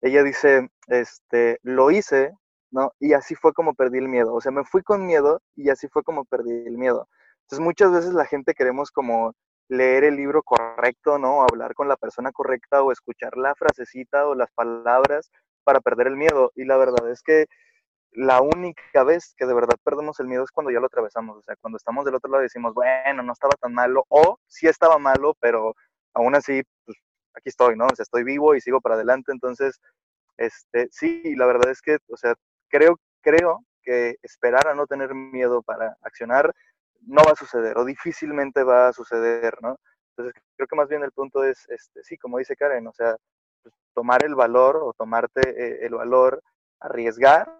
Ella 0.00 0.22
dice, 0.22 0.70
este, 0.88 1.58
lo 1.62 1.90
hice, 1.90 2.32
¿no? 2.70 2.92
Y 2.98 3.12
así 3.12 3.34
fue 3.34 3.52
como 3.52 3.74
perdí 3.74 3.98
el 3.98 4.08
miedo. 4.08 4.32
O 4.34 4.40
sea, 4.40 4.50
me 4.50 4.64
fui 4.64 4.82
con 4.82 5.06
miedo 5.06 5.42
y 5.54 5.68
así 5.68 5.88
fue 5.88 6.02
como 6.02 6.24
perdí 6.24 6.66
el 6.66 6.78
miedo. 6.78 7.06
Entonces 7.42 7.64
muchas 7.64 7.92
veces 7.92 8.14
la 8.14 8.24
gente 8.24 8.54
queremos 8.54 8.90
como 8.90 9.34
leer 9.68 10.04
el 10.04 10.16
libro 10.16 10.42
correcto, 10.42 11.18
¿no? 11.18 11.42
Hablar 11.42 11.74
con 11.74 11.88
la 11.88 11.96
persona 11.96 12.32
correcta 12.32 12.82
o 12.82 12.92
escuchar 12.92 13.36
la 13.36 13.54
frasecita 13.54 14.26
o 14.26 14.34
las 14.34 14.50
palabras 14.52 15.30
para 15.64 15.80
perder 15.80 16.08
el 16.08 16.16
miedo. 16.16 16.52
Y 16.54 16.64
la 16.64 16.76
verdad 16.76 17.10
es 17.10 17.22
que 17.22 17.46
la 18.12 18.40
única 18.40 19.04
vez 19.04 19.34
que 19.36 19.46
de 19.46 19.54
verdad 19.54 19.76
perdemos 19.84 20.18
el 20.20 20.26
miedo 20.26 20.44
es 20.44 20.50
cuando 20.50 20.70
ya 20.70 20.80
lo 20.80 20.86
atravesamos. 20.86 21.36
O 21.36 21.42
sea, 21.42 21.56
cuando 21.56 21.76
estamos 21.76 22.04
del 22.04 22.14
otro 22.14 22.30
lado 22.30 22.42
y 22.42 22.46
decimos, 22.46 22.74
bueno, 22.74 23.22
no 23.22 23.32
estaba 23.32 23.54
tan 23.60 23.74
malo, 23.74 24.04
o 24.08 24.38
sí 24.46 24.66
estaba 24.68 24.98
malo, 24.98 25.34
pero 25.40 25.74
aún 26.14 26.34
así, 26.34 26.62
pues 26.84 26.96
aquí 27.34 27.48
estoy, 27.50 27.76
¿no? 27.76 27.86
O 27.86 27.94
sea, 27.94 28.04
estoy 28.04 28.24
vivo 28.24 28.54
y 28.54 28.60
sigo 28.60 28.80
para 28.80 28.94
adelante. 28.94 29.32
Entonces, 29.32 29.80
este, 30.38 30.88
sí, 30.90 31.34
la 31.36 31.46
verdad 31.46 31.70
es 31.70 31.82
que, 31.82 31.98
o 32.08 32.16
sea, 32.16 32.34
creo, 32.68 32.98
creo 33.20 33.64
que 33.82 34.16
esperar 34.22 34.68
a 34.68 34.74
no 34.74 34.86
tener 34.86 35.14
miedo 35.14 35.62
para 35.62 35.96
accionar 36.02 36.54
no 37.02 37.22
va 37.24 37.32
a 37.32 37.36
suceder 37.36 37.76
o 37.78 37.84
difícilmente 37.84 38.62
va 38.62 38.88
a 38.88 38.92
suceder, 38.92 39.56
¿no? 39.62 39.78
Entonces, 40.16 40.42
creo 40.56 40.66
que 40.66 40.76
más 40.76 40.88
bien 40.88 41.02
el 41.02 41.12
punto 41.12 41.44
es, 41.44 41.68
este, 41.68 42.02
sí, 42.04 42.16
como 42.16 42.38
dice 42.38 42.56
Karen, 42.56 42.86
o 42.86 42.92
sea, 42.92 43.16
pues, 43.62 43.74
tomar 43.94 44.24
el 44.24 44.34
valor 44.34 44.76
o 44.76 44.92
tomarte 44.94 45.40
eh, 45.50 45.86
el 45.86 45.94
valor, 45.94 46.42
arriesgar, 46.80 47.50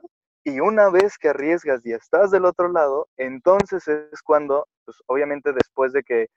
y 0.45 0.61
una 0.61 0.91
vez 0.91 1.19
que 1.19 1.31
arriesgas 1.31 1.85
y 1.85 1.93
estás 1.93 2.31
del 2.31 2.45
otro 2.45 2.71
lado, 2.71 3.09
entonces 3.17 3.87
es 3.89 4.23
cuando, 4.23 4.69
pues 4.85 4.97
obviamente 5.07 5.53
después 5.53 5.93
de 5.93 6.05
que 6.05 6.29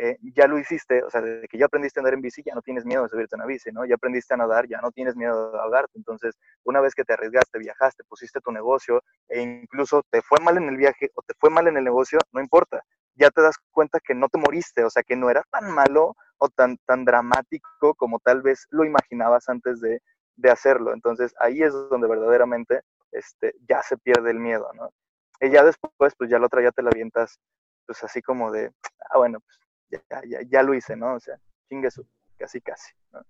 eh, 0.00 0.16
ya 0.34 0.46
lo 0.46 0.58
hiciste, 0.58 1.02
o 1.02 1.10
sea, 1.10 1.20
de 1.20 1.48
que 1.48 1.58
ya 1.58 1.66
aprendiste 1.66 1.98
a 1.98 2.02
andar 2.02 2.14
en 2.14 2.20
bici, 2.20 2.42
ya 2.44 2.54
no 2.54 2.62
tienes 2.62 2.84
miedo 2.84 3.02
de 3.02 3.08
subirte 3.08 3.34
a 3.34 3.38
una 3.38 3.46
bici, 3.46 3.72
¿no? 3.72 3.84
Ya 3.84 3.96
aprendiste 3.96 4.32
a 4.32 4.36
nadar, 4.36 4.68
ya 4.68 4.80
no 4.80 4.92
tienes 4.92 5.16
miedo 5.16 5.50
de 5.50 5.58
ahogarte. 5.58 5.98
Entonces, 5.98 6.36
una 6.62 6.80
vez 6.80 6.94
que 6.94 7.04
te 7.04 7.14
arriesgaste, 7.14 7.58
viajaste, 7.58 8.04
pusiste 8.04 8.40
tu 8.40 8.52
negocio 8.52 9.02
e 9.28 9.40
incluso 9.40 10.04
te 10.10 10.22
fue 10.22 10.38
mal 10.40 10.56
en 10.56 10.68
el 10.68 10.76
viaje 10.76 11.10
o 11.14 11.22
te 11.22 11.34
fue 11.38 11.50
mal 11.50 11.66
en 11.66 11.76
el 11.76 11.84
negocio, 11.84 12.20
no 12.32 12.40
importa. 12.40 12.82
Ya 13.14 13.30
te 13.30 13.42
das 13.42 13.56
cuenta 13.72 13.98
que 13.98 14.14
no 14.14 14.28
te 14.28 14.38
moriste, 14.38 14.84
o 14.84 14.90
sea, 14.90 15.02
que 15.02 15.16
no 15.16 15.30
era 15.30 15.42
tan 15.50 15.70
malo 15.72 16.14
o 16.38 16.48
tan, 16.48 16.76
tan 16.86 17.04
dramático 17.04 17.94
como 17.96 18.20
tal 18.20 18.42
vez 18.42 18.68
lo 18.70 18.84
imaginabas 18.84 19.48
antes 19.48 19.80
de, 19.80 20.00
de 20.36 20.50
hacerlo. 20.50 20.92
Entonces 20.94 21.34
ahí 21.40 21.62
es 21.62 21.72
donde 21.72 22.06
verdaderamente 22.06 22.82
este, 23.10 23.54
ya 23.68 23.82
se 23.82 23.96
pierde 23.98 24.30
el 24.30 24.38
miedo, 24.38 24.70
¿no? 24.74 24.90
Y 25.40 25.50
ya 25.50 25.64
después, 25.64 26.14
pues 26.16 26.30
ya 26.30 26.38
la 26.38 26.46
otra 26.46 26.62
ya 26.62 26.70
te 26.70 26.82
la 26.82 26.90
avientas, 26.90 27.38
pues 27.86 28.02
así 28.04 28.22
como 28.22 28.50
de, 28.52 28.72
ah, 29.10 29.18
bueno, 29.18 29.40
pues 29.40 29.58
ya, 29.90 30.00
ya, 30.26 30.38
ya 30.48 30.62
lo 30.62 30.74
hice, 30.74 30.96
¿no? 30.96 31.14
O 31.14 31.20
sea, 31.20 31.38
chingue 31.68 31.90
su, 31.90 32.06
casi, 32.36 32.60
casi, 32.60 32.92
¿no? 33.12 33.22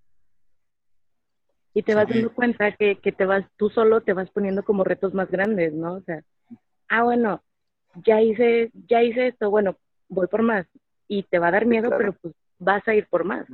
Y 1.74 1.82
te 1.82 1.94
vas 1.94 2.08
dando 2.08 2.34
cuenta 2.34 2.74
que, 2.74 2.98
que 3.00 3.12
te 3.12 3.24
vas, 3.24 3.44
tú 3.56 3.70
solo 3.70 4.00
te 4.00 4.12
vas 4.12 4.30
poniendo 4.30 4.64
como 4.64 4.84
retos 4.84 5.14
más 5.14 5.30
grandes, 5.30 5.72
¿no? 5.72 5.94
O 5.94 6.00
sea, 6.00 6.22
ah, 6.88 7.04
bueno, 7.04 7.42
ya 8.04 8.20
hice, 8.20 8.70
ya 8.88 9.02
hice 9.02 9.28
esto, 9.28 9.50
bueno, 9.50 9.76
voy 10.08 10.26
por 10.26 10.42
más. 10.42 10.66
Y 11.06 11.22
te 11.24 11.38
va 11.38 11.48
a 11.48 11.52
dar 11.52 11.66
miedo, 11.66 11.90
pero 11.96 12.12
pues 12.14 12.34
vas 12.58 12.86
a 12.88 12.94
ir 12.94 13.06
por 13.08 13.24
más. 13.24 13.46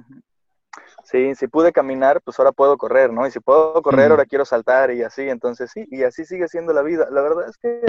Sí, 1.05 1.35
si 1.35 1.47
pude 1.47 1.73
caminar, 1.73 2.21
pues 2.23 2.39
ahora 2.39 2.53
puedo 2.53 2.77
correr, 2.77 3.13
¿no? 3.13 3.27
Y 3.27 3.31
si 3.31 3.41
puedo 3.41 3.81
correr, 3.83 4.11
ahora 4.11 4.25
quiero 4.25 4.45
saltar 4.45 4.91
y 4.91 5.03
así, 5.03 5.29
entonces 5.29 5.71
sí, 5.71 5.87
y 5.91 6.03
así 6.03 6.25
sigue 6.25 6.49
siendo 6.49 6.73
la 6.73 6.83
vida. 6.83 7.09
La 7.11 7.21
verdad 7.21 7.49
es 7.49 7.57
que 7.59 7.83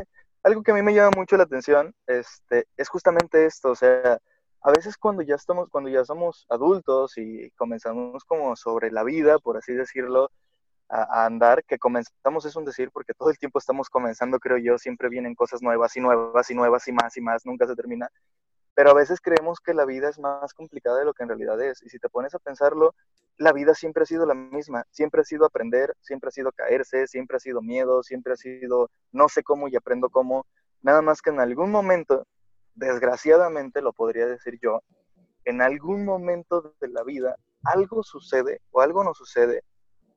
algo 0.43 0.61
que 0.61 0.71
a 0.71 0.75
mí 0.75 0.81
me 0.81 0.93
llama 0.93 1.11
mucho 1.15 1.37
la 1.37 1.43
atención 1.43 1.93
este, 2.05 2.65
es 2.77 2.89
justamente 2.89 3.45
esto, 3.45 3.71
o 3.71 3.75
sea, 3.75 4.19
a 4.65 4.71
veces 4.71 4.97
cuando 4.97 5.21
ya 5.21 5.35
estamos, 5.35 5.69
cuando 5.69 5.89
ya 5.89 6.03
somos 6.03 6.45
adultos 6.49 7.17
y 7.17 7.51
comenzamos 7.51 8.23
como 8.25 8.55
sobre 8.55 8.91
la 8.91 9.03
vida, 9.03 9.37
por 9.39 9.57
así 9.57 9.73
decirlo, 9.73 10.31
a, 10.89 11.21
a, 11.21 11.25
andar, 11.25 11.63
que 11.65 11.77
comenzamos 11.77 12.45
es 12.45 12.55
un 12.55 12.65
decir 12.65 12.89
porque 12.91 13.13
todo 13.13 13.29
el 13.29 13.37
tiempo 13.37 13.59
estamos 13.59 13.89
comenzando, 13.89 14.39
creo 14.39 14.57
yo, 14.57 14.77
siempre 14.77 15.09
vienen 15.09 15.35
cosas 15.35 15.61
nuevas 15.61 15.95
y 15.97 16.01
nuevas 16.01 16.49
y 16.49 16.55
nuevas 16.55 16.87
y 16.87 16.91
más 16.93 17.17
y 17.17 17.21
más, 17.21 17.45
nunca 17.45 17.67
se 17.67 17.75
termina 17.75 18.09
pero 18.75 18.91
a 18.91 18.93
veces 18.93 19.21
creemos 19.21 19.59
que 19.61 19.73
la 19.73 19.85
vida 19.85 20.09
es 20.09 20.19
más 20.19 20.53
complicada 20.53 20.99
de 20.99 21.05
lo 21.05 21.13
que 21.13 21.23
en 21.23 21.29
realidad 21.29 21.59
es. 21.61 21.81
Y 21.81 21.89
si 21.89 21.97
te 21.97 22.09
pones 22.09 22.35
a 22.35 22.39
pensarlo, 22.39 22.93
la 23.37 23.53
vida 23.53 23.73
siempre 23.73 24.03
ha 24.03 24.05
sido 24.05 24.25
la 24.25 24.33
misma, 24.33 24.85
siempre 24.91 25.21
ha 25.21 25.23
sido 25.23 25.45
aprender, 25.45 25.95
siempre 26.01 26.27
ha 26.27 26.31
sido 26.31 26.51
caerse, 26.51 27.07
siempre 27.07 27.37
ha 27.37 27.39
sido 27.39 27.61
miedo, 27.61 28.03
siempre 28.03 28.33
ha 28.33 28.35
sido 28.35 28.91
no 29.13 29.29
sé 29.29 29.43
cómo 29.43 29.69
y 29.69 29.77
aprendo 29.77 30.09
cómo. 30.09 30.45
Nada 30.81 31.01
más 31.01 31.21
que 31.21 31.29
en 31.29 31.39
algún 31.39 31.71
momento, 31.71 32.27
desgraciadamente 32.75 33.81
lo 33.81 33.93
podría 33.93 34.27
decir 34.27 34.59
yo, 34.61 34.81
en 35.45 35.61
algún 35.61 36.05
momento 36.05 36.75
de 36.79 36.87
la 36.89 37.03
vida 37.03 37.35
algo 37.63 38.03
sucede 38.03 38.61
o 38.71 38.81
algo 38.81 39.03
no 39.03 39.13
sucede 39.13 39.63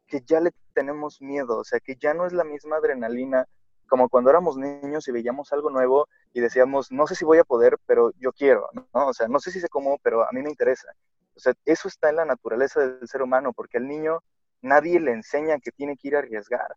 que 0.06 0.22
ya 0.22 0.40
le 0.40 0.52
tenemos 0.74 1.20
miedo, 1.20 1.58
o 1.58 1.64
sea, 1.64 1.80
que 1.80 1.96
ya 1.96 2.14
no 2.14 2.26
es 2.26 2.32
la 2.32 2.44
misma 2.44 2.76
adrenalina 2.76 3.46
como 3.88 4.08
cuando 4.08 4.30
éramos 4.30 4.56
niños 4.56 5.08
y 5.08 5.12
veíamos 5.12 5.52
algo 5.52 5.70
nuevo 5.70 6.08
y 6.32 6.40
decíamos, 6.40 6.92
no 6.92 7.06
sé 7.06 7.14
si 7.14 7.24
voy 7.24 7.38
a 7.38 7.44
poder, 7.44 7.78
pero 7.86 8.12
yo 8.18 8.32
quiero, 8.32 8.68
¿no? 8.72 9.08
O 9.08 9.14
sea, 9.14 9.28
no 9.28 9.40
sé 9.40 9.50
si 9.50 9.60
sé 9.60 9.68
cómo, 9.68 9.98
pero 10.02 10.28
a 10.28 10.32
mí 10.32 10.42
me 10.42 10.50
interesa. 10.50 10.92
O 11.34 11.40
sea, 11.40 11.54
eso 11.64 11.88
está 11.88 12.10
en 12.10 12.16
la 12.16 12.24
naturaleza 12.24 12.80
del 12.80 13.08
ser 13.08 13.22
humano, 13.22 13.52
porque 13.52 13.78
al 13.78 13.88
niño 13.88 14.20
nadie 14.60 15.00
le 15.00 15.12
enseña 15.12 15.58
que 15.58 15.72
tiene 15.72 15.96
que 15.96 16.08
ir 16.08 16.16
a 16.16 16.18
arriesgar. 16.18 16.74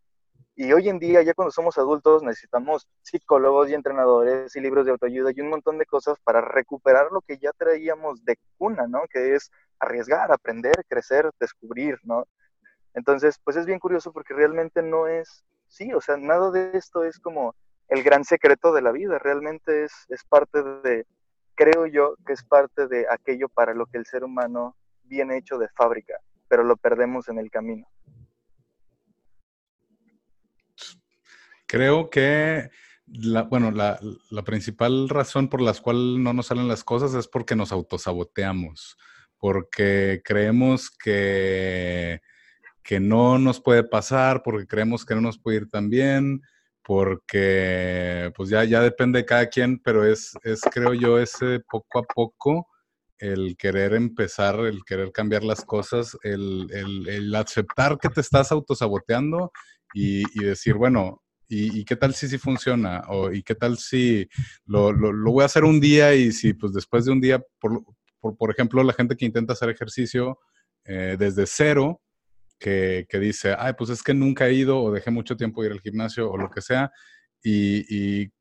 Y 0.55 0.73
hoy 0.73 0.89
en 0.89 0.99
día, 0.99 1.21
ya 1.21 1.33
cuando 1.33 1.51
somos 1.51 1.77
adultos, 1.77 2.23
necesitamos 2.23 2.87
psicólogos 3.01 3.69
y 3.69 3.73
entrenadores 3.73 4.55
y 4.55 4.59
libros 4.59 4.85
de 4.85 4.91
autoayuda 4.91 5.31
y 5.33 5.41
un 5.41 5.49
montón 5.49 5.77
de 5.77 5.85
cosas 5.85 6.17
para 6.23 6.41
recuperar 6.41 7.11
lo 7.11 7.21
que 7.21 7.37
ya 7.37 7.51
traíamos 7.53 8.23
de 8.25 8.37
cuna, 8.57 8.85
¿no? 8.87 9.01
Que 9.09 9.35
es 9.35 9.49
arriesgar, 9.79 10.31
aprender, 10.31 10.85
crecer, 10.87 11.29
descubrir, 11.39 11.97
¿no? 12.03 12.27
Entonces, 12.93 13.39
pues 13.43 13.55
es 13.55 13.65
bien 13.65 13.79
curioso 13.79 14.11
porque 14.11 14.33
realmente 14.33 14.81
no 14.83 15.07
es 15.07 15.45
sí, 15.71 15.93
o 15.93 16.01
sea, 16.01 16.17
nada 16.17 16.51
de 16.51 16.71
esto 16.73 17.03
es 17.03 17.17
como 17.19 17.55
el 17.87 18.03
gran 18.03 18.23
secreto 18.23 18.73
de 18.73 18.81
la 18.81 18.91
vida, 18.91 19.17
realmente 19.17 19.85
es, 19.85 19.91
es 20.09 20.23
parte 20.25 20.61
de, 20.83 21.05
creo 21.55 21.87
yo, 21.87 22.15
que 22.25 22.33
es 22.33 22.43
parte 22.43 22.87
de 22.87 23.07
aquello 23.09 23.49
para 23.49 23.73
lo 23.73 23.85
que 23.85 23.97
el 23.97 24.05
ser 24.05 24.23
humano 24.23 24.75
viene 25.03 25.37
hecho 25.37 25.57
de 25.57 25.69
fábrica, 25.69 26.15
pero 26.47 26.63
lo 26.63 26.77
perdemos 26.77 27.27
en 27.29 27.39
el 27.39 27.49
camino. 27.49 27.87
Creo 31.71 32.09
que, 32.09 32.69
la, 33.05 33.43
bueno, 33.43 33.71
la, 33.71 33.97
la 34.29 34.43
principal 34.43 35.07
razón 35.07 35.47
por 35.47 35.61
la 35.61 35.73
cual 35.73 36.21
no 36.21 36.33
nos 36.33 36.47
salen 36.47 36.67
las 36.67 36.83
cosas 36.83 37.13
es 37.13 37.29
porque 37.29 37.55
nos 37.55 37.71
autosaboteamos, 37.71 38.97
porque 39.37 40.21
creemos 40.21 40.89
que 40.89 42.19
que 42.83 42.99
no 42.99 43.39
nos 43.39 43.61
puede 43.61 43.85
pasar, 43.85 44.41
porque 44.43 44.67
creemos 44.67 45.05
que 45.05 45.15
no 45.15 45.21
nos 45.21 45.39
puede 45.39 45.59
ir 45.59 45.69
tan 45.69 45.89
bien, 45.89 46.41
porque 46.83 48.33
pues 48.35 48.49
ya, 48.49 48.65
ya 48.65 48.81
depende 48.81 49.19
de 49.19 49.25
cada 49.25 49.47
quien, 49.47 49.79
pero 49.79 50.05
es, 50.05 50.33
es, 50.43 50.59
creo 50.73 50.93
yo, 50.93 51.19
ese 51.19 51.61
poco 51.61 51.99
a 51.99 52.03
poco 52.03 52.67
el 53.17 53.55
querer 53.55 53.93
empezar, 53.93 54.59
el 54.59 54.83
querer 54.83 55.13
cambiar 55.13 55.45
las 55.45 55.63
cosas, 55.63 56.17
el, 56.23 56.67
el, 57.07 57.33
aceptar 57.33 57.97
que 57.97 58.09
te 58.09 58.19
estás 58.19 58.51
autosaboteando 58.51 59.53
y 59.93 60.43
decir, 60.43 60.73
bueno, 60.73 61.21
¿y, 61.53 61.85
qué 61.85 61.95
tal 61.95 62.13
si 62.13 62.27
sí 62.27 62.37
funciona? 62.37 63.03
O, 63.09 63.31
¿Y 63.31 63.43
qué 63.43 63.55
tal 63.55 63.77
si 63.77 64.27
lo, 64.65 64.91
lo, 64.91 65.31
voy 65.31 65.43
a 65.43 65.45
hacer 65.45 65.63
un 65.63 65.79
día 65.79 66.15
y 66.15 66.31
si 66.31 66.53
pues 66.53 66.73
después 66.73 67.05
de 67.05 67.11
un 67.11 67.21
día, 67.21 67.43
por, 67.59 67.83
por, 68.19 68.51
ejemplo, 68.51 68.83
la 68.83 68.93
gente 68.93 69.15
que 69.15 69.25
intenta 69.25 69.53
hacer 69.53 69.69
ejercicio 69.69 70.39
eh, 70.85 71.15
desde 71.19 71.45
cero, 71.45 72.01
que, 72.59 73.05
dice, 73.13 73.55
ay, 73.57 73.73
pues 73.77 73.89
es 73.89 74.03
que 74.03 74.13
nunca 74.13 74.47
he 74.47 74.53
ido 74.53 74.81
o 74.81 74.91
dejé 74.91 75.11
mucho 75.11 75.35
tiempo 75.35 75.63
ir 75.63 75.71
al 75.71 75.81
gimnasio 75.81 76.29
o 76.29 76.37
lo 76.37 76.49
que 76.49 76.61
sea, 76.61 76.91
y, 77.43 77.85
y 78.23 78.31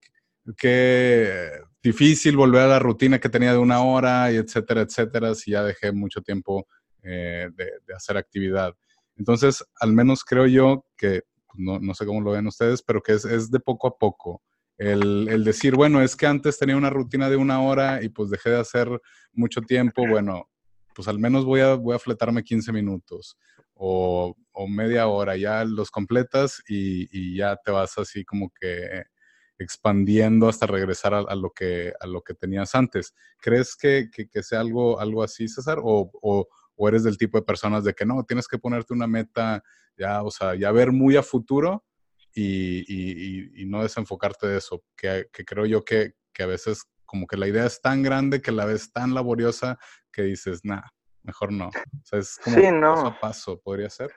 qué 0.56 1.60
difícil 1.82 2.36
volver 2.36 2.62
a 2.62 2.68
la 2.68 2.78
rutina 2.78 3.18
que 3.18 3.28
tenía 3.28 3.52
de 3.52 3.58
una 3.58 3.82
hora 3.82 4.30
y 4.30 4.36
etcétera, 4.36 4.82
etcétera, 4.82 5.34
si 5.34 5.52
ya 5.52 5.62
dejé 5.62 5.92
mucho 5.92 6.20
tiempo 6.20 6.66
eh, 7.02 7.48
de, 7.56 7.94
hacer 7.94 8.16
actividad. 8.16 8.74
Entonces, 9.16 9.64
al 9.80 9.92
menos 9.92 10.22
creo 10.22 10.46
yo 10.46 10.84
que, 10.96 11.22
pues, 11.52 11.80
no, 11.82 11.94
sé 11.94 12.06
cómo 12.06 12.20
lo 12.20 12.32
ven 12.32 12.46
ustedes, 12.46 12.82
pero 12.82 13.02
que 13.02 13.12
es, 13.12 13.50
de 13.50 13.60
poco 13.60 13.88
a 13.88 13.96
poco. 13.98 14.42
El, 14.78 15.44
decir, 15.44 15.76
bueno, 15.76 16.00
es 16.00 16.16
que 16.16 16.26
antes 16.26 16.58
tenía 16.58 16.76
una 16.76 16.88
rutina 16.88 17.28
de 17.28 17.36
una 17.36 17.60
hora 17.60 18.02
y 18.02 18.08
pues 18.08 18.30
dejé 18.30 18.50
de 18.50 18.60
hacer 18.60 18.88
mucho 19.32 19.60
tiempo, 19.60 20.06
bueno, 20.08 20.48
pues 20.94 21.06
al 21.06 21.18
menos 21.18 21.44
voy 21.44 21.60
a, 21.60 21.74
voy 21.74 21.94
a 21.94 21.98
fletarme 21.98 22.42
15 22.42 22.72
minutos 22.72 23.36
o, 23.74 24.34
media 24.68 25.06
hora, 25.08 25.36
ya 25.36 25.64
los 25.64 25.90
completas 25.90 26.62
y, 26.68 27.08
y 27.12 27.36
ya 27.36 27.56
te 27.56 27.70
vas 27.70 27.96
así 27.96 28.24
como 28.24 28.50
que 28.58 29.04
expandiendo 29.60 30.48
hasta 30.48 30.66
regresar 30.66 31.14
a, 31.14 31.34
lo, 31.34 31.50
que, 31.50 31.92
a 32.00 32.06
lo 32.06 32.22
que 32.22 32.34
tenías 32.34 32.74
antes. 32.74 33.14
¿Crees 33.40 33.76
que, 33.76 34.08
sea 34.42 34.60
algo, 34.60 34.98
algo 34.98 35.22
así, 35.22 35.48
César? 35.48 35.78
O, 35.82 36.48
eres 36.88 37.04
del 37.04 37.18
tipo 37.18 37.38
de 37.38 37.44
personas 37.44 37.84
de 37.84 37.92
que 37.92 38.06
no, 38.06 38.24
tienes 38.24 38.48
que 38.48 38.58
ponerte 38.58 38.94
una 38.94 39.06
meta 39.06 39.62
ya, 40.00 40.22
o 40.22 40.30
sea, 40.30 40.54
ya 40.54 40.72
ver 40.72 40.92
muy 40.92 41.16
a 41.16 41.22
futuro 41.22 41.84
y, 42.34 43.64
no 43.68 43.82
desenfocarte 43.82 44.46
de 44.46 44.58
eso? 44.58 44.82
Que, 44.96 45.28
creo 45.32 45.66
yo 45.66 45.84
que, 45.84 46.14
a 46.38 46.46
veces 46.46 46.84
como 47.04 47.26
que 47.26 47.36
la 47.36 47.46
idea 47.46 47.66
es 47.66 47.82
tan 47.82 48.02
grande 48.02 48.40
que 48.40 48.50
la 48.50 48.64
ves 48.64 48.92
tan 48.92 49.14
laboriosa 49.14 49.78
que 50.10 50.22
dices, 50.22 50.60
nah, 50.64 50.80
mejor 51.22 51.52
no. 51.52 51.68
O 51.68 52.04
sea, 52.04 52.18
es 52.18 52.38
como 52.42 52.56
paso 52.56 53.06
a 53.06 53.20
paso, 53.20 53.60
podría 53.60 53.90
ser. 53.90 54.10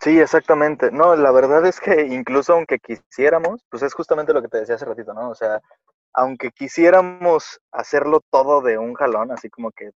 Sí, 0.00 0.18
exactamente. 0.18 0.90
No, 0.90 1.14
la 1.14 1.30
verdad 1.30 1.64
es 1.66 1.78
que 1.78 2.06
incluso 2.06 2.54
aunque 2.54 2.78
quisiéramos, 2.78 3.64
pues 3.70 3.84
es 3.84 3.94
justamente 3.94 4.32
lo 4.32 4.42
que 4.42 4.48
te 4.48 4.58
decía 4.58 4.74
hace 4.74 4.84
ratito, 4.84 5.12
¿no? 5.14 5.30
O 5.30 5.34
sea, 5.34 5.60
aunque 6.14 6.50
quisiéramos 6.50 7.60
hacerlo 7.70 8.20
todo 8.30 8.62
de 8.62 8.78
un 8.78 8.94
jalón, 8.94 9.30
así 9.30 9.48
como 9.48 9.70
que 9.70 9.90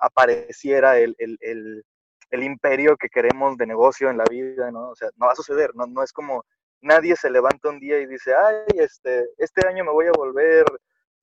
apareciera 0.00 0.98
el, 0.98 1.14
el, 1.18 1.36
el, 1.40 1.84
el 2.30 2.42
imperio 2.42 2.96
que 2.96 3.08
queremos 3.08 3.56
de 3.56 3.66
negocio 3.66 4.10
en 4.10 4.18
la 4.18 4.24
vida, 4.28 4.70
¿no? 4.70 4.90
O 4.90 4.96
sea, 4.96 5.08
no 5.16 5.26
va 5.26 5.32
a 5.32 5.36
suceder, 5.36 5.70
¿no? 5.74 5.86
No 5.86 6.02
es 6.02 6.12
como 6.12 6.44
nadie 6.80 7.16
se 7.16 7.30
levanta 7.30 7.68
un 7.68 7.80
día 7.80 7.98
y 7.98 8.06
dice, 8.06 8.34
ay, 8.34 8.78
este, 8.78 9.28
este 9.38 9.66
año 9.66 9.84
me 9.84 9.90
voy 9.92 10.06
a 10.06 10.12
volver 10.12 10.64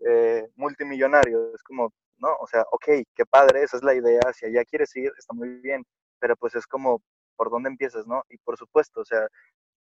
eh, 0.06 0.47
multimillonario. 0.56 1.54
Es 1.56 1.64
como, 1.64 1.93
no, 2.18 2.36
o 2.39 2.47
sea, 2.47 2.64
ok, 2.72 2.86
qué 3.16 3.26
padre, 3.30 3.64
esa 3.64 3.78
es 3.78 3.84
la 3.84 3.95
idea, 3.95 4.22
si 4.34 4.45
allá 4.45 4.64
quieres 4.66 4.95
ir, 4.95 5.12
está 5.18 5.34
muy 5.34 5.49
bien, 5.62 5.84
pero 6.20 6.36
pues 6.36 6.56
es 6.56 6.68
como 6.68 7.01
por 7.36 7.49
dónde 7.49 7.70
empiezas, 7.70 8.06
¿no? 8.08 8.24
Y 8.30 8.38
por 8.38 8.58
supuesto, 8.58 9.01
o 9.01 9.06
sea, 9.06 9.28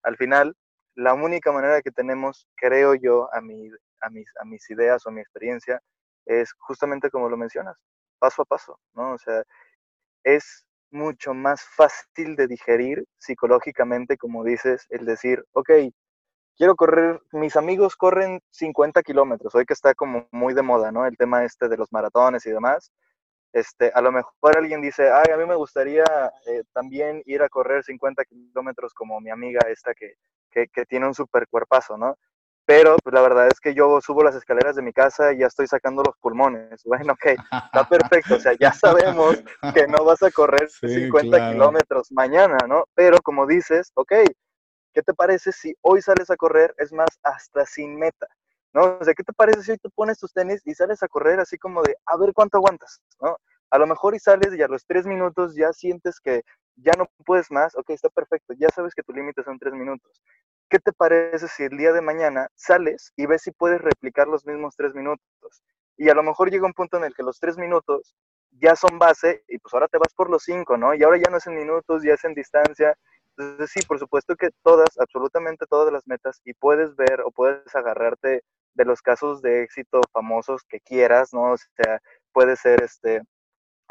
al 0.03 0.17
final, 0.17 0.55
la 0.95 1.15
única 1.15 1.53
manera 1.53 1.83
que 1.83 1.91
tenemos, 1.91 2.47
creo 2.57 2.95
yo, 2.95 3.29
a, 3.35 3.41
mi, 3.41 3.71
a, 4.01 4.11
mis, 4.11 4.29
a 4.41 4.45
mis 4.45 4.69
ideas 4.71 5.05
o 5.07 5.11
a 5.11 5.13
mi 5.13 5.21
experiencia, 5.21 5.81
es 6.27 6.53
justamente 6.59 7.11
como 7.11 7.29
lo 7.29 7.37
mencionas, 7.37 7.77
paso 8.19 8.43
a 8.43 8.45
paso, 8.47 8.79
¿no? 8.95 9.13
O 9.15 9.19
sea, 9.19 9.43
es 10.25 10.67
mucho 10.97 11.35
más 11.35 11.63
fácil 11.63 12.35
de 12.37 12.49
digerir 12.49 13.05
psicológicamente, 13.19 14.17
como 14.17 14.43
dices, 14.43 14.87
el 14.91 15.05
decir, 15.05 15.45
ok, 15.53 15.71
quiero 16.57 16.75
correr, 16.75 17.21
mis 17.33 17.57
amigos 17.57 17.97
corren 17.97 18.41
50 18.51 19.03
kilómetros, 19.03 19.55
hoy 19.55 19.67
que 19.67 19.75
está 19.75 19.95
como 19.95 20.27
muy 20.33 20.55
de 20.55 20.63
moda, 20.63 20.91
¿no? 20.91 21.07
El 21.07 21.17
tema 21.17 21.45
este 21.45 21.69
de 21.69 21.77
los 21.77 21.93
maratones 21.93 22.47
y 22.47 22.51
demás. 22.51 22.91
Este, 23.53 23.91
a 23.95 24.01
lo 24.01 24.13
mejor 24.13 24.57
alguien 24.57 24.83
dice, 24.83 25.11
ay, 25.11 25.33
a 25.33 25.37
mí 25.37 25.47
me 25.47 25.55
gustaría 25.55 26.05
eh, 26.47 26.63
también 26.73 27.23
ir 27.27 27.43
a 27.43 27.49
correr 27.49 27.85
50 27.85 28.25
kilómetros 28.25 28.93
como 28.93 29.21
mi 29.21 29.31
amiga 29.31 29.61
esta 29.71 29.95
que, 29.95 30.15
tiene 30.89 31.07
un 31.07 31.15
super 31.15 31.47
cuerpazo, 31.49 31.99
¿no? 31.99 32.17
Pero 32.67 32.97
pues, 33.03 33.15
la 33.15 33.23
verdad 33.23 33.47
es 33.47 33.61
que 33.61 33.75
yo 33.75 34.01
subo 34.01 34.25
las 34.25 34.35
escaleras 34.35 34.75
de 34.75 34.83
mi 34.83 34.93
casa 34.93 35.33
y 35.33 35.39
ya 35.39 35.47
estoy 35.47 35.69
sacando 35.69 36.03
los 36.03 36.17
pulmones. 36.19 36.83
Bueno, 36.85 37.13
ok, 37.13 37.27
está 37.67 37.89
perfecto. 37.89 38.35
O 38.35 38.41
sea, 38.41 38.53
ya 38.59 38.73
sabemos 38.73 39.43
que 39.73 39.87
no 39.87 40.05
vas 40.05 40.23
a 40.23 40.31
correr 40.31 40.69
50 40.71 41.53
kilómetros 41.53 42.11
mañana, 42.11 42.59
¿no? 42.69 42.85
Pero 42.95 43.19
como 43.23 43.47
dices, 43.47 43.93
ok, 43.95 44.13
¿qué 44.93 45.03
te 45.03 45.15
parece 45.15 45.53
si 45.53 45.75
hoy 45.83 46.03
sales 46.03 46.31
a 46.31 46.37
correr? 46.37 46.75
Es 46.79 46.93
más, 46.93 47.09
hasta 47.23 47.65
sin 47.67 47.97
meta. 47.97 48.27
¿no? 48.73 48.99
O 49.01 49.05
sea, 49.05 49.15
¿qué 49.15 49.23
te 49.23 49.33
parece 49.33 49.63
si 49.63 49.71
hoy 49.73 49.79
te 49.79 49.89
pones 49.91 50.19
tus 50.19 50.33
tenis 50.33 50.61
y 50.65 50.75
sales 50.75 51.03
a 51.03 51.09
correr 51.09 51.41
así 51.41 51.57
como 51.57 51.83
de, 51.83 51.97
a 52.05 52.17
ver 52.19 52.33
cuánto 52.35 52.59
aguantas, 52.59 53.01
¿no? 53.23 53.37
A 53.71 53.79
lo 53.79 53.87
mejor 53.87 54.15
y 54.15 54.19
sales 54.19 54.55
y 54.55 54.63
a 54.63 54.69
los 54.69 54.85
tres 54.85 55.07
minutos 55.07 55.55
ya 55.55 55.73
sientes 55.73 56.21
que 56.21 56.43
ya 56.77 56.93
no 56.99 57.07
puedes 57.25 57.51
más, 57.51 57.75
ok, 57.75 57.91
está 57.91 58.11
perfecto, 58.11 58.53
ya 58.59 58.69
sabes 58.69 58.95
que 58.95 59.03
tu 59.03 59.13
límite 59.13 59.43
son 59.43 59.59
tres 59.59 59.73
minutos. 59.73 60.21
¿Qué 60.69 60.81
te 60.81 60.93
parece 60.93 61.47
si 61.47 61.63
el 61.63 61.77
día 61.77 61.93
de 61.93 62.01
mañana 62.01 62.49
sales 62.57 63.13
y 63.17 63.27
ves 63.27 63.43
si 63.43 63.53
puedes 63.53 63.81
replicar 63.81 64.27
los 64.27 64.45
mismos 64.45 64.75
tres 64.77 64.95
minutos? 64.95 65.63
Y 65.97 66.09
a 66.09 66.15
lo 66.15 66.25
mejor 66.25 66.51
llega 66.51 66.67
un 66.67 66.75
punto 66.75 66.97
en 66.97 67.05
el 67.05 67.15
que 67.15 67.23
los 67.23 67.39
tres 67.39 67.57
minutos 67.57 68.17
ya 68.51 68.75
son 68.75 68.99
base 68.99 69.45
y 69.49 69.59
pues 69.59 69.73
ahora 69.75 69.87
te 69.87 69.99
vas 69.99 70.13
por 70.15 70.29
los 70.29 70.43
cinco, 70.43 70.77
¿no? 70.77 70.95
Y 70.95 71.03
ahora 71.05 71.19
ya 71.19 71.31
no 71.31 71.37
es 71.37 71.47
en 71.47 71.55
minutos, 71.55 72.03
ya 72.03 72.15
es 72.15 72.25
en 72.25 72.35
distancia. 72.35 72.97
Entonces 73.37 73.71
sí, 73.71 73.81
por 73.87 73.99
supuesto 73.99 74.35
que 74.35 74.51
todas, 74.65 74.89
absolutamente 74.99 75.67
todas 75.67 75.93
las 75.93 76.07
metas 76.07 76.41
y 76.45 76.55
puedes 76.55 76.97
ver 76.97 77.21
o 77.21 77.31
puedes 77.31 77.75
agarrarte 77.77 78.43
de 78.75 78.85
los 78.85 79.03
casos 79.03 79.43
de 79.43 79.63
éxito 79.63 80.01
famosos 80.13 80.63
que 80.65 80.81
quieras, 80.81 81.33
¿no? 81.33 81.53
O 81.53 81.57
sea, 81.57 82.01
puede 82.33 82.57
ser 82.57 82.83
este 82.83 83.23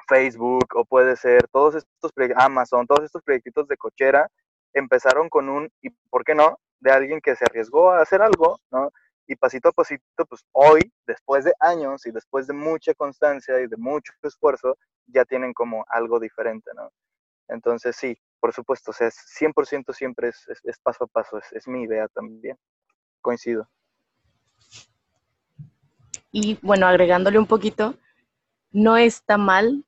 Facebook 0.07 0.67
o 0.75 0.83
puede 0.83 1.15
ser 1.15 1.47
todos 1.47 1.75
estos 1.75 2.11
Amazon, 2.35 2.85
todos 2.85 3.05
estos 3.05 3.23
proyectitos 3.23 3.67
de 3.67 3.77
cochera 3.77 4.29
empezaron 4.75 5.29
con 5.29 5.49
un 5.49 5.71
y 5.81 5.89
por 6.09 6.23
qué 6.23 6.35
no 6.35 6.59
de 6.79 6.91
alguien 6.91 7.21
que 7.21 7.35
se 7.35 7.45
arriesgó 7.45 7.91
a 7.91 8.01
hacer 8.01 8.21
algo, 8.21 8.59
¿no? 8.71 8.91
Y 9.27 9.35
pasito 9.35 9.69
a 9.69 9.71
pasito, 9.71 10.25
pues 10.29 10.45
hoy, 10.51 10.93
después 11.07 11.45
de 11.45 11.53
años 11.59 12.05
y 12.05 12.11
después 12.11 12.45
de 12.45 12.53
mucha 12.53 12.93
constancia 12.93 13.59
y 13.59 13.67
de 13.67 13.77
mucho 13.77 14.13
esfuerzo, 14.21 14.77
ya 15.07 15.25
tienen 15.25 15.53
como 15.53 15.83
algo 15.89 16.19
diferente, 16.19 16.69
¿no? 16.75 16.91
Entonces 17.47 17.95
sí, 17.95 18.15
por 18.39 18.53
supuesto, 18.53 18.91
o 18.91 18.93
sea, 18.93 19.07
100% 19.09 19.93
siempre 19.93 20.29
es, 20.29 20.45
es, 20.63 20.77
paso 20.79 21.05
a 21.05 21.07
paso, 21.07 21.39
es, 21.39 21.51
es 21.53 21.67
mi 21.67 21.83
idea 21.83 22.07
también. 22.09 22.57
Coincido. 23.21 23.67
Y 26.31 26.59
bueno, 26.61 26.85
agregándole 26.85 27.39
un 27.39 27.47
poquito, 27.47 27.95
no 28.71 28.97
está 28.97 29.37
mal 29.37 29.85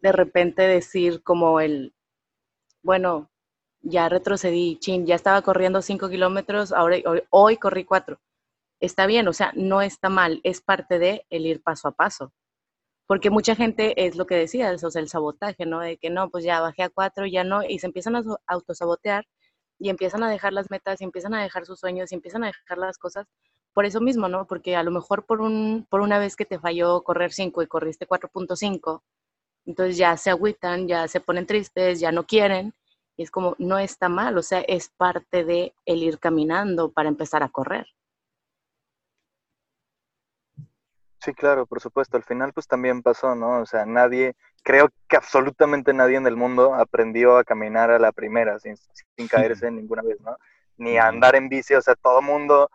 de 0.00 0.12
repente 0.12 0.62
decir 0.62 1.22
como 1.22 1.60
el, 1.60 1.94
bueno, 2.82 3.30
ya 3.84 4.08
retrocedí, 4.08 4.78
chin, 4.80 5.06
ya 5.06 5.14
estaba 5.14 5.42
corriendo 5.42 5.82
cinco 5.82 6.08
kilómetros, 6.08 6.72
ahora 6.72 6.96
hoy, 7.30 7.56
corrí 7.58 7.84
cuatro. 7.84 8.20
Está 8.80 9.06
bien, 9.06 9.28
o 9.28 9.32
sea, 9.32 9.52
no 9.56 9.82
está 9.82 10.08
mal, 10.10 10.40
es 10.44 10.60
parte 10.60 10.98
de 10.98 11.26
el 11.30 11.46
ir 11.46 11.62
paso 11.62 11.88
a 11.88 11.92
paso. 11.92 12.32
Porque 13.06 13.30
mucha 13.30 13.54
gente 13.56 14.06
es 14.06 14.16
lo 14.16 14.26
que 14.26 14.36
decías, 14.36 14.82
o 14.84 14.90
sea, 14.90 15.02
el 15.02 15.08
sabotaje, 15.08 15.66
¿no? 15.66 15.80
De 15.80 15.98
que 15.98 16.10
no, 16.10 16.30
pues 16.30 16.44
ya 16.44 16.60
bajé 16.60 16.84
a 16.84 16.90
cuatro, 16.90 17.26
ya 17.26 17.44
no, 17.44 17.62
y 17.64 17.78
se 17.78 17.86
empiezan 17.86 18.16
a 18.16 18.24
autosabotear 18.46 19.26
y 19.78 19.90
empiezan 19.90 20.22
a 20.22 20.30
dejar 20.30 20.52
las 20.52 20.70
metas 20.70 21.00
y 21.00 21.04
empiezan 21.04 21.34
a 21.34 21.42
dejar 21.42 21.66
sus 21.66 21.80
sueños 21.80 22.12
y 22.12 22.14
empiezan 22.16 22.44
a 22.44 22.48
dejar 22.48 22.78
las 22.78 22.98
cosas 22.98 23.26
por 23.74 23.84
eso 23.84 24.00
mismo, 24.00 24.28
¿no? 24.28 24.46
Porque 24.46 24.76
a 24.76 24.82
lo 24.82 24.90
mejor 24.92 25.26
por, 25.26 25.40
un, 25.40 25.86
por 25.90 26.00
una 26.00 26.18
vez 26.18 26.36
que 26.36 26.46
te 26.46 26.58
falló 26.58 27.02
correr 27.02 27.32
5 27.32 27.62
y 27.62 27.66
corriste 27.66 28.06
4.5, 28.06 29.02
entonces 29.66 29.96
ya 29.96 30.16
se 30.16 30.30
agüitan, 30.30 30.88
ya 30.88 31.08
se 31.08 31.20
ponen 31.20 31.46
tristes, 31.46 32.00
ya 32.00 32.12
no 32.12 32.24
quieren. 32.26 32.74
Y 33.16 33.22
es 33.22 33.30
como, 33.30 33.54
no 33.58 33.78
está 33.78 34.08
mal, 34.08 34.36
o 34.36 34.42
sea, 34.42 34.60
es 34.60 34.88
parte 34.88 35.44
de 35.44 35.74
el 35.84 36.02
ir 36.02 36.18
caminando 36.18 36.90
para 36.92 37.08
empezar 37.08 37.42
a 37.42 37.48
correr. 37.48 37.86
Sí, 41.24 41.32
claro, 41.32 41.64
por 41.64 41.80
supuesto. 41.80 42.18
Al 42.18 42.24
final, 42.24 42.52
pues 42.52 42.66
también 42.66 43.02
pasó, 43.02 43.34
¿no? 43.34 43.60
O 43.60 43.66
sea, 43.66 43.86
nadie, 43.86 44.34
creo 44.62 44.90
que 45.08 45.16
absolutamente 45.16 45.94
nadie 45.94 46.16
en 46.16 46.26
el 46.26 46.36
mundo 46.36 46.74
aprendió 46.74 47.38
a 47.38 47.44
caminar 47.44 47.90
a 47.90 47.98
la 47.98 48.12
primera 48.12 48.58
sin, 48.58 48.76
sin 48.76 49.28
caerse 49.28 49.70
ninguna 49.70 50.02
vez, 50.02 50.20
¿no? 50.20 50.36
Ni 50.76 50.98
a 50.98 51.06
andar 51.06 51.36
en 51.36 51.48
bici, 51.48 51.74
o 51.74 51.80
sea, 51.80 51.94
todo 51.94 52.20
mundo 52.20 52.68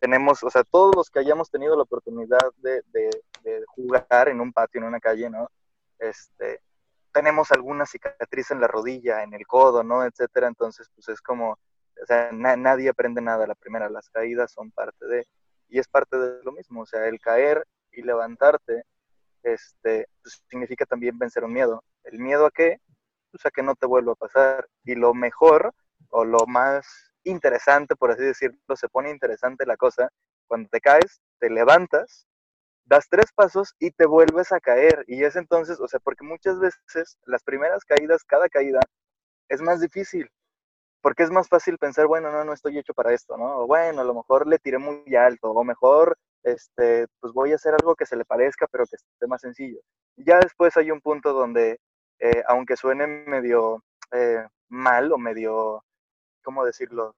tenemos, 0.00 0.42
o 0.44 0.50
sea, 0.50 0.64
todos 0.64 0.94
los 0.94 1.10
que 1.10 1.18
hayamos 1.18 1.50
tenido 1.50 1.76
la 1.76 1.82
oportunidad 1.82 2.38
de, 2.58 2.82
jugar 3.66 4.28
en 4.28 4.40
un 4.40 4.52
patio, 4.52 4.80
en 4.80 4.86
una 4.86 5.00
calle, 5.00 5.30
¿no? 5.30 5.50
Este, 5.98 6.60
tenemos 7.12 7.50
alguna 7.52 7.86
cicatriz 7.86 8.50
en 8.50 8.60
la 8.60 8.68
rodilla, 8.68 9.22
en 9.22 9.34
el 9.34 9.46
codo, 9.46 9.82
¿no? 9.82 10.04
Etcétera. 10.04 10.48
Entonces, 10.48 10.88
pues 10.94 11.08
es 11.08 11.20
como, 11.20 11.52
o 11.52 12.06
sea, 12.06 12.30
nadie 12.32 12.88
aprende 12.88 13.20
nada 13.20 13.46
la 13.46 13.54
primera. 13.54 13.88
Las 13.88 14.08
caídas 14.10 14.52
son 14.52 14.70
parte 14.70 15.06
de, 15.06 15.26
y 15.68 15.78
es 15.78 15.88
parte 15.88 16.18
de 16.18 16.42
lo 16.44 16.52
mismo. 16.52 16.82
O 16.82 16.86
sea, 16.86 17.06
el 17.06 17.20
caer 17.20 17.66
y 17.92 18.02
levantarte, 18.02 18.84
este, 19.42 20.06
pues, 20.22 20.42
significa 20.48 20.86
también 20.86 21.18
vencer 21.18 21.44
un 21.44 21.52
miedo. 21.52 21.84
¿El 22.04 22.18
miedo 22.18 22.46
a 22.46 22.50
qué? 22.50 22.78
Pues 23.30 23.44
a 23.46 23.50
que 23.50 23.62
no 23.62 23.74
te 23.74 23.86
vuelva 23.86 24.12
a 24.12 24.16
pasar. 24.16 24.68
Y 24.84 24.94
lo 24.94 25.14
mejor, 25.14 25.72
o 26.10 26.24
lo 26.24 26.46
más 26.46 27.12
interesante, 27.24 27.96
por 27.96 28.10
así 28.10 28.22
decirlo, 28.22 28.76
se 28.76 28.88
pone 28.88 29.10
interesante 29.10 29.66
la 29.66 29.76
cosa, 29.76 30.08
cuando 30.46 30.68
te 30.68 30.80
caes, 30.80 31.20
te 31.38 31.50
levantas, 31.50 32.26
das 32.84 33.08
tres 33.08 33.32
pasos 33.32 33.74
y 33.78 33.90
te 33.92 34.06
vuelves 34.06 34.52
a 34.52 34.60
caer. 34.60 35.04
Y 35.06 35.24
es 35.24 35.36
entonces, 35.36 35.80
o 35.80 35.88
sea, 35.88 36.00
porque 36.00 36.24
muchas 36.24 36.58
veces 36.60 37.18
las 37.24 37.42
primeras 37.42 37.84
caídas, 37.84 38.24
cada 38.24 38.48
caída, 38.48 38.80
es 39.48 39.60
más 39.62 39.80
difícil. 39.80 40.30
Porque 41.02 41.22
es 41.22 41.30
más 41.30 41.48
fácil 41.48 41.78
pensar, 41.78 42.06
bueno, 42.06 42.30
no, 42.30 42.44
no 42.44 42.52
estoy 42.52 42.78
hecho 42.78 42.94
para 42.94 43.12
esto, 43.14 43.36
¿no? 43.36 43.60
O 43.60 43.66
bueno, 43.66 44.02
a 44.02 44.04
lo 44.04 44.14
mejor 44.14 44.46
le 44.46 44.58
tiré 44.58 44.78
muy 44.78 45.16
alto, 45.16 45.50
o 45.50 45.64
mejor, 45.64 46.18
este, 46.42 47.06
pues 47.20 47.32
voy 47.32 47.52
a 47.52 47.56
hacer 47.56 47.74
algo 47.74 47.96
que 47.96 48.06
se 48.06 48.16
le 48.16 48.24
parezca, 48.24 48.66
pero 48.70 48.84
que 48.86 48.96
esté 48.96 49.26
más 49.26 49.40
sencillo. 49.40 49.80
ya 50.16 50.38
después 50.40 50.76
hay 50.76 50.90
un 50.90 51.00
punto 51.00 51.32
donde, 51.32 51.80
eh, 52.18 52.42
aunque 52.48 52.76
suene 52.76 53.06
medio 53.06 53.82
eh, 54.12 54.46
mal 54.68 55.12
o 55.12 55.18
medio, 55.18 55.84
¿cómo 56.42 56.64
decirlo? 56.64 57.14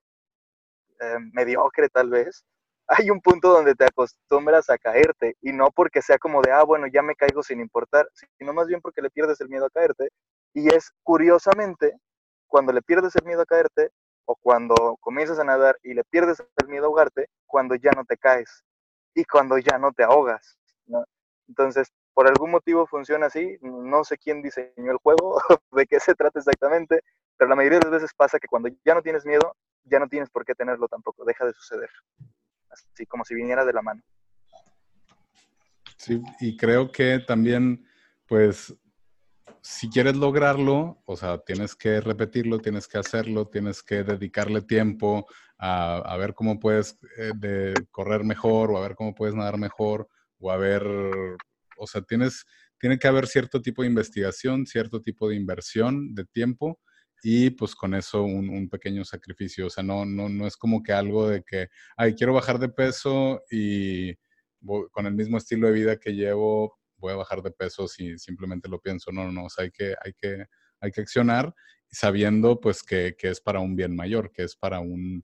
Eh, 0.99 1.17
mediocre 1.33 1.89
tal 1.89 2.09
vez, 2.09 2.45
hay 2.87 3.09
un 3.09 3.21
punto 3.21 3.49
donde 3.49 3.75
te 3.75 3.85
acostumbras 3.85 4.69
a 4.69 4.77
caerte 4.77 5.35
y 5.41 5.51
no 5.53 5.69
porque 5.71 6.01
sea 6.01 6.17
como 6.17 6.41
de, 6.41 6.51
ah, 6.51 6.63
bueno, 6.63 6.87
ya 6.87 7.01
me 7.01 7.15
caigo 7.15 7.43
sin 7.43 7.59
importar, 7.59 8.07
sino 8.37 8.53
más 8.53 8.67
bien 8.67 8.81
porque 8.81 9.01
le 9.01 9.09
pierdes 9.09 9.39
el 9.41 9.49
miedo 9.49 9.65
a 9.65 9.69
caerte. 9.69 10.09
Y 10.53 10.73
es 10.73 10.91
curiosamente 11.03 11.97
cuando 12.47 12.73
le 12.73 12.81
pierdes 12.81 13.15
el 13.15 13.25
miedo 13.25 13.41
a 13.41 13.45
caerte 13.45 13.89
o 14.25 14.35
cuando 14.35 14.97
comienzas 14.99 15.39
a 15.39 15.43
nadar 15.43 15.77
y 15.83 15.93
le 15.93 16.03
pierdes 16.03 16.43
el 16.57 16.67
miedo 16.67 16.85
a 16.85 16.87
ahogarte, 16.87 17.27
cuando 17.45 17.75
ya 17.75 17.91
no 17.91 18.05
te 18.05 18.17
caes 18.17 18.63
y 19.15 19.25
cuando 19.25 19.57
ya 19.57 19.77
no 19.77 19.91
te 19.91 20.03
ahogas. 20.03 20.57
Entonces, 21.47 21.91
por 22.13 22.27
algún 22.27 22.51
motivo 22.51 22.87
funciona 22.87 23.27
así, 23.27 23.57
no 23.61 24.03
sé 24.03 24.17
quién 24.17 24.41
diseñó 24.41 24.91
el 24.91 24.97
juego, 24.97 25.39
de 25.71 25.85
qué 25.87 25.99
se 25.99 26.15
trata 26.15 26.39
exactamente, 26.39 27.01
pero 27.37 27.49
la 27.49 27.55
mayoría 27.55 27.79
de 27.79 27.85
las 27.85 28.01
veces 28.01 28.13
pasa 28.15 28.39
que 28.39 28.47
cuando 28.47 28.69
ya 28.85 28.93
no 28.93 29.01
tienes 29.01 29.25
miedo, 29.25 29.55
ya 29.83 29.99
no 29.99 30.07
tienes 30.07 30.29
por 30.29 30.45
qué 30.45 30.55
tenerlo 30.55 30.87
tampoco, 30.87 31.25
deja 31.25 31.45
de 31.45 31.53
suceder 31.53 31.89
así 32.73 33.05
como 33.05 33.23
si 33.23 33.35
viniera 33.35 33.63
de 33.65 33.73
la 33.73 33.81
mano. 33.81 34.01
Sí, 35.97 36.21
y 36.41 36.57
creo 36.57 36.91
que 36.91 37.19
también, 37.19 37.85
pues, 38.27 38.75
si 39.61 39.89
quieres 39.89 40.17
lograrlo, 40.17 41.01
o 41.05 41.15
sea, 41.15 41.37
tienes 41.37 41.75
que 41.75 42.01
repetirlo, 42.01 42.59
tienes 42.59 42.87
que 42.87 42.97
hacerlo, 42.97 43.47
tienes 43.47 43.81
que 43.81 44.03
dedicarle 44.03 44.61
tiempo 44.61 45.25
a, 45.57 46.17
ver 46.17 46.33
cómo 46.33 46.59
puedes 46.59 46.99
eh, 47.17 47.31
de 47.35 47.73
correr 47.89 48.25
mejor 48.25 48.71
o 48.71 48.77
a 48.77 48.81
ver 48.81 48.95
cómo 48.95 49.15
puedes 49.15 49.35
nadar 49.35 49.57
mejor 49.57 50.09
o 50.39 50.51
a 50.51 50.57
ver, 50.57 50.83
o 51.77 51.87
sea, 51.87 52.01
tienes, 52.01 52.45
tiene 52.77 52.99
que 52.99 53.07
haber 53.07 53.27
cierto 53.27 53.61
tipo 53.61 53.83
de 53.83 53.87
investigación, 53.87 54.65
cierto 54.65 55.01
tipo 55.01 55.29
de 55.29 55.37
inversión 55.37 56.13
de 56.13 56.25
tiempo 56.25 56.81
y 57.25 57.51
pues 57.51 57.73
con 57.73 57.95
eso 57.95 58.23
un, 58.23 58.69
pequeño 58.69 59.05
sacrificio. 59.05 59.67
O 59.67 59.69
sea, 59.69 59.81
no, 59.81 60.05
no, 60.05 60.27
no 60.27 60.45
es 60.45 60.57
como 60.57 60.83
que 60.83 60.91
algo 60.91 61.29
de 61.29 61.41
que, 61.41 61.69
ay, 61.95 62.15
quiero 62.15 62.33
bajar 62.33 62.59
de 62.59 62.67
peso 62.67 63.41
y 63.49 64.13
con 64.91 65.05
el 65.05 65.13
mismo 65.13 65.37
estilo 65.37 65.67
de 65.67 65.73
vida 65.73 65.97
que 65.97 66.11
llevo 66.13 66.77
voy 66.97 67.13
a 67.13 67.17
bajar 67.17 67.41
de 67.41 67.51
peso 67.51 67.87
si 67.87 68.17
simplemente 68.19 68.67
lo 68.67 68.81
pienso. 68.81 69.11
No, 69.13 69.31
no. 69.31 69.45
O 69.45 69.49
sea, 69.49 69.63
hay 69.63 69.71
que, 69.71 69.95
hay 70.03 70.13
que, 70.13 70.45
hay 70.81 70.91
que 70.91 71.01
accionar 71.01 71.55
sabiendo 71.89 72.59
pues 72.59 72.83
que, 72.83 73.15
es 73.17 73.39
para 73.39 73.61
un 73.61 73.77
bien 73.77 73.95
mayor, 73.95 74.29
que 74.29 74.43
es 74.43 74.57
para 74.57 74.81
un, 74.81 75.23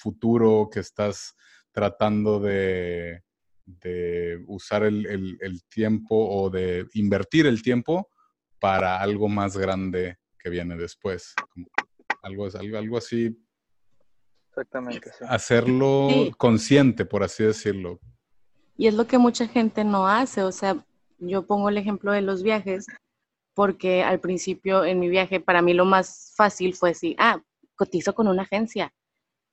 futuro 0.00 0.70
que 0.72 0.80
estás 0.80 1.34
tratando 1.72 2.40
de, 2.40 3.22
usar 4.46 4.84
el, 4.84 5.36
el 5.40 5.64
tiempo 5.64 6.16
o 6.16 6.48
de 6.48 6.86
invertir 6.94 7.46
el 7.46 7.60
tiempo 7.60 8.08
para 8.60 9.00
algo 9.00 9.28
más 9.28 9.56
grande 9.56 10.16
que 10.44 10.50
viene 10.50 10.76
después. 10.76 11.34
algo, 12.22 12.46
algo, 12.54 12.78
algo 12.78 12.98
así. 12.98 13.36
Exactamente. 14.50 15.10
Hacerlo 15.26 16.08
consciente, 16.36 17.06
por 17.06 17.22
así 17.22 17.42
decirlo. 17.42 17.98
Y 18.76 18.86
es 18.86 18.94
lo 18.94 19.06
que 19.06 19.18
mucha 19.18 19.48
gente 19.48 19.84
no 19.84 20.06
hace. 20.06 20.42
O 20.42 20.52
sea, 20.52 20.84
yo 21.18 21.46
pongo 21.46 21.70
el 21.70 21.78
ejemplo 21.78 22.12
de 22.12 22.20
los 22.20 22.42
viajes, 22.42 22.86
porque 23.54 24.02
al 24.02 24.20
principio 24.20 24.84
en 24.84 25.00
mi 25.00 25.08
viaje, 25.08 25.40
para 25.40 25.62
mí 25.62 25.72
lo 25.72 25.86
más 25.86 26.34
fácil 26.36 26.74
fue 26.74 26.90
decir, 26.90 27.16
ah, 27.18 27.40
cotizo 27.74 28.14
con 28.14 28.28
una 28.28 28.42
agencia. 28.42 28.92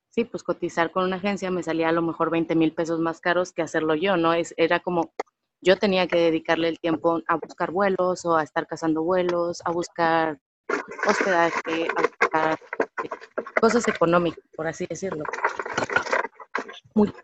Sí, 0.09 0.25
pues 0.25 0.43
cotizar 0.43 0.91
con 0.91 1.05
una 1.05 1.15
agencia 1.15 1.49
me 1.51 1.63
salía 1.63 1.87
a 1.87 1.93
lo 1.93 2.01
mejor 2.01 2.29
20 2.29 2.53
mil 2.55 2.73
pesos 2.73 2.99
más 2.99 3.21
caros 3.21 3.53
que 3.53 3.61
hacerlo 3.61 3.95
yo, 3.95 4.17
¿no? 4.17 4.33
Es, 4.33 4.53
era 4.57 4.81
como, 4.81 5.13
yo 5.61 5.77
tenía 5.77 6.05
que 6.07 6.17
dedicarle 6.17 6.67
el 6.67 6.79
tiempo 6.79 7.21
a 7.27 7.35
buscar 7.35 7.71
vuelos 7.71 8.25
o 8.25 8.35
a 8.35 8.43
estar 8.43 8.67
cazando 8.67 9.03
vuelos, 9.03 9.61
a 9.63 9.71
buscar 9.71 10.37
hospedaje, 11.07 11.87
cosas 13.59 13.87
económicas, 13.87 14.43
por 14.55 14.67
así 14.67 14.85
decirlo. 14.87 15.23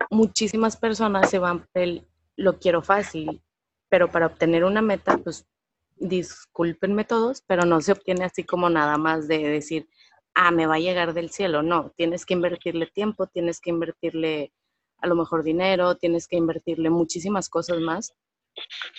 muchísimas 0.10 0.78
personas 0.78 1.30
se 1.30 1.40
van 1.40 1.60
por 1.60 1.82
el 1.82 2.08
lo 2.38 2.60
quiero 2.60 2.82
fácil, 2.82 3.42
pero 3.90 4.10
para 4.12 4.28
obtener 4.28 4.64
una 4.64 4.82
meta, 4.82 5.18
pues 5.18 5.48
discúlpenme 5.96 7.04
todos, 7.04 7.42
pero 7.42 7.66
no 7.66 7.82
se 7.82 7.92
obtiene 7.92 8.26
así 8.26 8.44
como 8.44 8.70
nada 8.70 8.98
más 8.98 9.28
de 9.28 9.40
decir, 9.40 9.90
ah, 10.36 10.52
me 10.52 10.68
va 10.68 10.76
a 10.76 10.80
llegar 10.80 11.14
del 11.14 11.32
cielo. 11.32 11.64
No, 11.64 11.92
tienes 11.98 12.26
que 12.26 12.36
invertirle 12.36 12.86
tiempo, 12.86 13.26
tienes 13.28 13.60
que 13.60 13.72
invertirle 13.72 14.54
a 15.00 15.08
lo 15.08 15.16
mejor 15.16 15.44
dinero, 15.44 15.96
tienes 15.96 16.28
que 16.28 16.38
invertirle 16.38 16.90
muchísimas 16.90 17.50
cosas 17.50 17.80
más 17.80 18.14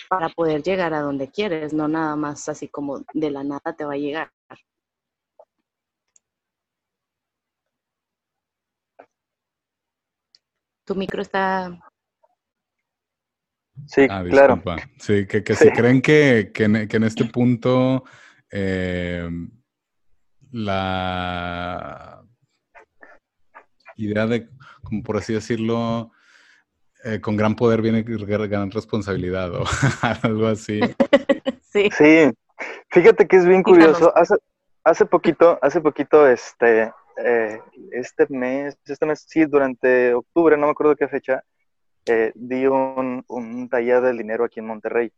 para 0.09 0.29
poder 0.29 0.63
llegar 0.63 0.93
a 0.93 1.01
donde 1.01 1.29
quieres, 1.29 1.73
no 1.73 1.87
nada 1.87 2.15
más 2.15 2.49
así 2.49 2.67
como 2.67 3.03
de 3.13 3.31
la 3.31 3.43
nada 3.43 3.75
te 3.75 3.85
va 3.85 3.93
a 3.93 3.97
llegar. 3.97 4.31
Tu 10.85 10.95
micro 10.95 11.21
está... 11.21 11.79
Sí, 13.85 14.07
ah, 14.09 14.23
claro. 14.27 14.61
Sí, 14.99 15.25
que, 15.25 15.43
que 15.43 15.55
si 15.55 15.69
creen 15.71 16.01
que, 16.01 16.51
que, 16.53 16.65
en, 16.65 17.03
este 17.03 17.25
punto 17.25 18.03
eh, 18.51 19.29
la 20.51 22.23
idea 23.95 24.27
de, 24.27 24.49
como 24.83 25.03
por 25.03 25.17
así 25.17 25.33
decirlo, 25.33 26.11
eh, 27.03 27.21
con 27.21 27.37
gran 27.37 27.55
poder 27.55 27.81
viene 27.81 28.03
gran 28.03 28.71
responsabilidad 28.71 29.53
o 29.53 29.63
algo 30.23 30.47
así. 30.47 30.79
Sí. 31.71 31.87
Sí, 31.95 32.31
fíjate 32.89 33.27
que 33.27 33.35
es 33.35 33.45
bien 33.45 33.61
curioso. 33.61 34.11
Hace, 34.17 34.33
hace 34.83 35.05
poquito, 35.05 35.59
hace 35.61 35.79
poquito, 35.81 36.27
este, 36.27 36.91
eh, 37.23 37.61
este 37.91 38.25
mes, 38.27 38.75
este 38.85 39.05
mes, 39.05 39.23
sí, 39.27 39.45
durante 39.45 40.15
octubre, 40.15 40.57
no 40.57 40.65
me 40.65 40.71
acuerdo 40.71 40.95
qué 40.95 41.07
fecha, 41.07 41.43
eh, 42.07 42.31
di 42.33 42.65
un, 42.65 43.23
un, 43.27 43.69
taller 43.69 44.01
del 44.01 44.17
dinero 44.17 44.45
aquí 44.45 44.59
en 44.59 44.65
Monterrey. 44.65 45.11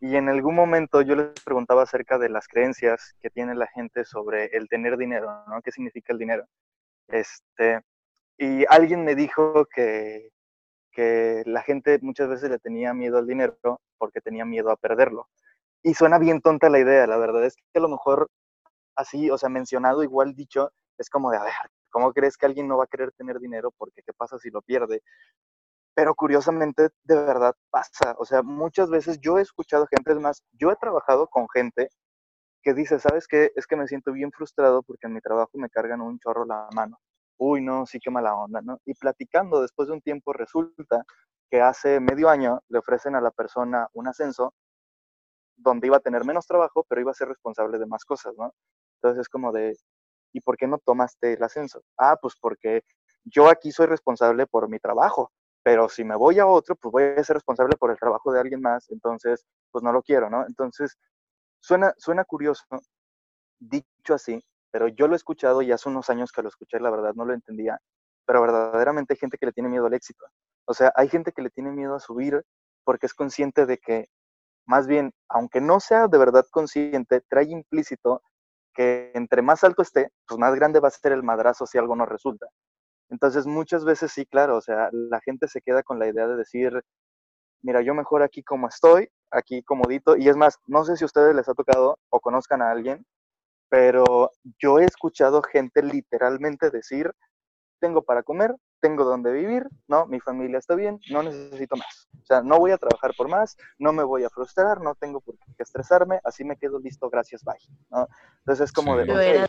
Y 0.00 0.16
en 0.16 0.30
algún 0.30 0.54
momento 0.54 1.02
yo 1.02 1.16
les 1.16 1.38
preguntaba 1.44 1.82
acerca 1.82 2.16
de 2.16 2.30
las 2.30 2.48
creencias 2.48 3.14
que 3.20 3.28
tiene 3.28 3.54
la 3.54 3.66
gente 3.66 4.06
sobre 4.06 4.46
el 4.56 4.68
tener 4.70 4.96
dinero, 4.96 5.44
¿no? 5.48 5.60
¿Qué 5.60 5.70
significa 5.70 6.14
el 6.14 6.18
dinero? 6.18 6.46
Este, 7.08 7.80
y 8.38 8.64
alguien 8.70 9.04
me 9.04 9.14
dijo 9.14 9.66
que, 9.66 10.30
que 10.92 11.42
la 11.46 11.62
gente 11.62 11.98
muchas 12.02 12.28
veces 12.28 12.50
le 12.50 12.58
tenía 12.58 12.94
miedo 12.94 13.18
al 13.18 13.26
dinero 13.26 13.56
porque 13.98 14.20
tenía 14.20 14.44
miedo 14.44 14.70
a 14.70 14.76
perderlo. 14.76 15.28
Y 15.82 15.94
suena 15.94 16.18
bien 16.18 16.40
tonta 16.42 16.68
la 16.70 16.78
idea, 16.78 17.06
la 17.06 17.16
verdad 17.16 17.44
es 17.44 17.56
que 17.56 17.78
a 17.78 17.80
lo 17.80 17.88
mejor 17.88 18.28
así, 18.96 19.30
o 19.30 19.38
sea, 19.38 19.48
mencionado 19.48 20.02
igual 20.02 20.34
dicho, 20.34 20.72
es 20.98 21.10
como 21.10 21.30
de, 21.30 21.38
a 21.38 21.44
ver, 21.44 21.54
¿cómo 21.90 22.12
crees 22.12 22.36
que 22.36 22.46
alguien 22.46 22.68
no 22.68 22.78
va 22.78 22.84
a 22.84 22.88
querer 22.88 23.12
tener 23.12 23.38
dinero? 23.40 23.72
Porque 23.78 24.02
qué 24.04 24.12
pasa 24.12 24.38
si 24.38 24.50
lo 24.50 24.62
pierde. 24.62 25.02
Pero 25.94 26.14
curiosamente, 26.14 26.90
de 27.04 27.14
verdad 27.16 27.54
pasa. 27.70 28.14
O 28.18 28.24
sea, 28.24 28.42
muchas 28.42 28.90
veces 28.90 29.18
yo 29.20 29.38
he 29.38 29.42
escuchado 29.42 29.86
gente, 29.86 30.12
es 30.12 30.20
más, 30.20 30.42
yo 30.52 30.70
he 30.70 30.76
trabajado 30.76 31.28
con 31.28 31.48
gente 31.52 31.88
que 32.62 32.74
dice, 32.74 32.98
¿sabes 33.00 33.26
qué? 33.28 33.52
Es 33.56 33.66
que 33.66 33.76
me 33.76 33.88
siento 33.88 34.12
bien 34.12 34.32
frustrado 34.32 34.82
porque 34.82 35.06
en 35.06 35.14
mi 35.14 35.20
trabajo 35.20 35.50
me 35.54 35.70
cargan 35.70 36.00
un 36.02 36.18
chorro 36.18 36.44
la 36.44 36.68
mano. 36.74 36.98
Uy, 37.42 37.62
no, 37.62 37.86
sí 37.86 37.98
que 38.00 38.10
mala 38.10 38.34
onda, 38.34 38.60
¿no? 38.60 38.78
Y 38.84 38.92
platicando 38.92 39.62
después 39.62 39.88
de 39.88 39.94
un 39.94 40.02
tiempo 40.02 40.34
resulta 40.34 41.04
que 41.50 41.62
hace 41.62 41.98
medio 41.98 42.28
año 42.28 42.60
le 42.68 42.78
ofrecen 42.78 43.14
a 43.16 43.20
la 43.22 43.30
persona 43.30 43.88
un 43.94 44.08
ascenso 44.08 44.52
donde 45.56 45.86
iba 45.86 45.96
a 45.98 46.00
tener 46.00 46.24
menos 46.24 46.46
trabajo, 46.46 46.84
pero 46.88 47.00
iba 47.00 47.10
a 47.10 47.14
ser 47.14 47.28
responsable 47.28 47.78
de 47.78 47.86
más 47.86 48.04
cosas, 48.04 48.34
¿no? 48.36 48.52
Entonces 48.96 49.22
es 49.22 49.28
como 49.28 49.52
de, 49.52 49.76
¿y 50.32 50.40
por 50.40 50.56
qué 50.56 50.66
no 50.66 50.78
tomaste 50.78 51.34
el 51.34 51.42
ascenso? 51.42 51.82
Ah, 51.98 52.16
pues 52.20 52.34
porque 52.40 52.82
yo 53.24 53.48
aquí 53.48 53.72
soy 53.72 53.86
responsable 53.86 54.46
por 54.46 54.68
mi 54.68 54.78
trabajo, 54.78 55.32
pero 55.62 55.88
si 55.88 56.04
me 56.04 56.16
voy 56.16 56.38
a 56.38 56.46
otro, 56.46 56.76
pues 56.76 56.92
voy 56.92 57.02
a 57.18 57.24
ser 57.24 57.34
responsable 57.36 57.76
por 57.76 57.90
el 57.90 57.98
trabajo 57.98 58.32
de 58.32 58.40
alguien 58.40 58.60
más, 58.62 58.90
entonces, 58.90 59.44
pues 59.70 59.84
no 59.84 59.92
lo 59.92 60.02
quiero, 60.02 60.30
¿no? 60.30 60.46
Entonces, 60.46 60.96
suena, 61.60 61.94
suena 61.98 62.24
curioso, 62.24 62.64
dicho 63.60 64.14
así, 64.14 64.42
pero 64.70 64.88
yo 64.88 65.06
lo 65.06 65.14
he 65.14 65.16
escuchado 65.16 65.62
y 65.62 65.72
hace 65.72 65.88
unos 65.88 66.10
años 66.10 66.32
que 66.32 66.42
lo 66.42 66.48
escuché, 66.48 66.80
la 66.80 66.90
verdad 66.90 67.14
no 67.14 67.24
lo 67.24 67.34
entendía, 67.34 67.78
pero 68.26 68.42
verdaderamente 68.42 69.14
hay 69.14 69.18
gente 69.18 69.38
que 69.38 69.46
le 69.46 69.52
tiene 69.52 69.68
miedo 69.68 69.86
al 69.86 69.94
éxito. 69.94 70.24
O 70.66 70.74
sea, 70.74 70.92
hay 70.94 71.08
gente 71.08 71.32
que 71.32 71.42
le 71.42 71.50
tiene 71.50 71.72
miedo 71.72 71.94
a 71.94 72.00
subir 72.00 72.42
porque 72.84 73.06
es 73.06 73.14
consciente 73.14 73.66
de 73.66 73.78
que, 73.78 74.06
más 74.66 74.86
bien, 74.86 75.12
aunque 75.28 75.60
no 75.60 75.80
sea 75.80 76.06
de 76.08 76.18
verdad 76.18 76.44
consciente, 76.50 77.22
trae 77.28 77.44
implícito 77.44 78.22
que 78.74 79.10
entre 79.14 79.42
más 79.42 79.64
alto 79.64 79.82
esté, 79.82 80.10
pues 80.26 80.38
más 80.38 80.54
grande 80.54 80.80
va 80.80 80.88
a 80.88 80.92
ser 80.92 81.12
el 81.12 81.22
madrazo 81.22 81.66
si 81.66 81.78
algo 81.78 81.96
no 81.96 82.06
resulta. 82.06 82.46
Entonces 83.10 83.46
muchas 83.46 83.84
veces 83.84 84.12
sí, 84.12 84.24
claro, 84.26 84.56
o 84.56 84.60
sea, 84.60 84.88
la 84.92 85.20
gente 85.20 85.48
se 85.48 85.60
queda 85.60 85.82
con 85.82 85.98
la 85.98 86.08
idea 86.08 86.28
de 86.28 86.36
decir, 86.36 86.80
mira, 87.62 87.82
yo 87.82 87.94
mejor 87.94 88.22
aquí 88.22 88.42
como 88.42 88.68
estoy, 88.68 89.08
aquí 89.32 89.62
comodito, 89.62 90.16
y 90.16 90.28
es 90.28 90.36
más, 90.36 90.58
no 90.66 90.84
sé 90.84 90.96
si 90.96 91.04
a 91.04 91.06
ustedes 91.06 91.34
les 91.34 91.48
ha 91.48 91.54
tocado 91.54 91.98
o 92.10 92.20
conozcan 92.20 92.62
a 92.62 92.70
alguien, 92.70 93.04
pero 93.70 94.32
yo 94.58 94.80
he 94.80 94.84
escuchado 94.84 95.42
gente 95.42 95.82
literalmente 95.82 96.70
decir, 96.70 97.10
tengo 97.78 98.02
para 98.02 98.22
comer, 98.22 98.54
tengo 98.80 99.04
donde 99.04 99.32
vivir, 99.32 99.66
¿no? 99.86 100.06
Mi 100.06 100.20
familia 100.20 100.58
está 100.58 100.74
bien, 100.74 100.98
no 101.10 101.22
necesito 101.22 101.76
más. 101.76 102.08
O 102.20 102.26
sea, 102.26 102.42
no 102.42 102.58
voy 102.58 102.72
a 102.72 102.78
trabajar 102.78 103.12
por 103.16 103.28
más, 103.28 103.56
no 103.78 103.92
me 103.92 104.02
voy 104.02 104.24
a 104.24 104.30
frustrar, 104.30 104.80
no 104.80 104.94
tengo 104.96 105.20
por 105.20 105.36
qué 105.38 105.62
estresarme, 105.62 106.20
así 106.24 106.44
me 106.44 106.56
quedo 106.56 106.80
listo, 106.80 107.08
gracias, 107.08 107.44
bye, 107.44 107.54
¿no? 107.90 108.08
Entonces 108.40 108.66
es 108.66 108.72
como 108.72 108.96
de, 108.96 109.48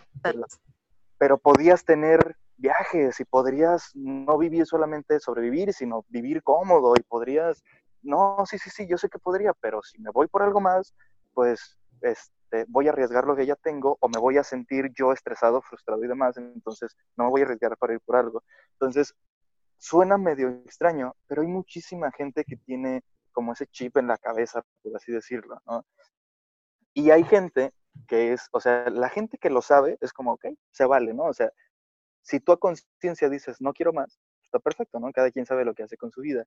pero 1.17 1.37
podías 1.37 1.83
tener 1.83 2.35
viajes 2.57 3.19
y 3.19 3.25
podrías 3.25 3.89
no 3.95 4.37
vivir 4.37 4.67
solamente 4.67 5.19
sobrevivir, 5.19 5.73
sino 5.73 6.05
vivir 6.09 6.43
cómodo 6.43 6.93
y 6.95 7.01
podrías, 7.01 7.63
no, 8.03 8.37
sí, 8.45 8.59
sí, 8.59 8.69
sí, 8.69 8.87
yo 8.87 8.97
sé 8.97 9.09
que 9.09 9.17
podría, 9.17 9.53
pero 9.53 9.81
si 9.81 9.99
me 9.99 10.11
voy 10.11 10.27
por 10.27 10.43
algo 10.43 10.61
más, 10.61 10.93
pues 11.33 11.79
este, 12.51 12.65
voy 12.69 12.87
a 12.87 12.91
arriesgar 12.91 13.25
lo 13.25 13.35
que 13.35 13.45
ya 13.45 13.55
tengo 13.55 13.97
o 13.99 14.09
me 14.09 14.19
voy 14.19 14.37
a 14.37 14.43
sentir 14.43 14.91
yo 14.93 15.13
estresado, 15.13 15.61
frustrado 15.61 16.03
y 16.03 16.07
demás, 16.07 16.37
entonces 16.37 16.95
no 17.15 17.25
me 17.25 17.29
voy 17.29 17.41
a 17.41 17.45
arriesgar 17.45 17.77
para 17.77 17.93
ir 17.93 18.01
por 18.01 18.17
algo. 18.17 18.43
Entonces, 18.73 19.15
suena 19.77 20.17
medio 20.17 20.49
extraño, 20.65 21.15
pero 21.27 21.41
hay 21.41 21.47
muchísima 21.47 22.11
gente 22.11 22.43
que 22.43 22.57
tiene 22.57 23.03
como 23.31 23.53
ese 23.53 23.67
chip 23.67 23.97
en 23.97 24.07
la 24.07 24.17
cabeza, 24.17 24.63
por 24.83 24.95
así 24.95 25.11
decirlo, 25.11 25.61
¿no? 25.65 25.85
Y 26.93 27.11
hay 27.11 27.23
gente 27.23 27.73
que 28.07 28.33
es, 28.33 28.49
o 28.51 28.59
sea, 28.59 28.89
la 28.89 29.09
gente 29.09 29.37
que 29.37 29.49
lo 29.49 29.61
sabe 29.61 29.97
es 30.01 30.11
como, 30.11 30.33
ok, 30.33 30.47
se 30.71 30.85
vale, 30.85 31.13
¿no? 31.13 31.25
O 31.25 31.33
sea, 31.33 31.49
si 32.21 32.39
tú 32.41 32.51
a 32.51 32.59
conciencia 32.59 33.29
dices, 33.29 33.61
no 33.61 33.71
quiero 33.73 33.93
más, 33.93 34.19
está 34.43 34.59
perfecto, 34.59 34.99
¿no? 34.99 35.11
Cada 35.13 35.31
quien 35.31 35.45
sabe 35.45 35.63
lo 35.63 35.73
que 35.73 35.83
hace 35.83 35.97
con 35.97 36.11
su 36.11 36.21
vida. 36.21 36.45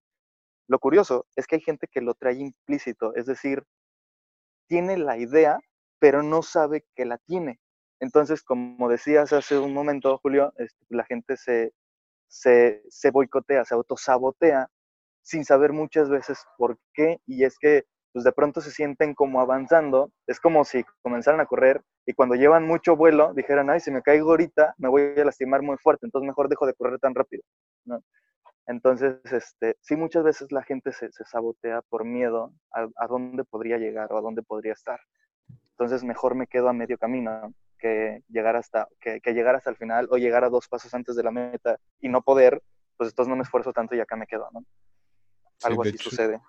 Lo 0.68 0.78
curioso 0.78 1.26
es 1.34 1.46
que 1.46 1.56
hay 1.56 1.62
gente 1.62 1.88
que 1.88 2.02
lo 2.02 2.14
trae 2.14 2.34
implícito, 2.34 3.14
es 3.14 3.26
decir, 3.26 3.64
tiene 4.66 4.96
la 4.98 5.16
idea, 5.18 5.58
pero 6.04 6.22
no 6.22 6.42
sabe 6.42 6.84
que 6.94 7.06
la 7.06 7.16
tiene. 7.16 7.58
Entonces, 7.98 8.42
como 8.42 8.90
decías 8.90 9.32
hace 9.32 9.58
un 9.58 9.72
momento, 9.72 10.18
Julio, 10.18 10.52
este, 10.58 10.84
la 10.90 11.02
gente 11.06 11.38
se, 11.38 11.72
se, 12.28 12.82
se 12.90 13.10
boicotea, 13.10 13.64
se 13.64 13.74
autosabotea 13.74 14.68
sin 15.22 15.46
saber 15.46 15.72
muchas 15.72 16.10
veces 16.10 16.44
por 16.58 16.76
qué. 16.92 17.20
Y 17.24 17.44
es 17.44 17.56
que 17.58 17.84
pues 18.12 18.22
de 18.22 18.32
pronto 18.32 18.60
se 18.60 18.70
sienten 18.70 19.14
como 19.14 19.40
avanzando. 19.40 20.12
Es 20.26 20.40
como 20.40 20.66
si 20.66 20.84
comenzaran 21.00 21.40
a 21.40 21.46
correr 21.46 21.80
y 22.04 22.12
cuando 22.12 22.34
llevan 22.34 22.66
mucho 22.66 22.96
vuelo 22.96 23.32
dijeran, 23.32 23.70
ay, 23.70 23.80
si 23.80 23.90
me 23.90 24.02
caigo 24.02 24.32
ahorita 24.32 24.74
me 24.76 24.90
voy 24.90 25.18
a 25.18 25.24
lastimar 25.24 25.62
muy 25.62 25.78
fuerte, 25.78 26.04
entonces 26.04 26.26
mejor 26.26 26.50
dejo 26.50 26.66
de 26.66 26.74
correr 26.74 26.98
tan 26.98 27.14
rápido. 27.14 27.42
Entonces, 28.66 29.20
este, 29.32 29.78
sí, 29.80 29.96
muchas 29.96 30.22
veces 30.22 30.52
la 30.52 30.64
gente 30.64 30.92
se, 30.92 31.08
sabotea 31.10 31.80
por 31.88 32.04
miedo 32.04 32.52
a, 32.72 33.06
dónde 33.06 33.44
podría 33.44 33.78
llegar 33.78 34.12
o 34.12 34.18
a 34.18 34.20
dónde 34.20 34.42
podría 34.42 34.74
estar. 34.74 35.00
Entonces, 35.78 36.04
mejor 36.04 36.34
me 36.34 36.46
quedo 36.46 36.68
a 36.68 36.72
medio 36.72 36.96
camino 36.98 37.52
que 37.78 38.22
llegar 38.28 38.56
hasta, 38.56 38.88
que, 39.00 39.20
llegar 39.32 39.56
hasta 39.56 39.70
el 39.70 39.76
final 39.76 40.08
o 40.10 40.16
llegar 40.16 40.44
a 40.44 40.48
dos 40.48 40.68
pasos 40.68 40.94
antes 40.94 41.16
de 41.16 41.22
la 41.22 41.30
meta 41.30 41.78
y 42.00 42.08
no 42.08 42.22
poder, 42.22 42.62
pues 42.96 43.10
entonces 43.10 43.28
no 43.28 43.36
me 43.36 43.42
esfuerzo 43.42 43.72
tanto 43.72 43.94
y 43.94 44.00
acá 44.00 44.16
me 44.16 44.26
quedo, 44.26 44.48
¿no? 44.52 44.64
Algo 45.62 45.82
así 45.82 45.98
sucede. 45.98 46.40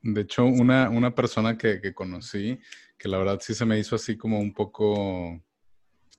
De 0.00 0.22
hecho, 0.22 0.44
una, 0.44 0.90
una 0.90 1.14
persona 1.14 1.56
que, 1.56 1.80
que, 1.80 1.94
conocí, 1.94 2.58
que 2.98 3.08
la 3.08 3.18
verdad 3.18 3.38
sí 3.40 3.54
se 3.54 3.64
me 3.64 3.78
hizo 3.78 3.94
así 3.94 4.16
como 4.16 4.40
un 4.40 4.52
poco 4.52 5.40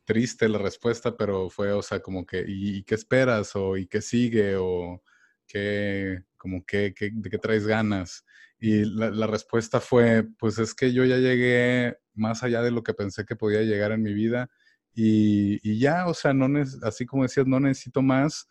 triste 0.06 0.48
la 0.48 0.58
respuesta, 0.58 1.16
pero 1.16 1.50
fue, 1.50 1.72
o 1.74 1.82
sea, 1.82 2.00
como 2.00 2.26
que, 2.26 2.44
¿y, 2.48 2.84
qué 2.84 2.96
esperas? 2.96 3.56
O 3.56 3.78
¿y 3.78 3.88
qué 3.88 4.02
sigue? 4.02 4.56
O 4.56 5.02
¿qué, 5.46 6.24
como 6.38 6.66
que, 6.66 6.94
de 6.98 7.30
qué 7.30 7.38
traes 7.38 7.68
ganas? 7.68 8.26
Y 8.60 8.86
la, 8.86 9.10
la, 9.10 9.28
respuesta 9.28 9.80
fue, 9.82 10.24
pues 10.40 10.58
es 10.58 10.74
que 10.74 10.94
yo 10.94 11.04
ya 11.04 11.18
llegué 11.18 11.98
más 12.14 12.44
allá 12.44 12.62
de 12.62 12.72
lo 12.72 12.84
que 12.84 12.94
pensé 12.94 13.26
que 13.26 13.36
podía 13.36 13.62
llegar 13.62 13.92
en 13.92 14.04
mi 14.04 14.14
vida 14.14 14.50
y, 14.94 15.60
y 15.68 15.80
ya, 15.80 16.08
o 16.08 16.14
sea, 16.14 16.34
no 16.34 16.48
así 16.84 17.06
como 17.06 17.24
decías, 17.24 17.48
no 17.48 17.60
necesito 17.60 18.02
más 18.02 18.48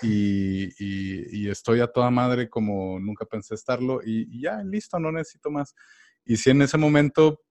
y, 0.00 1.48
estoy 1.48 1.80
a 1.80 1.86
toda 1.86 2.10
madre 2.10 2.48
como 2.48 2.98
nunca 2.98 3.26
pensé 3.26 3.54
estarlo 3.54 4.00
y, 4.04 4.40
ya, 4.40 4.62
listo, 4.62 4.98
no 4.98 5.12
necesito 5.12 5.50
más. 5.50 5.74
Y 6.24 6.36
si 6.36 6.50
en 6.50 6.62
ese 6.62 6.78
momento, 6.78 7.42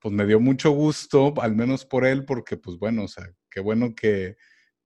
pues 0.00 0.14
me 0.14 0.26
dio 0.26 0.40
mucho 0.40 0.70
gusto, 0.70 1.34
al 1.40 1.54
menos 1.54 1.84
por 1.84 2.06
él, 2.06 2.24
porque 2.24 2.56
pues 2.56 2.78
bueno, 2.78 3.04
o 3.04 3.08
sea, 3.08 3.30
qué 3.50 3.60
bueno 3.60 3.94
que, 3.94 4.36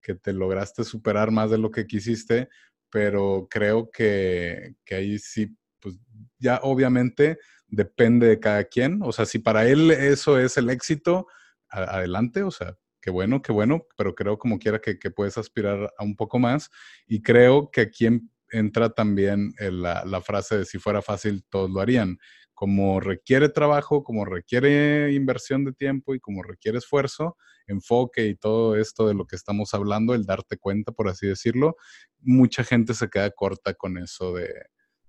que 0.01 0.15
te 0.15 0.33
lograste 0.33 0.85
superar 0.85 1.31
más 1.31 1.51
de 1.51 1.59
lo 1.59 1.71
que 1.71 1.87
quisiste, 1.87 2.49
pero 2.91 3.47
creo 3.51 3.91
que, 3.91 4.77
que 4.85 4.95
ahí 4.97 5.19
sí, 5.19 5.57
pues 5.81 5.99
ya 6.39 6.61
obviamente 6.63 7.39
depende 7.69 8.27
de 8.27 8.41
cada 8.41 8.65
quien. 8.65 9.01
O 9.03 9.13
sea, 9.13 9.27
si 9.27 9.39
para 9.39 9.67
él 9.67 9.91
eso 9.91 10.39
es 10.39 10.57
el 10.57 10.71
éxito, 10.71 11.27
adelante, 11.69 12.43
o 12.43 12.51
sea, 12.51 12.77
qué 13.01 13.11
bueno, 13.11 13.43
qué 13.43 13.53
bueno, 13.53 13.87
pero 13.97 14.15
creo 14.15 14.39
como 14.39 14.59
quiera 14.59 14.81
que, 14.81 14.97
puedes 15.11 15.39
aspirar 15.39 15.93
a 15.97 16.05
un 16.05 16.17
poco 16.17 16.39
más. 16.39 16.71
Y 17.07 17.23
creo 17.23 17.71
que 17.71 17.83
aquí 17.83 18.09
entra 18.51 18.91
también 18.91 19.53
la, 19.59 20.05
la, 20.05 20.21
frase 20.21 20.59
de 20.59 20.65
si 20.65 20.79
fuera 20.79 21.03
fácil, 21.03 21.45
todos 21.49 21.71
lo 21.71 21.81
harían. 21.81 22.19
Como 22.55 23.01
requiere 23.01 23.49
trabajo, 23.49 24.03
como 24.03 24.25
requiere 24.25 25.13
inversión 25.13 25.65
de 25.65 25.73
tiempo 25.73 26.15
y 26.15 26.21
como 26.21 26.43
requiere 26.43 26.79
esfuerzo, 26.79 27.37
enfoque 27.67 28.27
y 28.27 28.35
todo 28.35 28.77
esto 28.77 29.07
de 29.07 29.15
lo 29.15 29.27
que 29.27 29.37
estamos 29.37 29.75
hablando, 29.75 30.15
el 30.15 30.25
darte 30.25 30.57
cuenta, 30.57 30.93
por 30.93 31.09
así 31.09 31.27
decirlo, 31.27 31.77
mucha 32.21 32.65
gente 32.65 32.95
se 32.95 33.09
queda 33.09 33.31
corta 33.31 33.75
con 33.75 33.99
eso 33.99 34.35
de, 34.35 34.53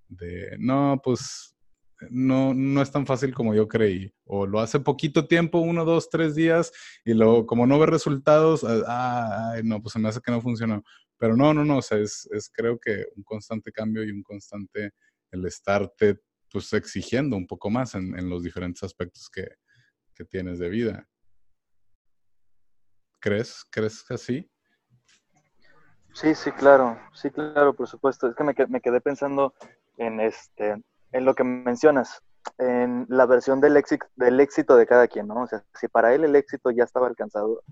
de 0.08 0.58
no, 0.60 1.00
pues 1.04 1.57
no, 2.10 2.54
no 2.54 2.82
es 2.82 2.92
tan 2.92 3.06
fácil 3.06 3.34
como 3.34 3.54
yo 3.54 3.68
creí. 3.68 4.14
O 4.26 4.46
lo 4.46 4.60
hace 4.60 4.80
poquito 4.80 5.28
tiempo, 5.28 5.60
uno, 5.60 5.86
dos, 5.86 6.10
tres 6.10 6.36
días, 6.36 6.72
y 7.06 7.14
luego 7.14 7.46
como 7.46 7.66
no 7.66 7.80
ve 7.80 7.88
resultados, 7.88 8.66
ah, 8.88 9.56
no, 9.64 9.82
pues 9.82 9.94
se 9.94 10.00
me 10.00 10.10
hace 10.10 10.22
que 10.22 10.32
no 10.32 10.42
funcionó. 10.42 10.84
Pero 11.18 11.36
no, 11.36 11.54
no, 11.54 11.66
no, 11.66 11.78
o 11.78 11.82
sea, 11.82 11.98
es, 11.98 12.28
creo 12.54 12.80
que 12.80 13.06
un 13.16 13.24
constante 13.24 13.72
cambio 13.72 14.04
y 14.04 14.12
un 14.12 14.22
constante 14.22 14.92
el 15.32 15.46
estarte 15.46 16.20
pues 16.50 16.72
exigiendo 16.74 17.36
un 17.36 17.46
poco 17.46 17.70
más 17.70 17.96
en, 17.96 18.30
los 18.30 18.44
diferentes 18.44 18.84
aspectos 18.84 19.30
que, 19.30 19.48
tienes 20.30 20.58
de 20.58 20.70
vida. 20.70 21.08
¿Crees? 23.20 23.64
¿Crees 23.70 24.04
así? 24.10 24.50
Sí, 26.12 26.34
sí, 26.34 26.52
claro, 26.54 27.00
sí, 27.14 27.30
claro, 27.30 27.76
por 27.76 27.88
supuesto. 27.88 28.28
Es 28.28 28.36
que 28.36 28.44
me, 28.44 28.56
me 28.68 28.82
quedé 28.82 29.00
pensando 29.00 29.54
en 29.98 30.20
este, 30.20 30.82
en 31.12 31.26
lo 31.26 31.34
que 31.36 31.44
mencionas, 31.44 32.22
en 32.58 33.06
la 33.10 33.26
versión 33.26 33.62
del 33.62 33.78
éxito, 33.78 34.06
del 34.16 34.40
éxito 34.40 34.76
de 34.76 34.86
cada 34.86 35.08
quien, 35.08 35.28
¿no? 35.28 35.44
O 35.44 35.48
sea, 35.48 35.64
si 35.74 35.88
para 35.88 36.14
él 36.14 36.24
el 36.24 36.36
éxito 36.36 36.72
ya 36.72 36.84
estaba 36.84 37.08
alcanzado, 37.08 37.64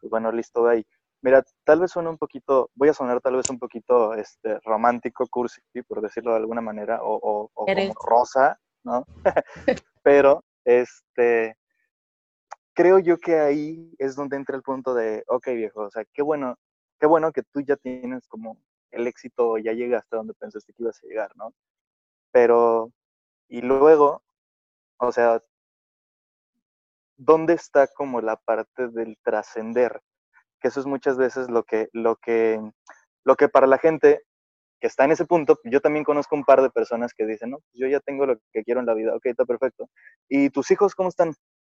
pues 0.00 0.10
bueno, 0.10 0.32
listo, 0.32 0.64
de 0.64 0.72
ahí. 0.72 0.86
Mira, 1.20 1.42
tal 1.64 1.80
vez 1.80 1.90
suena 1.90 2.10
un 2.10 2.18
poquito, 2.18 2.70
voy 2.74 2.88
a 2.88 2.94
sonar 2.94 3.20
tal 3.20 3.36
vez 3.36 3.50
un 3.50 3.58
poquito 3.58 4.14
este, 4.14 4.60
romántico, 4.60 5.26
cursi, 5.28 5.60
por 5.86 6.00
decirlo 6.00 6.30
de 6.30 6.38
alguna 6.38 6.60
manera, 6.60 7.00
o, 7.02 7.18
o, 7.20 7.48
como 7.52 7.94
rosa, 8.06 8.58
¿no? 8.84 9.04
Pero, 10.04 10.44
este, 10.64 11.56
creo 12.74 13.00
yo 13.00 13.18
que 13.18 13.40
ahí 13.40 13.92
es 13.98 14.14
donde 14.14 14.36
entra 14.36 14.54
el 14.54 14.62
punto 14.62 14.94
de, 14.94 15.24
ok, 15.26 15.48
viejo, 15.48 15.82
o 15.82 15.90
sea, 15.90 16.04
qué 16.12 16.22
bueno, 16.22 16.56
qué 17.00 17.06
bueno 17.06 17.32
que 17.32 17.42
tú 17.42 17.60
ya 17.60 17.76
tienes 17.76 18.28
como 18.28 18.56
el 18.92 19.08
éxito, 19.08 19.58
ya 19.58 19.72
llegaste 19.72 20.14
a 20.14 20.18
donde 20.18 20.34
pensaste 20.34 20.72
que 20.72 20.82
ibas 20.84 21.02
a 21.02 21.06
llegar, 21.06 21.30
¿no? 21.34 21.52
Pero, 22.32 22.92
y 23.48 23.62
luego, 23.62 24.22
o 24.98 25.12
sea, 25.12 25.42
¿dónde 27.16 27.54
está 27.54 27.86
como 27.88 28.20
la 28.20 28.36
parte 28.36 28.88
del 28.88 29.18
trascender? 29.22 30.00
Que 30.60 30.68
eso 30.68 30.80
es 30.80 30.86
muchas 30.86 31.16
veces 31.18 31.50
lo 31.50 31.64
que, 31.64 31.88
lo 31.92 32.16
que, 32.16 32.60
lo 33.24 33.36
que 33.36 33.48
para 33.48 33.66
la 33.66 33.78
gente 33.78 34.22
que 34.80 34.86
está 34.86 35.04
en 35.04 35.12
ese 35.12 35.24
punto, 35.24 35.58
yo 35.64 35.80
también 35.80 36.04
conozco 36.04 36.36
un 36.36 36.44
par 36.44 36.62
de 36.62 36.70
personas 36.70 37.12
que 37.12 37.26
dicen, 37.26 37.50
no, 37.50 37.58
yo 37.72 37.88
ya 37.88 38.00
tengo 38.00 38.26
lo 38.26 38.38
que 38.52 38.62
quiero 38.62 38.80
en 38.80 38.86
la 38.86 38.94
vida, 38.94 39.14
ok, 39.14 39.26
está 39.26 39.44
perfecto. 39.44 39.88
¿Y 40.28 40.50
tus 40.50 40.70
hijos 40.70 40.94
cómo 40.94 41.08
están? 41.08 41.34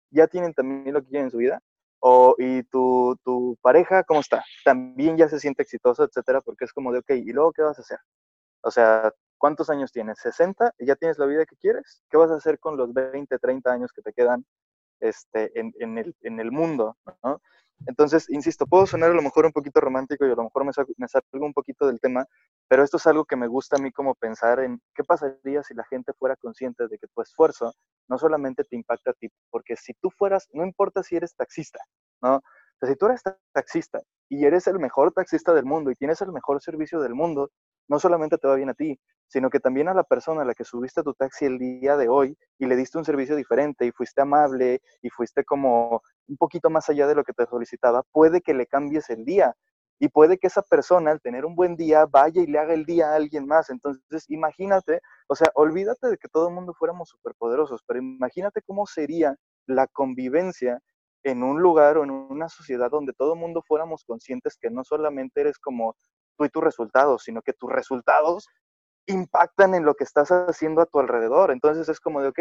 ¿Ya 0.10 0.28
tienen 0.28 0.54
también 0.54 0.94
lo 0.94 1.02
que 1.02 1.10
quieren 1.10 1.26
en 1.26 1.32
su 1.32 1.38
vida? 1.38 1.60
O, 2.00 2.36
¿Y 2.38 2.64
tu, 2.64 3.18
tu 3.24 3.58
pareja 3.62 4.04
cómo 4.04 4.22
está? 4.22 4.44
También 4.64 5.18
ya 5.18 5.28
se 5.28 5.40
siente 5.40 5.64
exitoso, 5.64 6.04
etcétera, 6.04 6.42
porque 6.42 6.66
es 6.66 6.74
como 6.74 6.92
de, 6.94 7.00
ok, 7.00 7.12
¿y 7.12 7.32
luego 7.34 7.52
qué 7.52 7.62
vas 7.62 7.78
a 7.78 7.82
hacer? 7.82 8.00
O 8.62 8.72
sea, 8.72 9.14
¿Cuántos 9.44 9.70
años 9.70 9.92
tienes? 9.92 10.20
¿60? 10.20 10.72
¿Y 10.80 10.86
ya 10.86 10.96
tienes 10.96 11.18
la 11.18 11.26
vida 11.26 11.46
que 11.46 11.58
quieres? 11.58 12.02
¿Qué 12.10 12.16
vas 12.16 12.32
a 12.32 12.36
hacer 12.36 12.60
con 12.60 12.78
los 12.78 12.94
20, 12.94 13.38
30 13.38 13.74
años 13.74 13.92
que 13.92 14.02
te 14.02 14.14
quedan 14.14 14.46
este, 15.02 15.52
en, 15.60 15.74
en, 15.80 15.98
el, 15.98 16.16
en 16.22 16.40
el, 16.40 16.50
mundo? 16.50 16.96
¿no? 17.22 17.42
Entonces, 17.86 18.30
insisto, 18.30 18.66
puedo 18.66 18.86
sonar 18.86 19.12
a 19.12 19.14
lo 19.14 19.22
mejor 19.22 19.46
un 19.46 19.52
poquito 19.52 19.82
romántico 19.82 20.26
y 20.26 20.32
a 20.32 20.36
lo 20.36 20.44
mejor 20.44 20.64
me, 20.64 20.72
me 20.96 21.08
salgo 21.10 21.46
un 21.46 21.52
poquito 21.52 21.88
del 21.88 22.00
tema, 22.00 22.26
pero 22.70 22.86
esto 22.86 22.96
es 22.96 23.06
algo 23.06 23.26
que 23.26 23.36
me 23.36 23.48
gusta 23.48 23.76
a 23.76 23.80
mí 23.80 23.92
como 23.92 24.16
pensar 24.16 24.62
en 24.62 24.82
qué 24.96 25.04
pasaría 25.04 25.62
si 25.62 25.74
la 25.74 25.84
gente 25.90 26.14
fuera 26.14 26.38
consciente 26.38 26.88
de 26.88 26.98
que 26.98 27.08
tu 27.08 27.22
esfuerzo 27.22 27.74
no 28.08 28.18
solamente 28.18 28.64
te 28.64 28.78
impacta 28.78 29.12
a 29.12 29.14
ti, 29.14 29.28
porque 29.50 29.76
si 29.76 29.94
tú 29.96 30.10
fueras, 30.10 30.48
no 30.54 30.64
importa 30.64 31.04
si 31.04 31.18
eres 31.18 31.36
taxista, 31.36 31.80
¿no? 32.22 32.38
O 32.38 32.42
sea, 32.80 32.88
si 32.88 32.96
tú 32.96 33.08
eres 33.08 33.22
taxista 33.52 34.00
y 34.30 34.46
eres 34.46 34.68
el 34.68 34.80
mejor 34.80 35.12
taxista 35.12 35.54
del 35.54 35.66
mundo 35.66 35.92
y 35.92 35.96
tienes 35.96 36.22
el 36.22 36.32
mejor 36.32 36.62
servicio 36.62 37.02
del 37.02 37.14
mundo, 37.14 37.52
no 37.88 38.00
solamente 38.00 38.38
te 38.38 38.48
va 38.48 38.56
bien 38.56 38.70
a 38.70 38.74
ti, 38.74 39.00
sino 39.28 39.50
que 39.50 39.60
también 39.60 39.88
a 39.88 39.94
la 39.94 40.04
persona 40.04 40.44
a 40.44 40.46
la 40.46 40.54
que 40.54 40.64
subiste 40.64 41.02
a 41.02 41.04
tu 41.04 41.14
taxi 41.14 41.46
el 41.46 41.58
día 41.58 41.98
de 41.98 42.08
hoy 42.08 42.38
y 42.60 42.66
le 42.66 42.76
diste 42.76 42.98
un 42.98 43.06
servicio 43.06 43.36
diferente 43.36 43.86
y 43.86 43.92
fuiste 43.92 44.22
amable 44.22 44.82
y 45.02 45.10
fuiste 45.10 45.44
como 45.44 46.02
un 46.28 46.38
poquito 46.38 46.70
más 46.70 46.90
allá 46.90 47.08
de 47.08 47.16
lo 47.16 47.24
que 47.24 47.34
te 47.34 47.46
solicitaba, 47.46 48.04
puede 48.12 48.42
que 48.42 48.54
le 48.54 48.68
cambies 48.68 49.10
el 49.10 49.26
día. 49.26 49.54
Y 50.00 50.10
puede 50.10 50.38
que 50.38 50.48
esa 50.48 50.62
persona, 50.64 51.12
al 51.12 51.22
tener 51.22 51.46
un 51.46 51.56
buen 51.56 51.78
día, 51.78 52.06
vaya 52.06 52.42
y 52.42 52.48
le 52.48 52.60
haga 52.60 52.74
el 52.74 52.84
día 52.84 53.12
a 53.12 53.16
alguien 53.16 53.46
más. 53.46 53.70
Entonces, 53.70 54.26
imagínate, 54.28 55.00
o 55.28 55.36
sea, 55.36 55.50
olvídate 55.54 56.08
de 56.10 56.18
que 56.18 56.28
todo 56.28 56.50
el 56.50 56.54
mundo 56.54 56.74
fuéramos 56.78 57.10
superpoderosos, 57.10 57.82
pero 57.88 58.00
imagínate 58.00 58.62
cómo 58.64 58.86
sería 58.86 59.36
la 59.66 59.88
convivencia 59.88 60.80
en 61.24 61.42
un 61.42 61.62
lugar 61.62 61.98
o 61.98 62.04
en 62.04 62.12
una 62.12 62.50
sociedad 62.50 62.92
donde 62.92 63.14
todo 63.14 63.34
el 63.34 63.40
mundo 63.40 63.64
fuéramos 63.66 64.04
conscientes 64.04 64.58
que 64.60 64.70
no 64.70 64.84
solamente 64.84 65.42
eres 65.42 65.58
como 65.58 65.96
tú 66.38 66.46
y 66.46 66.50
tus 66.50 66.64
resultados, 66.64 67.24
sino 67.24 67.42
que 67.42 67.54
tus 67.54 67.72
resultados 67.72 68.48
impactan 69.08 69.76
en 69.76 69.86
lo 69.86 69.96
que 69.96 70.04
estás 70.04 70.30
haciendo 70.30 70.82
a 70.82 70.86
tu 70.86 71.00
alrededor. 71.00 71.52
Entonces 71.52 71.90
es 71.90 72.00
como 72.00 72.22
de, 72.22 72.30
ok, 72.30 72.40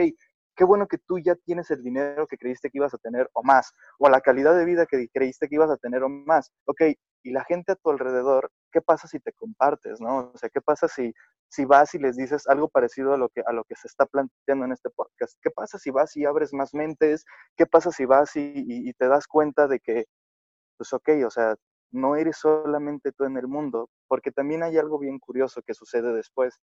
qué 0.57 0.65
bueno 0.65 0.87
que 0.87 0.99
tú 0.99 1.19
ya 1.19 1.35
tienes 1.35 1.71
el 1.71 1.83
dinero 1.83 2.27
que 2.27 2.37
creíste 2.37 2.71
que 2.71 2.79
ibas 2.79 2.95
a 2.95 2.99
tener 2.99 3.29
o 3.33 3.43
más, 3.43 3.73
o 3.99 4.09
la 4.09 4.21
calidad 4.21 4.57
de 4.57 4.65
vida 4.65 4.87
que 4.87 5.09
creíste 5.13 5.49
que 5.49 5.57
ibas 5.57 5.71
a 5.71 5.77
tener 5.77 6.03
o 6.03 6.09
más. 6.09 6.53
Ok, 6.67 6.83
y 7.25 7.31
la 7.33 7.45
gente 7.45 7.73
a 7.73 7.77
tu 7.77 7.91
alrededor, 7.91 8.51
¿qué 8.73 8.81
pasa 8.81 9.09
si 9.09 9.21
te 9.21 9.33
compartes, 9.33 10.01
no? 10.01 10.33
O 10.35 10.39
sea, 10.39 10.51
¿qué 10.51 10.61
pasa 10.61 10.89
si, 10.89 11.13
si 11.49 11.65
vas 11.65 11.95
y 11.95 11.99
les 11.99 12.17
dices 12.17 12.47
algo 12.49 12.69
parecido 12.69 13.15
a 13.15 13.17
lo, 13.17 13.29
que, 13.29 13.43
a 13.47 13.53
lo 13.53 13.65
que 13.65 13.77
se 13.77 13.87
está 13.89 14.07
planteando 14.07 14.65
en 14.65 14.73
este 14.73 14.91
podcast? 14.91 15.39
¿Qué 15.43 15.51
pasa 15.51 15.79
si 15.79 15.91
vas 15.91 16.17
y 16.17 16.25
abres 16.25 16.53
más 16.53 16.75
mentes? 16.75 17.25
¿Qué 17.57 17.67
pasa 17.67 17.93
si 17.93 18.05
vas 18.05 18.35
y, 18.37 18.53
y 18.55 18.93
te 18.95 19.09
das 19.09 19.27
cuenta 19.27 19.69
de 19.69 19.81
que, 19.81 20.07
pues 20.77 20.93
ok, 20.93 21.11
o 21.27 21.31
sea, 21.31 21.55
no 21.93 22.17
eres 22.17 22.39
solamente 22.39 23.13
tú 23.13 23.25
en 23.25 23.37
el 23.37 23.47
mundo, 23.47 23.89
porque 24.09 24.33
también 24.33 24.63
hay 24.63 24.79
algo 24.79 24.99
bien 24.99 25.19
curioso 25.19 25.63
que 25.63 25.75
sucede 25.75 26.13
después. 26.13 26.61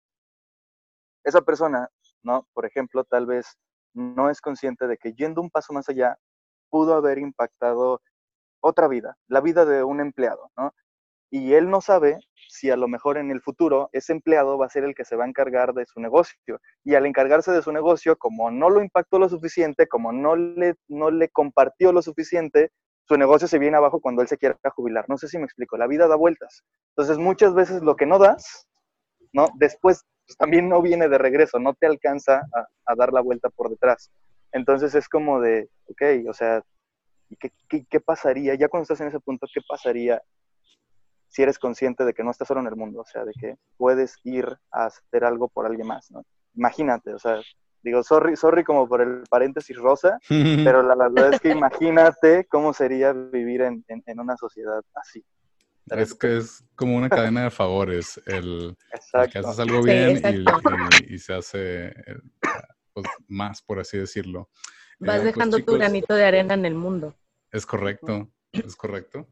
Esa 1.24 1.42
persona, 1.42 1.88
¿no? 2.22 2.46
Por 2.54 2.64
ejemplo, 2.64 3.04
tal 3.04 3.26
vez 3.26 3.58
no 3.92 4.30
es 4.30 4.40
consciente 4.40 4.86
de 4.86 4.96
que 4.96 5.12
yendo 5.12 5.40
un 5.40 5.50
paso 5.50 5.72
más 5.72 5.88
allá, 5.88 6.16
pudo 6.70 6.94
haber 6.94 7.18
impactado 7.18 8.00
otra 8.60 8.88
vida, 8.88 9.16
la 9.28 9.40
vida 9.40 9.64
de 9.64 9.82
un 9.82 10.00
empleado, 10.00 10.50
¿no? 10.56 10.72
Y 11.30 11.54
él 11.54 11.68
no 11.68 11.80
sabe 11.80 12.20
si 12.48 12.70
a 12.70 12.76
lo 12.76 12.86
mejor 12.86 13.18
en 13.18 13.30
el 13.30 13.40
futuro 13.40 13.90
ese 13.92 14.12
empleado 14.12 14.58
va 14.58 14.66
a 14.66 14.70
ser 14.70 14.84
el 14.84 14.94
que 14.94 15.04
se 15.04 15.16
va 15.16 15.24
a 15.24 15.28
encargar 15.28 15.74
de 15.74 15.84
su 15.86 16.00
negocio. 16.00 16.60
Y 16.84 16.94
al 16.94 17.04
encargarse 17.04 17.50
de 17.50 17.62
su 17.62 17.72
negocio, 17.72 18.16
como 18.16 18.50
no 18.50 18.70
lo 18.70 18.80
impactó 18.80 19.18
lo 19.18 19.28
suficiente, 19.28 19.88
como 19.88 20.12
no 20.12 20.36
le, 20.36 20.76
no 20.88 21.10
le 21.10 21.28
compartió 21.28 21.92
lo 21.92 22.00
suficiente, 22.00 22.70
su 23.06 23.16
negocio 23.16 23.46
se 23.46 23.58
viene 23.58 23.76
abajo 23.76 24.00
cuando 24.00 24.22
él 24.22 24.28
se 24.28 24.36
quiera 24.36 24.58
jubilar. 24.74 25.04
No 25.08 25.16
sé 25.16 25.28
si 25.28 25.38
me 25.38 25.44
explico, 25.44 25.76
la 25.76 25.86
vida 25.86 26.08
da 26.08 26.16
vueltas. 26.16 26.64
Entonces 26.90 27.18
muchas 27.18 27.54
veces 27.54 27.82
lo 27.82 27.94
que 27.96 28.06
no 28.06 28.18
das, 28.18 28.68
¿no? 29.32 29.48
Después 29.54 30.04
también 30.38 30.68
no 30.68 30.82
viene 30.82 31.08
de 31.08 31.18
regreso, 31.18 31.60
no 31.60 31.74
te 31.74 31.86
alcanza 31.86 32.42
a, 32.52 32.94
dar 32.96 33.12
la 33.12 33.20
vuelta 33.20 33.48
por 33.50 33.70
detrás. 33.70 34.10
Entonces 34.50 34.94
es 34.96 35.08
como 35.08 35.40
de, 35.40 35.68
ok, 35.86 36.28
o 36.28 36.32
sea, 36.32 36.62
¿qué, 37.38 37.52
qué, 37.88 38.00
pasaría? 38.00 38.54
Ya 38.56 38.68
cuando 38.68 38.82
estás 38.82 39.00
en 39.00 39.08
ese 39.08 39.20
punto, 39.20 39.46
¿qué 39.52 39.60
pasaría 39.68 40.20
si 41.28 41.42
eres 41.42 41.58
consciente 41.58 42.04
de 42.04 42.12
que 42.12 42.24
no 42.24 42.32
estás 42.32 42.48
solo 42.48 42.60
en 42.60 42.66
el 42.66 42.76
mundo? 42.76 43.02
O 43.02 43.04
sea, 43.04 43.24
de 43.24 43.32
que 43.40 43.56
puedes 43.76 44.16
ir 44.24 44.46
a 44.72 44.86
hacer 44.86 45.24
algo 45.24 45.48
por 45.48 45.66
alguien 45.66 45.86
más, 45.86 46.10
¿no? 46.10 46.24
Imagínate, 46.54 47.14
o 47.14 47.18
sea, 47.20 47.40
Digo, 47.86 48.02
sorry, 48.02 48.34
sorry 48.34 48.64
como 48.64 48.88
por 48.88 49.00
el 49.00 49.22
paréntesis 49.30 49.76
rosa, 49.76 50.18
pero 50.28 50.82
la 50.82 50.96
verdad 50.96 51.34
es 51.34 51.40
que 51.40 51.50
imagínate 51.50 52.44
cómo 52.46 52.72
sería 52.72 53.12
vivir 53.12 53.62
en, 53.62 53.84
una 54.18 54.36
sociedad 54.36 54.82
así. 54.92 55.24
Es 55.86 56.12
que 56.12 56.38
es 56.38 56.64
como 56.74 56.96
una 56.96 57.08
cadena 57.08 57.44
de 57.44 57.50
favores, 57.52 58.20
el, 58.26 58.76
que 59.30 59.38
haces 59.38 59.60
algo 59.60 59.84
bien 59.84 60.20
y, 61.08 61.16
se 61.18 61.34
hace 61.34 61.86
eh, 61.86 62.18
pues, 62.92 63.06
más, 63.28 63.62
por 63.62 63.78
así 63.78 63.98
decirlo. 63.98 64.50
Vas 64.98 65.18
eh, 65.18 65.20
pues, 65.20 65.24
dejando 65.36 65.60
tu 65.60 65.74
granito 65.74 66.12
de 66.12 66.24
arena 66.24 66.54
en 66.54 66.66
el 66.66 66.74
mundo. 66.74 67.14
Es 67.52 67.64
correcto, 67.64 68.28
es 68.50 68.74
correcto. 68.74 69.28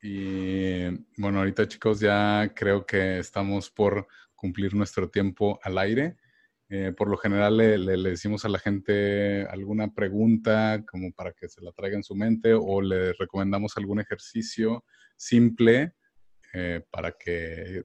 Y 0.00 0.86
bueno, 1.18 1.40
ahorita 1.40 1.68
chicos 1.68 2.00
ya 2.00 2.50
creo 2.54 2.86
que 2.86 3.18
estamos 3.18 3.68
por 3.68 4.06
cumplir 4.34 4.74
nuestro 4.74 5.10
tiempo 5.10 5.60
al 5.62 5.76
aire. 5.76 6.16
Eh, 6.70 6.92
por 6.96 7.08
lo 7.08 7.18
general 7.18 7.58
le, 7.58 8.10
decimos 8.10 8.44
a 8.44 8.48
la 8.48 8.58
gente 8.58 9.46
alguna 9.50 9.92
pregunta 9.92 10.82
como 10.90 11.12
para 11.12 11.32
que 11.32 11.48
se 11.48 11.60
la 11.60 11.72
traiga 11.72 11.96
en 11.96 12.02
su 12.02 12.14
mente 12.14 12.54
o 12.54 12.80
le 12.80 13.12
recomendamos 13.12 13.76
algún 13.76 14.00
ejercicio 14.00 14.82
simple 15.16 15.92
eh, 16.54 16.82
para 16.90 17.12
que 17.12 17.84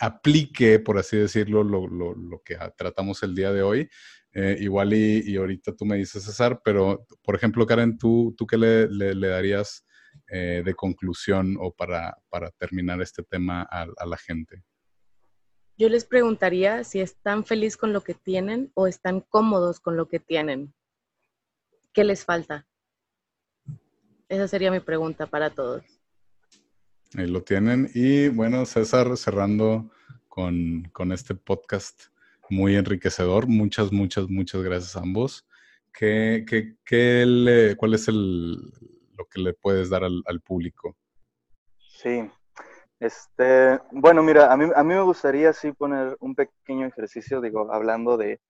aplique, 0.00 0.78
por 0.78 0.96
así 0.96 1.18
decirlo, 1.18 1.62
lo, 1.62 1.86
lo, 1.86 2.14
lo 2.14 2.42
que 2.42 2.56
tratamos 2.76 3.22
el 3.22 3.34
día 3.34 3.52
de 3.52 3.62
hoy. 3.62 3.88
Eh, 4.32 4.56
igual 4.60 4.94
y, 4.94 5.22
y, 5.30 5.36
ahorita 5.36 5.74
tú 5.74 5.84
me 5.84 5.96
dices, 5.96 6.22
César, 6.22 6.60
pero 6.64 7.06
por 7.22 7.34
ejemplo, 7.34 7.66
Karen, 7.66 7.98
¿tú, 7.98 8.34
tú 8.38 8.46
qué 8.46 8.56
le, 8.56 8.88
le, 8.88 9.28
darías 9.28 9.84
de 10.30 10.74
conclusión 10.76 11.56
o 11.58 11.72
para, 11.74 12.16
para 12.28 12.50
terminar 12.50 13.00
este 13.00 13.22
tema 13.22 13.66
a, 13.70 13.86
a 13.96 14.06
la 14.06 14.16
gente? 14.16 14.62
Yo 15.78 15.88
les 15.88 16.04
preguntaría 16.04 16.82
si 16.82 17.00
están 17.00 17.44
felices 17.44 17.76
con 17.76 17.92
lo 17.92 18.02
que 18.02 18.12
tienen 18.12 18.72
o 18.74 18.88
están 18.88 19.20
cómodos 19.20 19.78
con 19.78 19.96
lo 19.96 20.08
que 20.08 20.18
tienen. 20.18 20.74
¿Qué 21.92 22.02
les 22.02 22.24
falta? 22.24 22.66
Esa 24.28 24.48
sería 24.48 24.72
mi 24.72 24.80
pregunta 24.80 25.26
para 25.26 25.50
todos. 25.50 25.84
Ahí 27.14 27.28
lo 27.28 27.42
tienen. 27.42 27.88
Y 27.94 28.28
bueno, 28.28 28.66
César, 28.66 29.16
cerrando 29.16 29.88
con, 30.26 30.82
con 30.92 31.12
este 31.12 31.36
podcast 31.36 32.06
muy 32.50 32.74
enriquecedor. 32.74 33.46
Muchas, 33.46 33.92
muchas, 33.92 34.28
muchas 34.28 34.62
gracias 34.62 34.96
a 34.96 35.00
ambos. 35.00 35.46
¿Qué, 35.92 36.44
qué, 36.46 36.76
qué 36.84 37.24
le, 37.24 37.76
¿Cuál 37.76 37.94
es 37.94 38.08
el, 38.08 38.56
lo 39.16 39.26
que 39.30 39.40
le 39.40 39.54
puedes 39.54 39.90
dar 39.90 40.02
al, 40.02 40.22
al 40.26 40.40
público? 40.40 40.96
Sí, 41.78 42.28
este, 43.00 43.80
bueno, 43.92 44.22
mira, 44.22 44.52
a 44.52 44.56
mí, 44.56 44.70
a 44.74 44.82
mí 44.82 44.94
me 44.94 45.02
gustaría 45.02 45.52
sí 45.52 45.72
poner 45.72 46.16
un 46.20 46.34
pequeño 46.34 46.86
ejercicio, 46.86 47.40
digo, 47.40 47.72
hablando 47.72 48.16
de, 48.16 48.40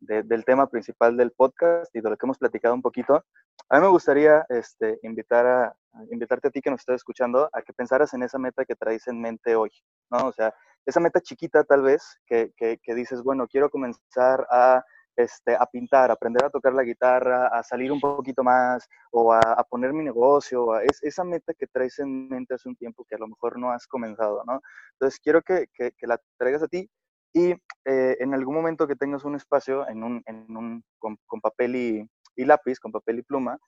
del 0.00 0.44
tema 0.44 0.68
principal 0.68 1.16
del 1.16 1.32
podcast 1.32 1.94
y 1.94 2.00
de 2.00 2.10
lo 2.10 2.16
que 2.16 2.26
hemos 2.26 2.38
platicado 2.38 2.74
un 2.74 2.82
poquito. 2.82 3.24
A 3.68 3.76
mí 3.76 3.82
me 3.82 3.88
gustaría 3.88 4.44
este, 4.48 4.98
invitar 5.02 5.46
a, 5.46 5.76
invitarte 6.10 6.48
a 6.48 6.50
ti 6.50 6.60
que 6.60 6.70
nos 6.70 6.80
estás 6.80 6.96
escuchando 6.96 7.48
a 7.52 7.62
que 7.62 7.72
pensaras 7.72 8.12
en 8.14 8.22
esa 8.22 8.38
meta 8.38 8.64
que 8.64 8.76
traes 8.76 9.08
en 9.08 9.20
mente 9.20 9.56
hoy, 9.56 9.70
¿no? 10.10 10.28
O 10.28 10.32
sea, 10.32 10.54
esa 10.84 11.00
meta 11.00 11.20
chiquita 11.20 11.64
tal 11.64 11.82
vez 11.82 12.20
que, 12.26 12.52
que, 12.56 12.78
que 12.82 12.94
dices, 12.94 13.22
bueno, 13.22 13.48
quiero 13.48 13.70
comenzar 13.70 14.46
a 14.50 14.84
este, 15.16 15.54
a 15.54 15.66
pintar, 15.66 16.10
a 16.10 16.14
aprender 16.14 16.44
a 16.44 16.50
tocar 16.50 16.74
la 16.74 16.82
guitarra, 16.82 17.48
a 17.48 17.62
salir 17.62 17.90
un 17.90 18.00
poquito 18.00 18.44
más 18.44 18.86
o 19.10 19.32
a, 19.32 19.64
poner 19.68 19.92
mi 19.92 20.04
negocio, 20.04 20.78
es 20.80 21.02
esa 21.02 21.24
meta 21.24 21.54
que 21.54 21.66
traes 21.66 21.98
en 21.98 22.28
mente 22.28 22.54
hace 22.54 22.68
un 22.68 22.76
tiempo 22.76 23.04
que 23.08 23.14
a 23.14 23.18
lo 23.18 23.28
mejor 23.28 23.58
no 23.58 23.70
has 23.70 23.86
comenzado, 23.86 24.42
¿no? 24.46 24.60
Entonces 24.92 25.18
quiero 25.20 25.42
que, 25.42 25.66
la 26.02 26.20
traigas 26.38 26.62
a 26.62 26.68
ti 26.68 26.88
y 27.32 27.52
eh, 27.84 28.16
en 28.20 28.34
algún 28.34 28.54
momento 28.54 28.86
que 28.86 28.96
tengas 28.96 29.24
un 29.24 29.36
espacio 29.36 29.88
en 29.88 30.02
un, 30.04 30.84
con, 30.98 31.40
papel 31.40 31.76
y, 31.76 32.10
y, 32.36 32.44
lápiz, 32.44 32.78
con 32.78 32.92
papel 32.92 33.18
y 33.18 33.22
pluma, 33.22 33.58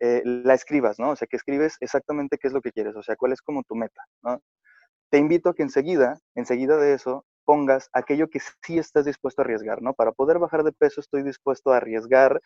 eh, 0.00 0.22
la 0.24 0.54
escribas, 0.54 0.98
¿no? 0.98 1.10
O 1.10 1.16
sea, 1.16 1.28
que 1.28 1.36
escribes 1.36 1.76
exactamente 1.80 2.38
qué 2.38 2.48
es 2.48 2.52
lo 2.52 2.60
que 2.60 2.72
quieres, 2.72 2.96
o 2.96 3.02
sea, 3.02 3.16
cuál 3.16 3.32
es 3.32 3.40
como 3.40 3.62
tu 3.62 3.76
meta, 3.76 4.02
¿no? 4.22 4.40
Te 5.10 5.18
invito 5.18 5.50
a 5.50 5.54
que 5.54 5.62
enseguida, 5.62 6.18
enseguida 6.34 6.76
de 6.76 6.94
eso, 6.94 7.24
pongas 7.44 7.88
aquello 7.92 8.28
que 8.28 8.40
sí 8.40 8.78
estás 8.78 9.04
dispuesto 9.04 9.42
a 9.42 9.44
arriesgar, 9.44 9.82
¿no? 9.82 9.94
Para 9.94 10.12
poder 10.12 10.38
bajar 10.38 10.62
de 10.62 10.72
peso 10.72 11.00
estoy 11.00 11.22
dispuesto 11.22 11.72
a 11.72 11.78
arriesgar 11.78 12.40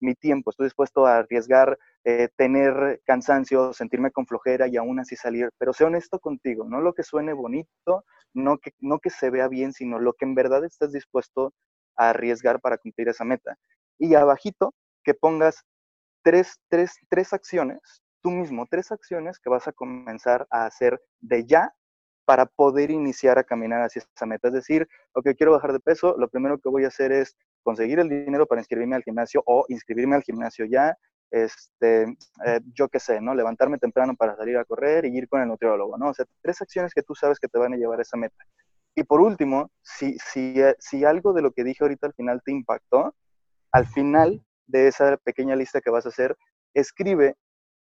mi 0.00 0.14
tiempo, 0.14 0.50
estoy 0.50 0.66
dispuesto 0.66 1.06
a 1.06 1.18
arriesgar 1.18 1.78
eh, 2.04 2.28
tener 2.36 3.00
cansancio, 3.04 3.72
sentirme 3.72 4.10
con 4.10 4.26
flojera 4.26 4.66
y 4.66 4.76
aún 4.76 4.98
así 4.98 5.14
salir, 5.16 5.50
pero 5.58 5.72
sé 5.72 5.84
honesto 5.84 6.18
contigo, 6.18 6.64
no 6.64 6.80
lo 6.80 6.94
que 6.94 7.02
suene 7.02 7.34
bonito, 7.34 8.04
no 8.32 8.58
que, 8.58 8.72
no 8.78 8.98
que 8.98 9.10
se 9.10 9.30
vea 9.30 9.48
bien, 9.48 9.72
sino 9.72 9.98
lo 9.98 10.14
que 10.14 10.24
en 10.24 10.34
verdad 10.34 10.64
estás 10.64 10.92
dispuesto 10.92 11.52
a 11.96 12.10
arriesgar 12.10 12.60
para 12.60 12.78
cumplir 12.78 13.08
esa 13.08 13.24
meta. 13.24 13.56
Y 13.98 14.14
abajito, 14.14 14.74
que 15.04 15.14
pongas 15.14 15.64
tres, 16.22 16.58
tres, 16.68 16.96
tres 17.08 17.32
acciones, 17.32 17.78
tú 18.22 18.30
mismo, 18.30 18.66
tres 18.70 18.90
acciones 18.92 19.38
que 19.38 19.50
vas 19.50 19.68
a 19.68 19.72
comenzar 19.72 20.46
a 20.50 20.66
hacer 20.66 21.00
de 21.20 21.46
ya 21.46 21.74
para 22.24 22.46
poder 22.46 22.90
iniciar 22.90 23.38
a 23.38 23.44
caminar 23.44 23.82
hacia 23.82 24.02
esa 24.14 24.26
meta. 24.26 24.48
Es 24.48 24.54
decir, 24.54 24.88
ok, 25.12 25.30
quiero 25.36 25.52
bajar 25.52 25.72
de 25.72 25.80
peso, 25.80 26.16
lo 26.18 26.28
primero 26.28 26.58
que 26.58 26.68
voy 26.68 26.84
a 26.84 26.88
hacer 26.88 27.12
es 27.12 27.36
conseguir 27.62 27.98
el 27.98 28.08
dinero 28.08 28.46
para 28.46 28.60
inscribirme 28.60 28.96
al 28.96 29.02
gimnasio 29.02 29.42
o 29.46 29.64
inscribirme 29.68 30.16
al 30.16 30.22
gimnasio 30.22 30.64
ya, 30.64 30.96
este, 31.30 32.02
eh, 32.44 32.60
yo 32.74 32.88
qué 32.88 32.98
sé, 32.98 33.20
¿no? 33.20 33.34
Levantarme 33.34 33.78
temprano 33.78 34.14
para 34.16 34.36
salir 34.36 34.56
a 34.56 34.64
correr 34.64 35.04
y 35.04 35.16
ir 35.16 35.28
con 35.28 35.40
el 35.40 35.48
nutriólogo, 35.48 35.96
¿no? 35.96 36.08
O 36.08 36.14
sea, 36.14 36.26
tres 36.42 36.60
acciones 36.60 36.92
que 36.92 37.02
tú 37.02 37.14
sabes 37.14 37.38
que 37.38 37.48
te 37.48 37.58
van 37.58 37.72
a 37.72 37.76
llevar 37.76 37.98
a 37.98 38.02
esa 38.02 38.16
meta. 38.16 38.44
Y 38.94 39.04
por 39.04 39.20
último, 39.20 39.70
si, 39.82 40.16
si, 40.18 40.60
eh, 40.60 40.74
si 40.78 41.04
algo 41.04 41.32
de 41.32 41.42
lo 41.42 41.52
que 41.52 41.64
dije 41.64 41.84
ahorita 41.84 42.08
al 42.08 42.14
final 42.14 42.42
te 42.44 42.50
impactó, 42.50 43.14
al 43.72 43.86
final 43.86 44.44
de 44.66 44.88
esa 44.88 45.16
pequeña 45.18 45.54
lista 45.54 45.80
que 45.80 45.90
vas 45.90 46.06
a 46.06 46.08
hacer, 46.08 46.36
escribe 46.74 47.36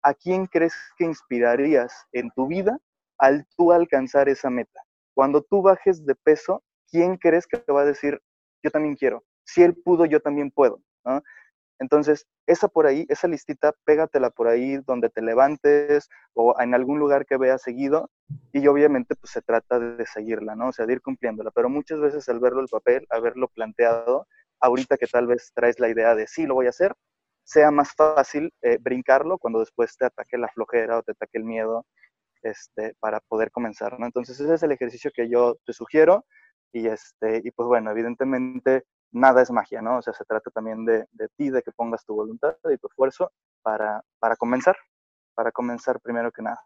a 0.03 0.15
quién 0.15 0.47
crees 0.47 0.75
que 0.97 1.05
inspirarías 1.05 2.07
en 2.13 2.31
tu 2.31 2.47
vida 2.47 2.79
al 3.19 3.47
tú 3.57 3.73
alcanzar 3.73 4.29
esa 4.29 4.51
meta. 4.51 4.81
cuando 5.15 5.41
tú 5.43 5.63
bajes 5.63 6.05
de 6.05 6.15
peso, 6.15 6.63
¿quién 6.91 7.17
crees 7.17 7.47
que 7.47 7.57
te 7.57 7.73
va 7.73 7.83
a 7.83 7.85
decir, 7.87 8.21
yo 8.63 8.71
también 8.71 8.97
quiero? 8.97 9.25
Si 9.45 9.63
él 9.63 9.75
pudo, 9.75 10.05
yo 10.05 10.21
también 10.21 10.51
puedo. 10.51 10.81
Entonces, 11.79 12.27
esa 12.47 12.69
por 12.69 12.87
ahí, 12.87 13.07
esa 13.09 13.29
listita, 13.29 13.73
pégatela 13.85 14.31
por 14.31 14.49
ahí 14.49 14.79
donde 14.87 15.11
te 15.11 15.23
levantes 15.23 16.09
o 16.35 16.55
en 16.61 16.75
algún 16.75 16.99
lugar 16.99 17.27
que 17.27 17.37
veas 17.37 17.63
seguido 17.63 18.11
y 18.53 18.67
obviamente 18.67 19.15
pues 19.17 19.33
se 19.33 19.43
trata 19.43 19.79
de 19.79 20.07
seguirla, 20.07 20.55
¿no? 20.55 20.69
O 20.69 20.73
sea, 20.73 20.87
de 20.87 20.95
ir 20.95 21.03
cumpliéndola, 21.03 21.51
pero 21.51 21.69
muchas 21.69 22.01
veces 22.01 22.29
al 22.29 22.41
verlo 22.41 22.61
el 22.61 22.69
papel, 22.69 23.07
haberlo 23.11 23.49
planteado, 23.49 24.27
ahorita 24.61 24.97
que 24.97 25.07
tal 25.07 25.27
vez 25.27 25.53
traes 25.55 25.79
la 25.79 25.89
idea 25.89 26.15
de 26.15 26.27
sí, 26.27 26.47
lo 26.47 26.55
voy 26.55 26.67
a 26.67 26.71
hacer, 26.71 26.95
sea 27.45 27.71
más 27.71 27.93
fácil 27.95 28.53
eh, 28.63 28.79
brincarlo 28.81 29.39
cuando 29.39 29.61
después 29.61 29.97
te 29.97 30.07
ataque 30.07 30.39
la 30.39 30.49
flojera 30.49 30.99
o 30.99 31.03
te 31.03 31.13
ataque 31.13 31.39
el 31.39 31.45
miedo 31.45 31.87
este, 32.51 32.95
para 33.01 33.21
poder 33.21 33.51
comenzar, 33.51 33.99
¿no? 33.99 34.07
Entonces 34.07 34.39
ese 34.41 34.55
es 34.55 34.63
el 34.63 34.73
ejercicio 34.73 35.11
que 35.15 35.29
yo 35.29 35.57
te 35.65 35.73
sugiero 35.73 36.25
y, 36.73 36.87
este, 36.87 37.43
y 37.45 37.51
pues 37.51 37.67
bueno, 37.67 37.91
evidentemente 37.91 38.85
nada 39.13 39.43
es 39.43 39.51
magia, 39.51 39.81
¿no? 39.83 39.99
O 39.99 40.03
sea, 40.03 40.13
se 40.13 40.25
trata 40.25 40.51
también 40.51 40.85
de, 40.85 41.07
ti, 41.37 41.51
de 41.51 41.63
que 41.63 41.73
pongas 41.73 42.05
tu 42.05 42.15
voluntad 42.15 42.55
y 42.73 42.77
tu 42.79 42.89
esfuerzo 42.89 43.33
para, 43.63 44.03
para 44.19 44.37
comenzar, 44.37 44.77
para 45.35 45.53
comenzar 45.53 46.01
primero 46.01 46.31
que 46.33 46.43
nada. 46.43 46.61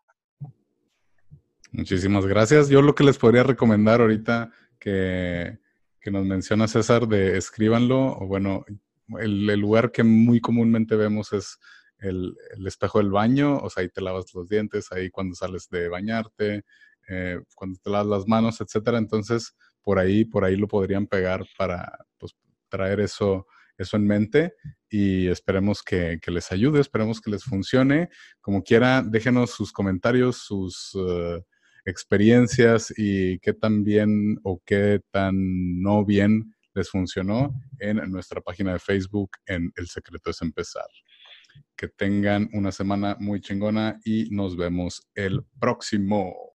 Muchísimas 1.73 2.27
gracias. 2.27 2.69
Yo 2.69 2.83
lo 2.83 2.95
que 2.95 3.05
les 3.05 3.19
podría 3.19 3.45
recomendar 3.45 4.01
ahorita 4.01 4.51
que, 4.81 5.59
que 6.01 6.11
nos 6.11 6.25
menciona 6.25 6.67
César 6.67 7.07
de 7.07 7.37
escríbanlo, 7.37 8.17
o 8.19 8.27
bueno, 8.27 8.65
el, 9.19 9.47
lugar 9.59 9.91
que 9.91 10.03
muy 10.03 10.41
comúnmente 10.41 10.97
vemos 10.97 11.33
es 11.33 11.59
el, 12.01 12.37
el, 12.57 12.67
espejo 12.67 12.99
del 12.99 13.11
baño, 13.11 13.59
o 13.59 13.71
sea, 13.71 13.83
ahí 13.83 13.89
te 13.89 14.01
lavas 14.01 14.35
los 14.35 14.49
dientes, 14.49 14.91
ahí 14.93 15.11
cuando 15.11 15.35
sales 15.35 15.69
de 15.71 15.89
bañarte, 15.89 16.65
eh, 17.09 17.41
cuando 17.55 17.79
te 17.83 17.91
lavas 17.91 18.07
las 18.07 18.29
manos, 18.29 18.61
etcétera. 18.61 18.99
Entonces, 18.99 19.55
por 19.83 19.99
ahí, 19.99 20.25
por 20.25 20.45
ahí 20.45 20.57
lo 20.57 20.69
podrían 20.69 21.07
pegar 21.07 21.45
para 21.59 21.99
pues, 22.19 22.35
traer 22.69 23.01
eso, 23.01 23.47
eso 23.77 23.97
en 23.97 24.07
mente 24.07 24.55
y 24.89 25.29
esperemos 25.29 25.83
que, 25.83 26.19
que, 26.21 26.31
les 26.31 26.53
ayude, 26.53 26.81
esperemos 26.81 27.21
que 27.21 27.31
les 27.31 27.45
funcione. 27.45 28.11
Como 28.41 28.63
quiera, 28.63 29.03
déjenos 29.03 29.51
sus 29.51 29.73
comentarios, 29.73 30.39
sus 30.39 30.95
uh, 30.95 31.43
experiencias 31.85 32.93
y 32.97 33.39
qué 33.41 33.53
tan 33.53 33.83
bien 33.85 34.39
o 34.43 34.61
qué 34.65 35.01
tan 35.11 35.81
no 35.81 36.05
bien 36.05 36.55
les 36.75 36.89
funcionó 36.89 37.53
en 37.81 37.97
nuestra 38.13 38.41
página 38.41 38.73
de 38.75 38.79
Facebook 38.79 39.31
en 39.47 39.73
El 39.75 39.89
Secreto 39.89 40.31
es 40.31 40.41
Empezar. 40.41 40.87
Que 41.77 41.89
tengan 41.89 42.49
una 42.53 42.73
semana 42.73 43.17
muy 43.19 43.41
chingona 43.41 43.99
y 44.05 44.29
nos 44.31 44.57
vemos 44.57 45.09
el 45.15 45.45
próximo. 45.59 46.50